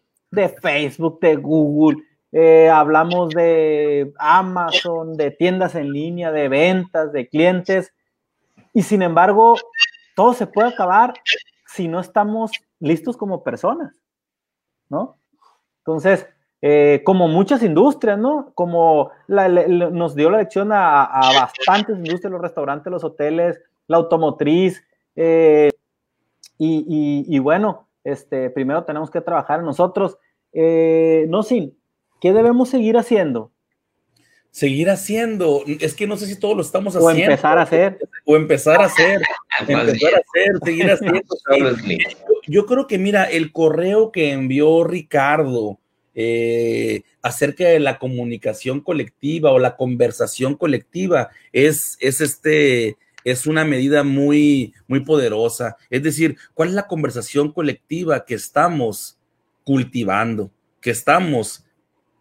Facebook, 0.62 1.20
de 1.20 1.38
Google, 1.38 2.04
eh, 2.32 2.70
hablamos 2.70 3.30
de 3.30 4.14
Amazon, 4.20 5.18
de 5.18 5.32
tiendas 5.32 5.74
en 5.74 5.92
línea, 5.92 6.32
de 6.32 6.50
ventas, 6.50 7.12
de 7.12 7.28
clientes, 7.28 7.94
y 8.74 8.84
sin 8.84 9.02
embargo, 9.02 9.56
todo 10.16 10.34
se 10.34 10.46
puede 10.46 10.70
acabar 10.70 11.16
si 11.66 11.88
no 11.88 12.00
estamos 12.00 12.52
listos 12.80 13.18
como 13.18 13.44
personas, 13.44 13.96
¿no? 14.88 15.18
Entonces, 15.80 16.28
eh, 16.70 17.02
como 17.06 17.30
muchas 17.30 17.64
industrias, 17.64 18.20
¿no? 18.20 18.52
Como 18.54 19.12
nos 19.30 20.16
dio 20.16 20.30
la 20.30 20.40
lección 20.40 20.74
a, 20.74 21.08
bastantes 21.34 21.96
industrias, 21.96 22.30
los 22.30 22.42
restaurantes, 22.42 22.92
los 22.92 23.06
hoteles, 23.06 23.62
la 23.88 23.96
automotriz, 23.96 24.84
eh, 25.16 25.70
y, 26.58 27.40
bueno, 27.40 27.88
este, 28.04 28.50
primero 28.50 28.84
tenemos 28.84 29.10
que 29.10 29.22
trabajar 29.22 29.64
nosotros. 29.64 30.18
Eh, 30.52 31.26
no, 31.30 31.42
sí, 31.42 31.74
¿qué 32.20 32.34
debemos 32.34 32.68
seguir 32.68 32.98
haciendo? 32.98 33.54
seguir 34.52 34.90
haciendo. 34.90 35.64
Es 35.80 35.94
que 35.94 36.06
no 36.06 36.18
sé 36.18 36.26
si 36.26 36.38
todos 36.38 36.56
lo 36.56 36.64
estamos 36.64 36.96
haciendo. 36.96 37.08
O 37.08 37.12
empezar 37.12 37.60
a 37.60 37.62
hacer. 37.62 38.00
O 38.26 38.36
empezar 38.36 38.82
a 38.82 38.86
hacer. 38.86 39.22
empezar 39.60 40.16
a 40.16 40.18
hacer, 40.18 40.60
seguir 40.66 40.92
haciendo. 40.92 41.22
Yo, 42.48 42.66
creo 42.66 42.88
que, 42.88 42.98
mira, 42.98 43.24
el 43.24 43.54
correo 43.54 44.12
que 44.12 44.34
envió 44.34 44.84
Ricardo 44.84 45.80
eh, 46.20 47.04
acerca 47.22 47.66
de 47.66 47.80
la 47.80 48.00
comunicación 48.00 48.82
colectiva 48.82 49.52
o 49.52 49.60
la 49.60 49.78
conversación 49.78 50.56
colectiva 50.56 51.30
es, 51.54 51.96
es 52.00 52.22
este. 52.22 52.98
Es 53.24 53.46
una 53.46 53.66
medida 53.66 54.04
muy, 54.04 54.74
muy 54.88 55.02
poderosa. 55.02 55.76
Es 55.90 56.02
decir, 56.02 56.38
¿cuál 56.54 56.70
es 56.70 56.76
la 56.76 56.88
conversación 56.88 57.52
colectiva 57.52 58.24
que 58.24 58.36
estamos 58.36 59.20
cultivando, 59.66 60.50
que 60.80 60.92
estamos 60.92 61.66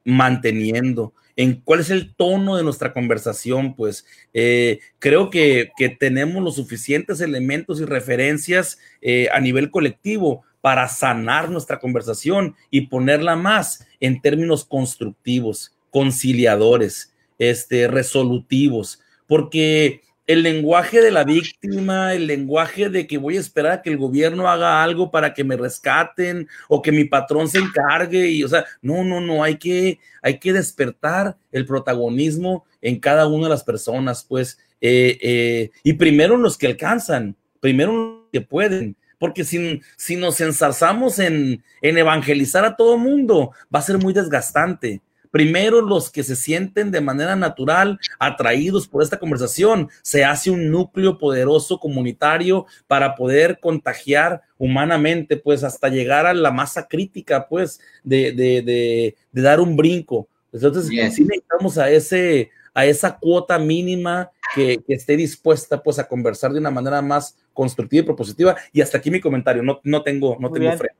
manteniendo? 0.04 1.14
en 1.36 1.60
cuál 1.60 1.80
es 1.80 1.90
el 1.90 2.14
tono 2.14 2.56
de 2.56 2.64
nuestra 2.64 2.94
conversación, 2.94 3.76
pues 3.76 4.06
eh, 4.32 4.80
creo 4.98 5.28
que, 5.28 5.70
tenemos 6.00 6.42
los 6.42 6.56
suficientes 6.56 7.20
elementos 7.20 7.78
y 7.78 7.84
referencias 7.84 8.78
eh, 9.02 9.28
a 9.32 9.38
nivel 9.40 9.70
colectivo 9.70 10.45
para 10.66 10.88
sanar 10.88 11.48
nuestra 11.48 11.78
conversación 11.78 12.56
y 12.72 12.88
ponerla 12.88 13.36
más 13.36 13.86
en 14.00 14.20
términos 14.20 14.64
constructivos, 14.64 15.76
conciliadores, 15.92 17.14
este, 17.38 17.86
resolutivos, 17.86 19.00
porque 19.28 20.00
el 20.26 20.42
lenguaje 20.42 21.00
de 21.00 21.12
la 21.12 21.22
víctima, 21.22 22.14
el 22.14 22.26
lenguaje 22.26 22.88
de 22.88 23.06
que 23.06 23.16
voy 23.16 23.36
a 23.36 23.40
esperar 23.40 23.72
a 23.74 23.82
que 23.82 23.90
el 23.90 23.96
gobierno 23.96 24.48
haga 24.48 24.82
algo 24.82 25.12
para 25.12 25.34
que 25.34 25.44
me 25.44 25.56
rescaten 25.56 26.48
o 26.66 26.82
que 26.82 26.90
mi 26.90 27.04
patrón 27.04 27.46
se 27.46 27.58
encargue 27.58 28.28
y, 28.28 28.42
o 28.42 28.48
sea, 28.48 28.64
no, 28.82 29.04
no, 29.04 29.20
no, 29.20 29.44
hay 29.44 29.58
que, 29.58 30.00
hay 30.20 30.40
que 30.40 30.52
despertar 30.52 31.36
el 31.52 31.64
protagonismo 31.64 32.64
en 32.82 32.98
cada 32.98 33.28
una 33.28 33.44
de 33.44 33.50
las 33.50 33.62
personas, 33.62 34.26
pues, 34.28 34.58
eh, 34.80 35.16
eh, 35.22 35.70
y 35.84 35.92
primero 35.92 36.36
los 36.36 36.58
que 36.58 36.66
alcanzan, 36.66 37.36
primero 37.60 37.92
los 37.92 38.30
que 38.32 38.40
pueden, 38.40 38.96
porque 39.18 39.44
si, 39.44 39.80
si 39.96 40.16
nos 40.16 40.40
ensarzamos 40.40 41.18
en, 41.18 41.62
en 41.82 41.98
evangelizar 41.98 42.64
a 42.64 42.76
todo 42.76 42.98
mundo, 42.98 43.52
va 43.74 43.78
a 43.78 43.82
ser 43.82 43.98
muy 43.98 44.12
desgastante. 44.12 45.00
Primero 45.30 45.82
los 45.82 46.10
que 46.10 46.22
se 46.22 46.34
sienten 46.34 46.90
de 46.90 47.02
manera 47.02 47.36
natural 47.36 47.98
atraídos 48.18 48.88
por 48.88 49.02
esta 49.02 49.18
conversación, 49.18 49.90
se 50.00 50.24
hace 50.24 50.50
un 50.50 50.70
núcleo 50.70 51.18
poderoso 51.18 51.78
comunitario 51.78 52.64
para 52.86 53.14
poder 53.14 53.60
contagiar 53.60 54.40
humanamente, 54.56 55.36
pues 55.36 55.62
hasta 55.62 55.88
llegar 55.88 56.24
a 56.24 56.32
la 56.32 56.50
masa 56.50 56.88
crítica, 56.88 57.48
pues, 57.48 57.80
de, 58.02 58.32
de, 58.32 59.14
de, 59.32 59.42
dar 59.42 59.60
un 59.60 59.76
brinco. 59.76 60.26
Entonces, 60.52 60.86
sí 60.86 60.96
necesitamos 60.96 61.76
a 61.76 61.90
ese, 61.90 62.50
a 62.76 62.84
esa 62.84 63.18
cuota 63.18 63.58
mínima 63.58 64.30
que, 64.54 64.78
esté 64.86 65.16
dispuesta 65.16 65.82
pues 65.82 65.98
a 65.98 66.06
conversar 66.06 66.52
de 66.52 66.58
una 66.58 66.70
manera 66.70 67.00
más 67.00 67.34
constructiva 67.54 68.02
y 68.02 68.04
propositiva. 68.04 68.54
Y 68.70 68.82
hasta 68.82 68.98
aquí 68.98 69.10
mi 69.10 69.18
comentario, 69.18 69.62
no, 69.62 69.80
no 69.82 70.02
tengo, 70.02 70.36
no 70.38 70.52
tengo 70.52 70.70
freno. 70.76 70.94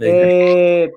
Eh, 0.00 0.90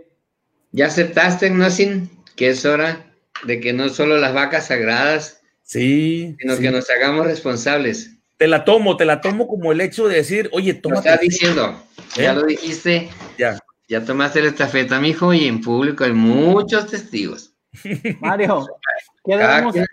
¿Ya 0.71 0.87
aceptaste, 0.87 1.51
Nosin? 1.51 2.09
que 2.35 2.49
es 2.49 2.65
hora 2.65 3.05
de 3.45 3.59
que 3.59 3.71
no 3.71 3.87
solo 3.89 4.17
las 4.17 4.33
vacas 4.33 4.67
sagradas, 4.67 5.41
sí, 5.61 6.35
sino 6.39 6.57
que 6.57 6.71
nos 6.71 6.89
hagamos 6.89 7.27
responsables. 7.27 8.11
Te 8.37 8.47
la 8.47 8.65
tomo, 8.65 8.97
te 8.97 9.05
la 9.05 9.21
tomo 9.21 9.47
como 9.47 9.71
el 9.71 9.79
hecho 9.79 10.07
de 10.07 10.15
decir, 10.15 10.49
oye, 10.53 10.73
toma. 10.73 10.97
estás 10.97 11.21
diciendo, 11.21 11.81
ya 12.15 12.31
¿Eh? 12.31 12.35
lo 12.35 12.43
dijiste, 12.45 13.09
ya. 13.37 13.59
ya 13.87 14.03
tomaste 14.03 14.41
la 14.41 14.49
estafeta, 14.49 14.99
mijo, 14.99 15.33
y 15.35 15.45
en 15.45 15.61
público 15.61 16.03
hay 16.03 16.13
muchos 16.13 16.87
testigos. 16.87 17.53
Mario, 18.19 18.67
¿qué 19.25 19.37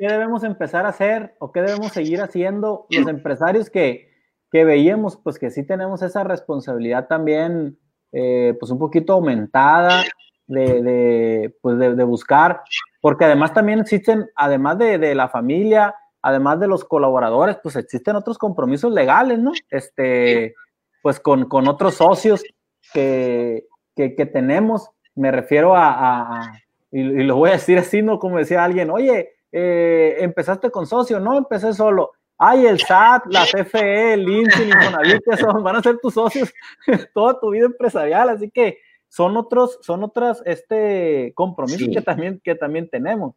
debemos, 0.09 0.45
empezar 0.45 0.87
a 0.87 0.91
hacer 0.91 1.35
o 1.39 1.53
qué 1.53 1.63
debemos 1.63 1.93
seguir 1.93 2.21
haciendo 2.21 2.87
los 2.91 3.09
empresarios 3.09 3.71
que, 3.71 4.11
que 4.51 4.65
veíamos, 4.65 5.17
pues 5.17 5.39
que 5.39 5.51
sí 5.51 5.65
tenemos 5.65 6.03
esa 6.03 6.25
responsabilidad 6.25 7.07
también, 7.09 7.79
eh, 8.13 8.55
pues 8.61 8.71
un 8.71 8.79
poquito 8.79 9.15
aumentada 9.15 10.05
de, 10.47 11.55
pues 11.63 11.79
de, 11.79 12.05
buscar, 12.05 12.63
porque 13.01 13.25
además 13.25 13.55
también 13.55 13.81
existen, 13.81 14.31
además 14.37 14.77
de, 14.79 15.15
la 15.15 15.29
familia, 15.29 15.95
además 16.21 16.61
de 16.61 16.69
los 16.69 16.85
colaboradores, 16.85 17.57
pues 17.63 17.77
existen 17.77 18.17
otros 18.17 18.37
compromisos 18.37 18.93
legales, 18.93 19.39
¿no? 19.39 19.53
Este, 19.71 20.55
pues 21.03 21.19
con, 21.21 21.49
otros 21.69 21.95
socios 21.95 22.45
que, 22.93 23.67
tenemos, 23.97 24.91
me 25.15 25.31
refiero 25.31 25.75
a, 25.75 26.53
y, 26.93 27.03
lo 27.25 27.37
voy 27.37 27.51
a 27.51 27.55
decir 27.55 27.79
así, 27.79 28.03
¿no? 28.03 28.19
Como 28.19 28.39
decía 28.39 28.63
alguien, 28.63 28.91
oye, 28.91 29.33
eh, 29.51 30.17
empezaste 30.21 30.71
con 30.71 30.87
socio, 30.87 31.19
no, 31.19 31.39
empecé 31.39 31.73
solo. 31.73 32.13
Ay, 32.39 32.67
el 32.67 32.81
SAT, 32.81 33.27
la 33.27 33.47
CFE, 33.47 34.15
el 34.15 34.29
INSI, 34.29 34.63
el 34.63 34.69
Infonavit, 34.69 35.23
van 35.63 35.77
a 35.77 35.83
ser 35.83 35.99
tus 35.99 36.15
socios 36.15 36.53
toda 37.15 37.39
tu 37.41 37.51
vida 37.51 37.67
empresarial, 37.67 38.29
así 38.29 38.51
que 38.51 38.79
son 39.09 39.37
otros, 39.37 39.79
son 39.83 40.03
otras 40.03 40.43
este, 40.45 41.33
compromisos 41.35 41.89
que, 41.93 42.01
también, 42.01 42.41
que 42.43 42.55
también 42.55 42.89
tenemos. 42.89 43.35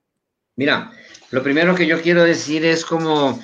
Mira, 0.56 0.92
lo 1.32 1.44
primero 1.44 1.76
que 1.76 1.86
yo 1.86 2.02
quiero 2.02 2.24
decir 2.24 2.66
es 2.66 2.86
como 2.86 3.38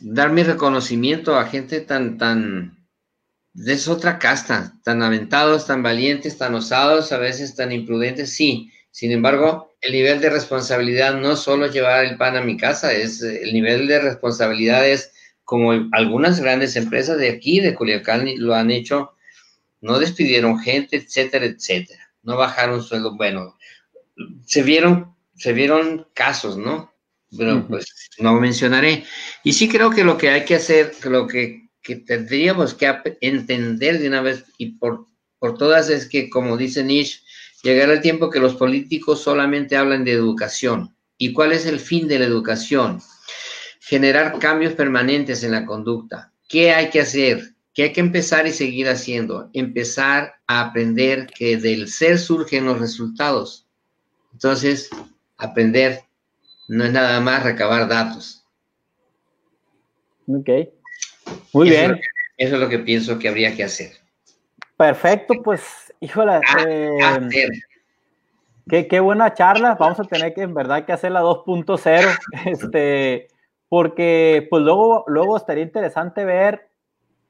dar 0.00 0.30
mi 0.30 0.42
reconocimiento 0.42 1.36
a 1.36 1.46
gente 1.46 1.80
tan, 1.80 2.16
tan, 2.16 2.83
es 3.54 3.88
otra 3.88 4.18
casta, 4.18 4.74
tan 4.82 5.02
aventados, 5.02 5.66
tan 5.66 5.82
valientes, 5.82 6.38
tan 6.38 6.54
osados, 6.54 7.12
a 7.12 7.18
veces 7.18 7.54
tan 7.54 7.72
imprudentes, 7.72 8.34
sí. 8.34 8.70
Sin 8.90 9.10
embargo, 9.12 9.76
el 9.80 9.92
nivel 9.92 10.20
de 10.20 10.30
responsabilidad 10.30 11.14
no 11.14 11.36
solo 11.36 11.66
llevar 11.66 12.04
el 12.04 12.16
pan 12.16 12.36
a 12.36 12.42
mi 12.42 12.56
casa, 12.56 12.92
es 12.92 13.22
el 13.22 13.52
nivel 13.52 13.86
de 13.86 14.00
responsabilidad 14.00 14.88
es 14.88 15.12
como 15.44 15.72
algunas 15.92 16.40
grandes 16.40 16.76
empresas 16.76 17.18
de 17.18 17.28
aquí, 17.28 17.60
de 17.60 17.74
Culiacán, 17.74 18.28
lo 18.38 18.54
han 18.54 18.70
hecho 18.70 19.14
no 19.84 19.98
despidieron 19.98 20.58
gente, 20.58 20.96
etcétera, 20.96 21.44
etcétera. 21.44 22.10
No 22.22 22.38
bajaron 22.38 22.82
sueldo. 22.82 23.16
Bueno, 23.16 23.58
se 24.46 24.62
vieron, 24.62 25.14
se 25.36 25.52
vieron 25.52 26.08
casos, 26.14 26.56
¿no? 26.56 26.94
Pero 27.36 27.68
pues 27.68 27.84
no 28.18 28.40
mencionaré. 28.40 29.04
Y 29.42 29.52
sí 29.52 29.68
creo 29.68 29.90
que 29.90 30.02
lo 30.02 30.16
que 30.16 30.30
hay 30.30 30.46
que 30.46 30.54
hacer, 30.54 30.94
lo 31.04 31.26
que, 31.26 31.63
tendríamos 32.06 32.74
que 32.74 32.92
entender 33.20 33.98
de 33.98 34.08
una 34.08 34.22
vez 34.22 34.44
y 34.58 34.72
por, 34.72 35.06
por 35.38 35.58
todas 35.58 35.90
es 35.90 36.08
que, 36.08 36.30
como 36.30 36.56
dice 36.56 36.82
Nietzsche, 36.82 37.20
llegará 37.62 37.92
el 37.92 38.00
tiempo 38.00 38.30
que 38.30 38.40
los 38.40 38.54
políticos 38.56 39.22
solamente 39.22 39.76
hablan 39.76 40.04
de 40.04 40.12
educación. 40.12 40.96
¿Y 41.18 41.32
cuál 41.32 41.52
es 41.52 41.66
el 41.66 41.78
fin 41.78 42.08
de 42.08 42.18
la 42.18 42.24
educación? 42.24 43.00
Generar 43.80 44.38
cambios 44.38 44.72
permanentes 44.72 45.44
en 45.44 45.52
la 45.52 45.66
conducta. 45.66 46.32
¿Qué 46.48 46.72
hay 46.72 46.90
que 46.90 47.00
hacer? 47.00 47.54
que 47.74 47.82
hay 47.82 47.92
que 47.92 48.00
empezar 48.00 48.46
y 48.46 48.52
seguir 48.52 48.88
haciendo, 48.88 49.50
empezar 49.52 50.34
a 50.46 50.60
aprender 50.60 51.26
que 51.26 51.56
del 51.56 51.88
ser 51.88 52.18
surgen 52.18 52.66
los 52.66 52.78
resultados. 52.78 53.66
Entonces, 54.32 54.88
aprender 55.36 56.02
no 56.68 56.84
es 56.84 56.92
nada 56.92 57.20
más 57.20 57.42
recabar 57.42 57.88
datos. 57.88 58.44
Ok. 60.28 60.48
Muy 61.54 61.70
bien. 61.70 62.00
eso 62.36 62.56
es 62.56 62.60
lo 62.60 62.68
que 62.68 62.80
pienso 62.80 63.18
que 63.18 63.28
habría 63.28 63.54
que 63.54 63.64
hacer. 63.64 63.92
Perfecto, 64.76 65.34
pues, 65.42 65.94
híjole, 66.00 66.32
ah, 66.32 67.20
eh, 68.68 68.86
qué, 68.88 69.00
buena 69.00 69.32
charla. 69.32 69.76
Vamos 69.78 70.00
a 70.00 70.04
tener 70.04 70.34
que, 70.34 70.42
en 70.42 70.52
verdad, 70.52 70.84
que 70.84 70.92
hacer 70.92 71.12
la 71.12 71.22
2.0, 71.22 72.18
este, 72.46 73.28
porque, 73.68 74.46
pues, 74.50 74.64
luego, 74.64 75.04
luego 75.06 75.36
estaría 75.36 75.62
interesante 75.62 76.24
ver, 76.24 76.68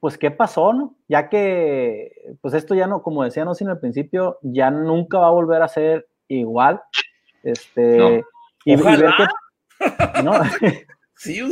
pues, 0.01 0.17
qué 0.17 0.31
pasó, 0.31 0.73
¿no? 0.73 0.95
Ya 1.07 1.29
que, 1.29 2.35
pues, 2.41 2.55
esto 2.55 2.75
ya 2.75 2.87
no, 2.87 3.03
como 3.03 3.25
decíamos 3.25 3.61
en 3.61 3.69
el 3.69 3.79
principio, 3.79 4.39
ya 4.41 4.71
nunca 4.71 5.19
va 5.19 5.29
a 5.29 5.33
volver 5.33 5.63
a 5.63 5.69
ser 5.69 6.09
igual. 6.29 6.81
Este, 7.43 8.25
y, 8.65 8.77
ver 8.77 9.05
qué, 9.19 10.23
¿no? 10.23 10.33
sí, 11.15 11.43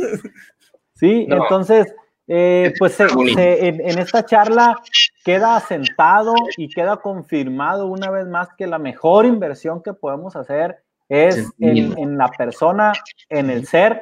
sí 0.95 1.27
entonces 1.29 1.93
eh, 2.27 2.73
pues 2.79 2.97
en, 2.99 3.99
esta 3.99 4.25
charla 4.25 4.81
queda 5.25 5.57
asentado 5.57 6.33
y 6.55 6.69
queda 6.69 6.97
confirmado 6.97 7.87
una 7.87 8.09
vez 8.09 8.27
más 8.27 8.49
que 8.57 8.65
la 8.65 8.79
mejor 8.79 9.25
inversión 9.25 9.83
que 9.83 9.93
podemos 9.93 10.35
hacer 10.35 10.83
es 11.09 11.51
en, 11.59 12.17
la 12.17 12.29
persona, 12.29 12.93
en 13.29 13.49
el 13.49 13.67
ser. 13.67 14.01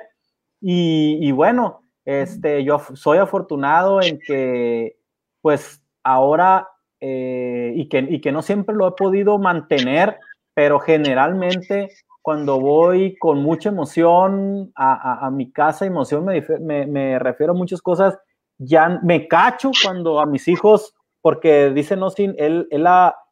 Y, 0.62 1.32
bueno, 1.32 1.82
este, 2.06 2.64
yo 2.64 2.80
soy 2.94 3.18
afortunado 3.18 4.02
en 4.02 4.20
que 4.20 4.98
pues 5.42 5.82
ahora 6.04 6.68
eh, 7.00 7.74
y, 7.76 7.90
que, 7.90 8.06
y 8.08 8.22
que 8.22 8.32
no 8.32 8.44
siempre 8.44 8.76
lo 8.76 8.88
he 8.88 8.92
podido 8.92 9.40
mantener, 9.40 10.20
pero 10.54 10.80
generalmente 10.80 11.90
cuando 12.22 12.60
voy 12.60 13.16
con 13.18 13.42
mucha 13.42 13.70
emoción 13.70 14.72
a, 14.76 15.30
mi 15.32 15.52
casa, 15.52 15.86
emoción 15.86 16.26
me, 16.26 16.86
me, 16.86 17.20
refiero 17.20 17.54
a 17.54 17.56
muchas 17.56 17.82
cosas, 17.82 18.18
ya 18.58 19.00
me 19.04 19.28
cacho 19.28 19.72
cuando 19.84 20.20
a 20.20 20.26
mis 20.26 20.48
hijos, 20.48 20.94
porque 21.22 21.72
dicen 21.72 22.00
no 22.00 22.10
él, 22.18 22.68
él 22.70 22.88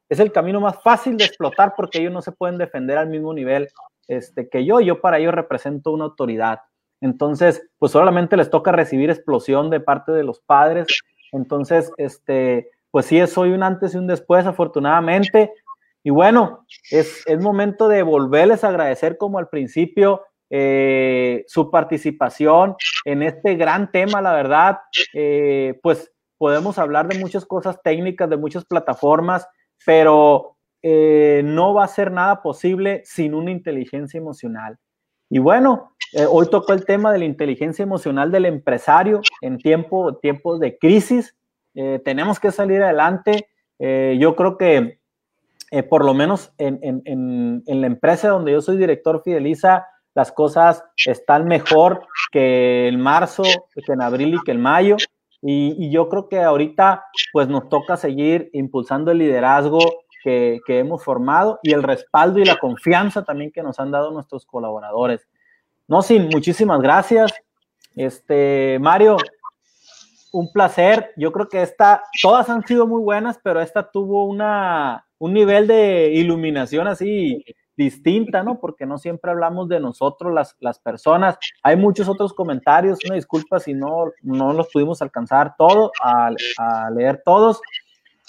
es 0.10 0.20
el 0.20 0.32
camino 0.32 0.60
más 0.60 0.82
fácil 0.82 1.18
de 1.18 1.26
explotar 1.26 1.74
porque 1.76 2.00
ellos 2.00 2.14
no 2.14 2.22
se 2.22 2.32
pueden 2.32 2.58
defender 2.58 2.98
al 2.98 3.10
mismo 3.10 3.34
nivel 3.34 3.70
este, 4.08 4.50
que 4.50 4.66
yo, 4.66 4.82
yo 4.82 5.02
para 5.02 5.20
ellos 5.20 5.36
represento 5.36 5.92
una 5.92 6.06
autoridad. 6.06 6.62
Entonces, 7.00 7.62
pues 7.78 7.92
solamente 7.92 8.36
les 8.36 8.50
toca 8.50 8.72
recibir 8.72 9.10
explosión 9.10 9.70
de 9.70 9.80
parte 9.80 10.12
de 10.12 10.24
los 10.24 10.40
padres. 10.42 10.88
Entonces, 11.32 11.92
este, 11.98 12.72
pues 12.92 13.06
sí, 13.06 13.26
soy 13.28 13.52
un 13.52 13.64
antes 13.64 13.94
y 13.94 13.98
un 13.98 14.08
después, 14.08 14.46
afortunadamente. 14.46 15.54
Y 16.04 16.12
bueno, 16.12 16.66
es, 16.92 17.24
es 17.28 17.40
momento 17.40 17.88
de 17.88 18.04
volverles 18.04 18.64
a 18.64 18.70
agradecer 18.70 19.18
como 19.18 19.38
al 19.38 19.50
principio 19.50 20.24
eh, 20.52 21.44
su 21.48 21.70
participación 21.70 22.76
en 23.06 23.22
este 23.22 23.56
gran 23.56 23.92
tema, 23.92 24.20
la 24.20 24.34
verdad, 24.34 24.80
eh, 25.14 25.80
pues 25.84 26.12
podemos 26.40 26.80
hablar 26.80 27.08
de 27.08 27.20
muchas 27.20 27.46
cosas 27.46 27.80
técnicas, 27.84 28.30
de 28.30 28.38
muchas 28.38 28.66
plataformas, 28.66 29.48
pero 29.86 30.58
eh, 30.82 31.42
no 31.46 31.76
va 31.76 31.84
a 31.84 31.90
ser 31.90 32.12
nada 32.12 32.42
posible 32.42 33.04
sin 33.06 33.36
una 33.36 33.52
inteligencia 33.52 34.18
emocional. 34.18 34.78
Y 35.30 35.38
bueno, 35.38 35.96
hoy 36.28 36.50
tocó 36.50 36.74
el 36.74 36.86
tema 36.86 37.14
de 37.14 37.20
la 37.20 37.26
inteligencia 37.26 37.84
emocional 37.84 38.32
del 38.32 38.48
empresario 38.48 39.22
en 39.42 39.60
tiempo, 39.60 40.18
tiempos 40.18 40.60
de 40.60 40.76
crisis. 40.80 41.38
tenemos 42.04 42.40
que 42.40 42.52
salir 42.52 42.82
adelante. 42.82 43.48
yo 43.78 44.36
creo 44.36 44.58
que 44.58 44.99
eh, 45.72 45.84
por 45.84 46.04
lo 46.04 46.14
menos 46.14 46.52
en, 46.58 47.64
la 47.66 47.88
empresa 47.88 48.30
donde 48.30 48.54
yo 48.54 48.62
soy 48.62 48.78
director 48.78 49.22
Fideliza, 49.24 49.86
las 50.16 50.32
cosas 50.32 50.84
están 51.06 51.46
mejor 51.46 52.08
que 52.32 52.88
en 52.88 53.00
marzo, 53.00 53.44
que 53.74 53.94
en 53.94 54.02
abril 54.02 54.36
y 54.36 54.44
que 54.44 54.52
en 54.52 54.62
mayo. 54.62 54.98
Y, 55.42 55.90
yo 55.92 56.10
creo 56.10 56.28
que 56.28 56.42
ahorita 56.42 57.06
pues 57.32 57.48
nos 57.48 57.70
toca 57.70 57.96
seguir 57.98 58.50
impulsando 58.54 59.12
el 59.12 59.20
liderazgo 59.20 59.80
que, 60.24 60.60
hemos 60.68 61.04
formado 61.04 61.60
y 61.64 61.72
el 61.74 61.84
respaldo 61.84 62.40
y 62.40 62.46
la 62.46 62.58
confianza 62.58 63.24
también 63.24 63.52
que 63.52 63.64
nos 63.64 63.80
han 63.80 63.92
dado 63.92 64.12
nuestros 64.12 64.46
colaboradores. 64.46 65.28
No, 65.88 66.02
sin 66.02 66.28
muchísimas 66.30 66.82
gracias. 66.82 67.32
Este, 67.96 68.78
Mario, 68.82 69.18
un 70.32 70.52
placer. 70.52 71.12
Yo 71.16 71.32
creo 71.32 71.48
que 71.48 71.62
esta, 71.62 72.04
todas 72.22 72.50
han 72.50 72.66
sido 72.66 72.86
muy 72.88 73.02
buenas, 73.02 73.40
pero 73.42 73.62
esta 73.62 73.90
tuvo 73.90 74.26
una, 74.26 75.06
un 75.20 75.34
nivel 75.34 75.68
de 75.68 76.12
iluminación 76.14 76.88
así 76.88 77.44
distinta, 77.80 78.44
¿no? 78.44 78.60
Porque 78.60 78.86
no 78.86 78.98
siempre 78.98 79.32
hablamos 79.32 79.70
de 79.70 79.80
nosotros, 79.80 80.34
las, 80.34 80.56
las 80.60 80.80
personas. 80.80 81.38
Hay 81.64 81.78
muchos 81.78 82.10
otros 82.10 82.34
comentarios, 82.34 83.00
una 83.06 83.16
disculpa 83.16 83.60
si 83.60 83.74
no, 83.74 84.12
no 84.22 84.54
los 84.54 84.70
pudimos 84.72 85.02
alcanzar 85.02 85.56
todos, 85.58 85.92
a, 86.04 86.30
leer 86.92 87.22
todos. 87.24 87.62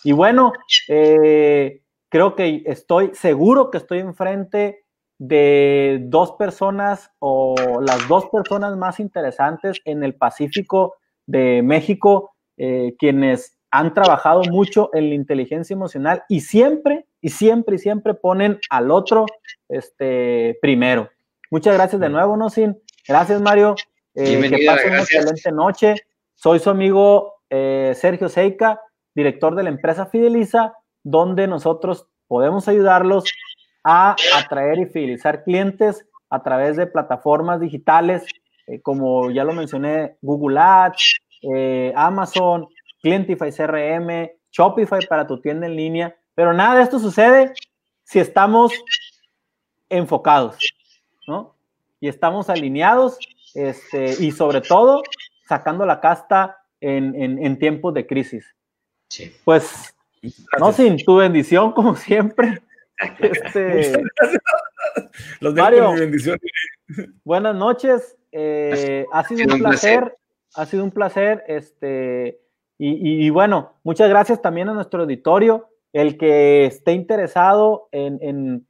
Y 0.05 0.13
bueno, 0.13 0.53
eh, 0.89 1.83
creo 2.09 2.37
que 2.37 2.63
estoy 2.67 3.11
seguro 3.15 3.71
que 3.71 3.79
estoy 3.79 3.99
enfrente 3.99 4.85
de 5.19 5.99
dos 6.05 6.33
personas 6.33 7.11
o 7.19 7.55
las 7.83 8.09
dos 8.09 8.27
personas 8.31 8.77
más 8.77 9.01
interesantes 9.01 9.81
en 9.85 10.03
el 10.05 10.15
Pacífico 10.15 10.95
de 11.27 11.61
México, 11.63 12.37
eh, 12.57 12.95
quienes 12.99 13.60
han 13.71 13.95
trabajado 13.95 14.43
mucho 14.51 14.91
en 14.93 15.09
la 15.09 15.15
inteligencia 15.15 15.75
emocional 15.75 16.25
y 16.29 16.41
siempre, 16.41 17.07
y 17.21 17.31
siempre, 17.31 17.77
y 17.77 17.79
siempre 17.79 18.15
ponen 18.15 18.59
al 18.69 18.91
otro 18.91 19.27
este, 19.69 20.59
primero. 20.61 21.09
Muchas 21.51 21.75
gracias 21.75 22.01
de 22.01 22.09
nuevo, 22.09 22.37
Nosin. 22.37 22.81
Gracias, 23.07 23.41
Mario. 23.41 23.75
Eh, 24.15 24.41
que 24.49 24.67
pasen 24.67 24.91
una 24.91 25.01
excelente 25.01 25.53
noche. 25.53 25.95
Soy 26.35 26.59
su 26.59 26.71
amigo 26.71 27.43
eh, 27.49 27.93
Sergio 27.97 28.29
Seika, 28.29 28.81
director 29.15 29.55
de 29.55 29.65
la 29.65 29.71
empresa 29.71 30.07
Fideliza, 30.07 30.75
donde 31.03 31.47
nosotros 31.47 32.07
podemos 32.27 32.69
ayudarlos 32.69 33.25
a 33.85 34.15
atraer 34.37 34.79
y 34.79 34.87
fidelizar 34.87 35.45
clientes 35.45 36.07
a 36.29 36.43
través 36.43 36.77
de 36.77 36.87
plataformas 36.87 37.61
digitales, 37.61 38.25
eh, 38.67 38.81
como 38.81 39.31
ya 39.31 39.45
lo 39.45 39.53
mencioné, 39.53 40.17
Google 40.23 40.59
Ads, 40.61 41.21
Amazon, 41.95 42.69
Clientify 43.01 43.51
CRM, 43.51 44.31
Shopify 44.51 45.07
para 45.07 45.27
tu 45.27 45.41
tienda 45.41 45.67
en 45.67 45.77
línea, 45.77 46.17
pero 46.35 46.53
nada 46.53 46.77
de 46.77 46.83
esto 46.83 46.99
sucede 46.99 47.53
si 48.05 48.19
estamos 48.19 48.73
enfocados, 49.89 50.59
¿no? 51.27 51.55
Y 52.01 52.09
estamos 52.09 52.49
alineados, 52.49 53.19
este, 53.55 54.17
y 54.25 54.33
sobre 54.33 54.61
todo 54.61 55.03
sacando 55.47 55.85
la 55.85 56.01
casta 56.01 56.59
en, 56.81 57.59
tiempos 57.59 57.93
de 57.95 58.07
crisis. 58.07 58.55
Sí. 59.09 59.35
Pues, 59.45 59.95
no 60.59 60.73
sin 60.73 60.97
tu 61.05 61.17
bendición, 61.17 61.73
como 61.75 61.97
siempre. 61.97 62.63
Este, 63.19 64.03
Los 65.41 65.55
Mario, 65.55 65.95
buenas 67.25 67.55
noches. 67.55 68.17
Eh, 68.33 69.07
ha 69.13 69.25
sido 69.25 69.55
un 69.55 69.61
placer, 69.61 70.17
ha 70.55 70.67
sido 70.67 70.85
un 70.85 70.91
placer. 70.91 71.45
Este, 71.49 72.41
y, 72.83 73.29
bueno, 73.29 73.75
muchas 73.85 74.09
gracias 74.09 74.41
también 74.41 74.71
a 74.71 74.73
nuestro 74.73 75.03
auditorio. 75.03 75.69
El 75.93 76.17
que 76.17 76.65
esté 76.65 76.93
interesado 76.93 77.89
en, 77.93 78.65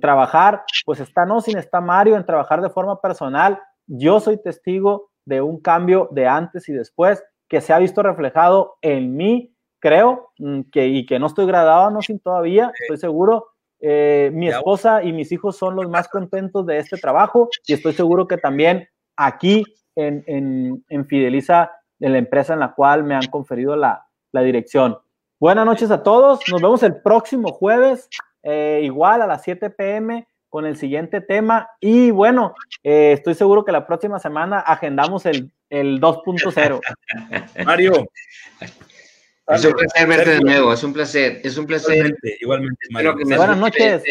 trabajar, 0.00 0.64
pues 0.84 1.00
está 1.00 1.24
no 1.24 1.40
sin 1.40 1.56
está 1.56 1.80
Mario 1.80 2.16
en 2.16 2.26
trabajar 2.26 2.60
de 2.60 2.68
forma 2.68 3.00
personal. 3.00 3.58
Yo 3.86 4.20
soy 4.20 4.36
testigo 4.36 5.10
de 5.24 5.40
un 5.40 5.60
cambio 5.60 6.08
de 6.12 6.26
antes 6.26 6.68
y 6.68 6.74
después 6.74 7.24
que 7.48 7.62
se 7.62 7.72
ha 7.72 7.78
visto 7.78 8.02
reflejado 8.02 8.76
en 8.82 9.16
mí, 9.16 9.54
creo, 9.80 10.30
mm, 10.38 10.62
que, 10.70 10.86
y 10.86 11.06
que 11.06 11.18
no 11.18 11.26
estoy 11.26 11.46
graduado, 11.46 11.90
no 11.90 12.02
sin 12.02 12.20
todavía, 12.20 12.70
estoy 12.78 12.98
seguro. 12.98 13.46
Eh, 13.80 14.30
mi 14.34 14.48
esposa 14.48 15.02
y 15.02 15.12
mis 15.14 15.32
hijos 15.32 15.56
son 15.56 15.74
los 15.74 15.88
más 15.88 16.08
contentos 16.08 16.66
de 16.66 16.78
este 16.78 16.98
trabajo 16.98 17.48
y 17.66 17.72
estoy 17.72 17.94
seguro 17.94 18.26
que 18.26 18.36
también 18.36 18.88
aquí 19.16 19.64
en, 19.96 20.22
en, 20.26 20.84
en 20.90 21.06
Fideliza 21.06 21.70
en 22.00 22.12
la 22.12 22.18
empresa 22.18 22.54
en 22.54 22.60
la 22.60 22.74
cual 22.74 23.04
me 23.04 23.14
han 23.14 23.26
conferido 23.26 23.76
la, 23.76 24.04
dirección. 24.32 24.98
Buenas 25.40 25.66
noches 25.66 25.90
a 25.90 26.02
todos. 26.02 26.40
Nos 26.48 26.62
vemos 26.62 26.82
el 26.84 27.00
próximo 27.00 27.52
jueves, 27.52 28.08
eh, 28.42 28.80
igual 28.84 29.20
a 29.22 29.26
las 29.26 29.42
7 29.42 29.70
pm, 29.70 30.28
con 30.48 30.64
el 30.64 30.76
siguiente 30.76 31.20
tema. 31.20 31.68
Y 31.80 32.12
bueno, 32.12 32.54
eh, 32.84 33.12
estoy 33.12 33.34
seguro 33.34 33.64
que 33.64 33.72
la 33.72 33.86
próxima 33.86 34.20
semana 34.20 34.60
agendamos 34.60 35.26
el, 35.26 35.50
el 35.70 36.00
2.0. 36.00 36.80
Mario. 37.66 38.08
Es 39.48 39.64
un 39.64 39.72
placer 39.72 40.06
verte 40.06 40.30
de 40.30 40.40
nuevo, 40.40 40.72
es 40.72 40.84
un 40.84 40.92
placer, 40.92 41.40
es 41.42 41.56
un 41.56 41.66
placer. 41.66 42.14
Igualmente, 42.40 42.86
igualmente 42.90 43.36
Buenas 43.36 43.56
noches. 43.56 44.02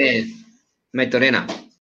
Maitorena. 0.92 1.46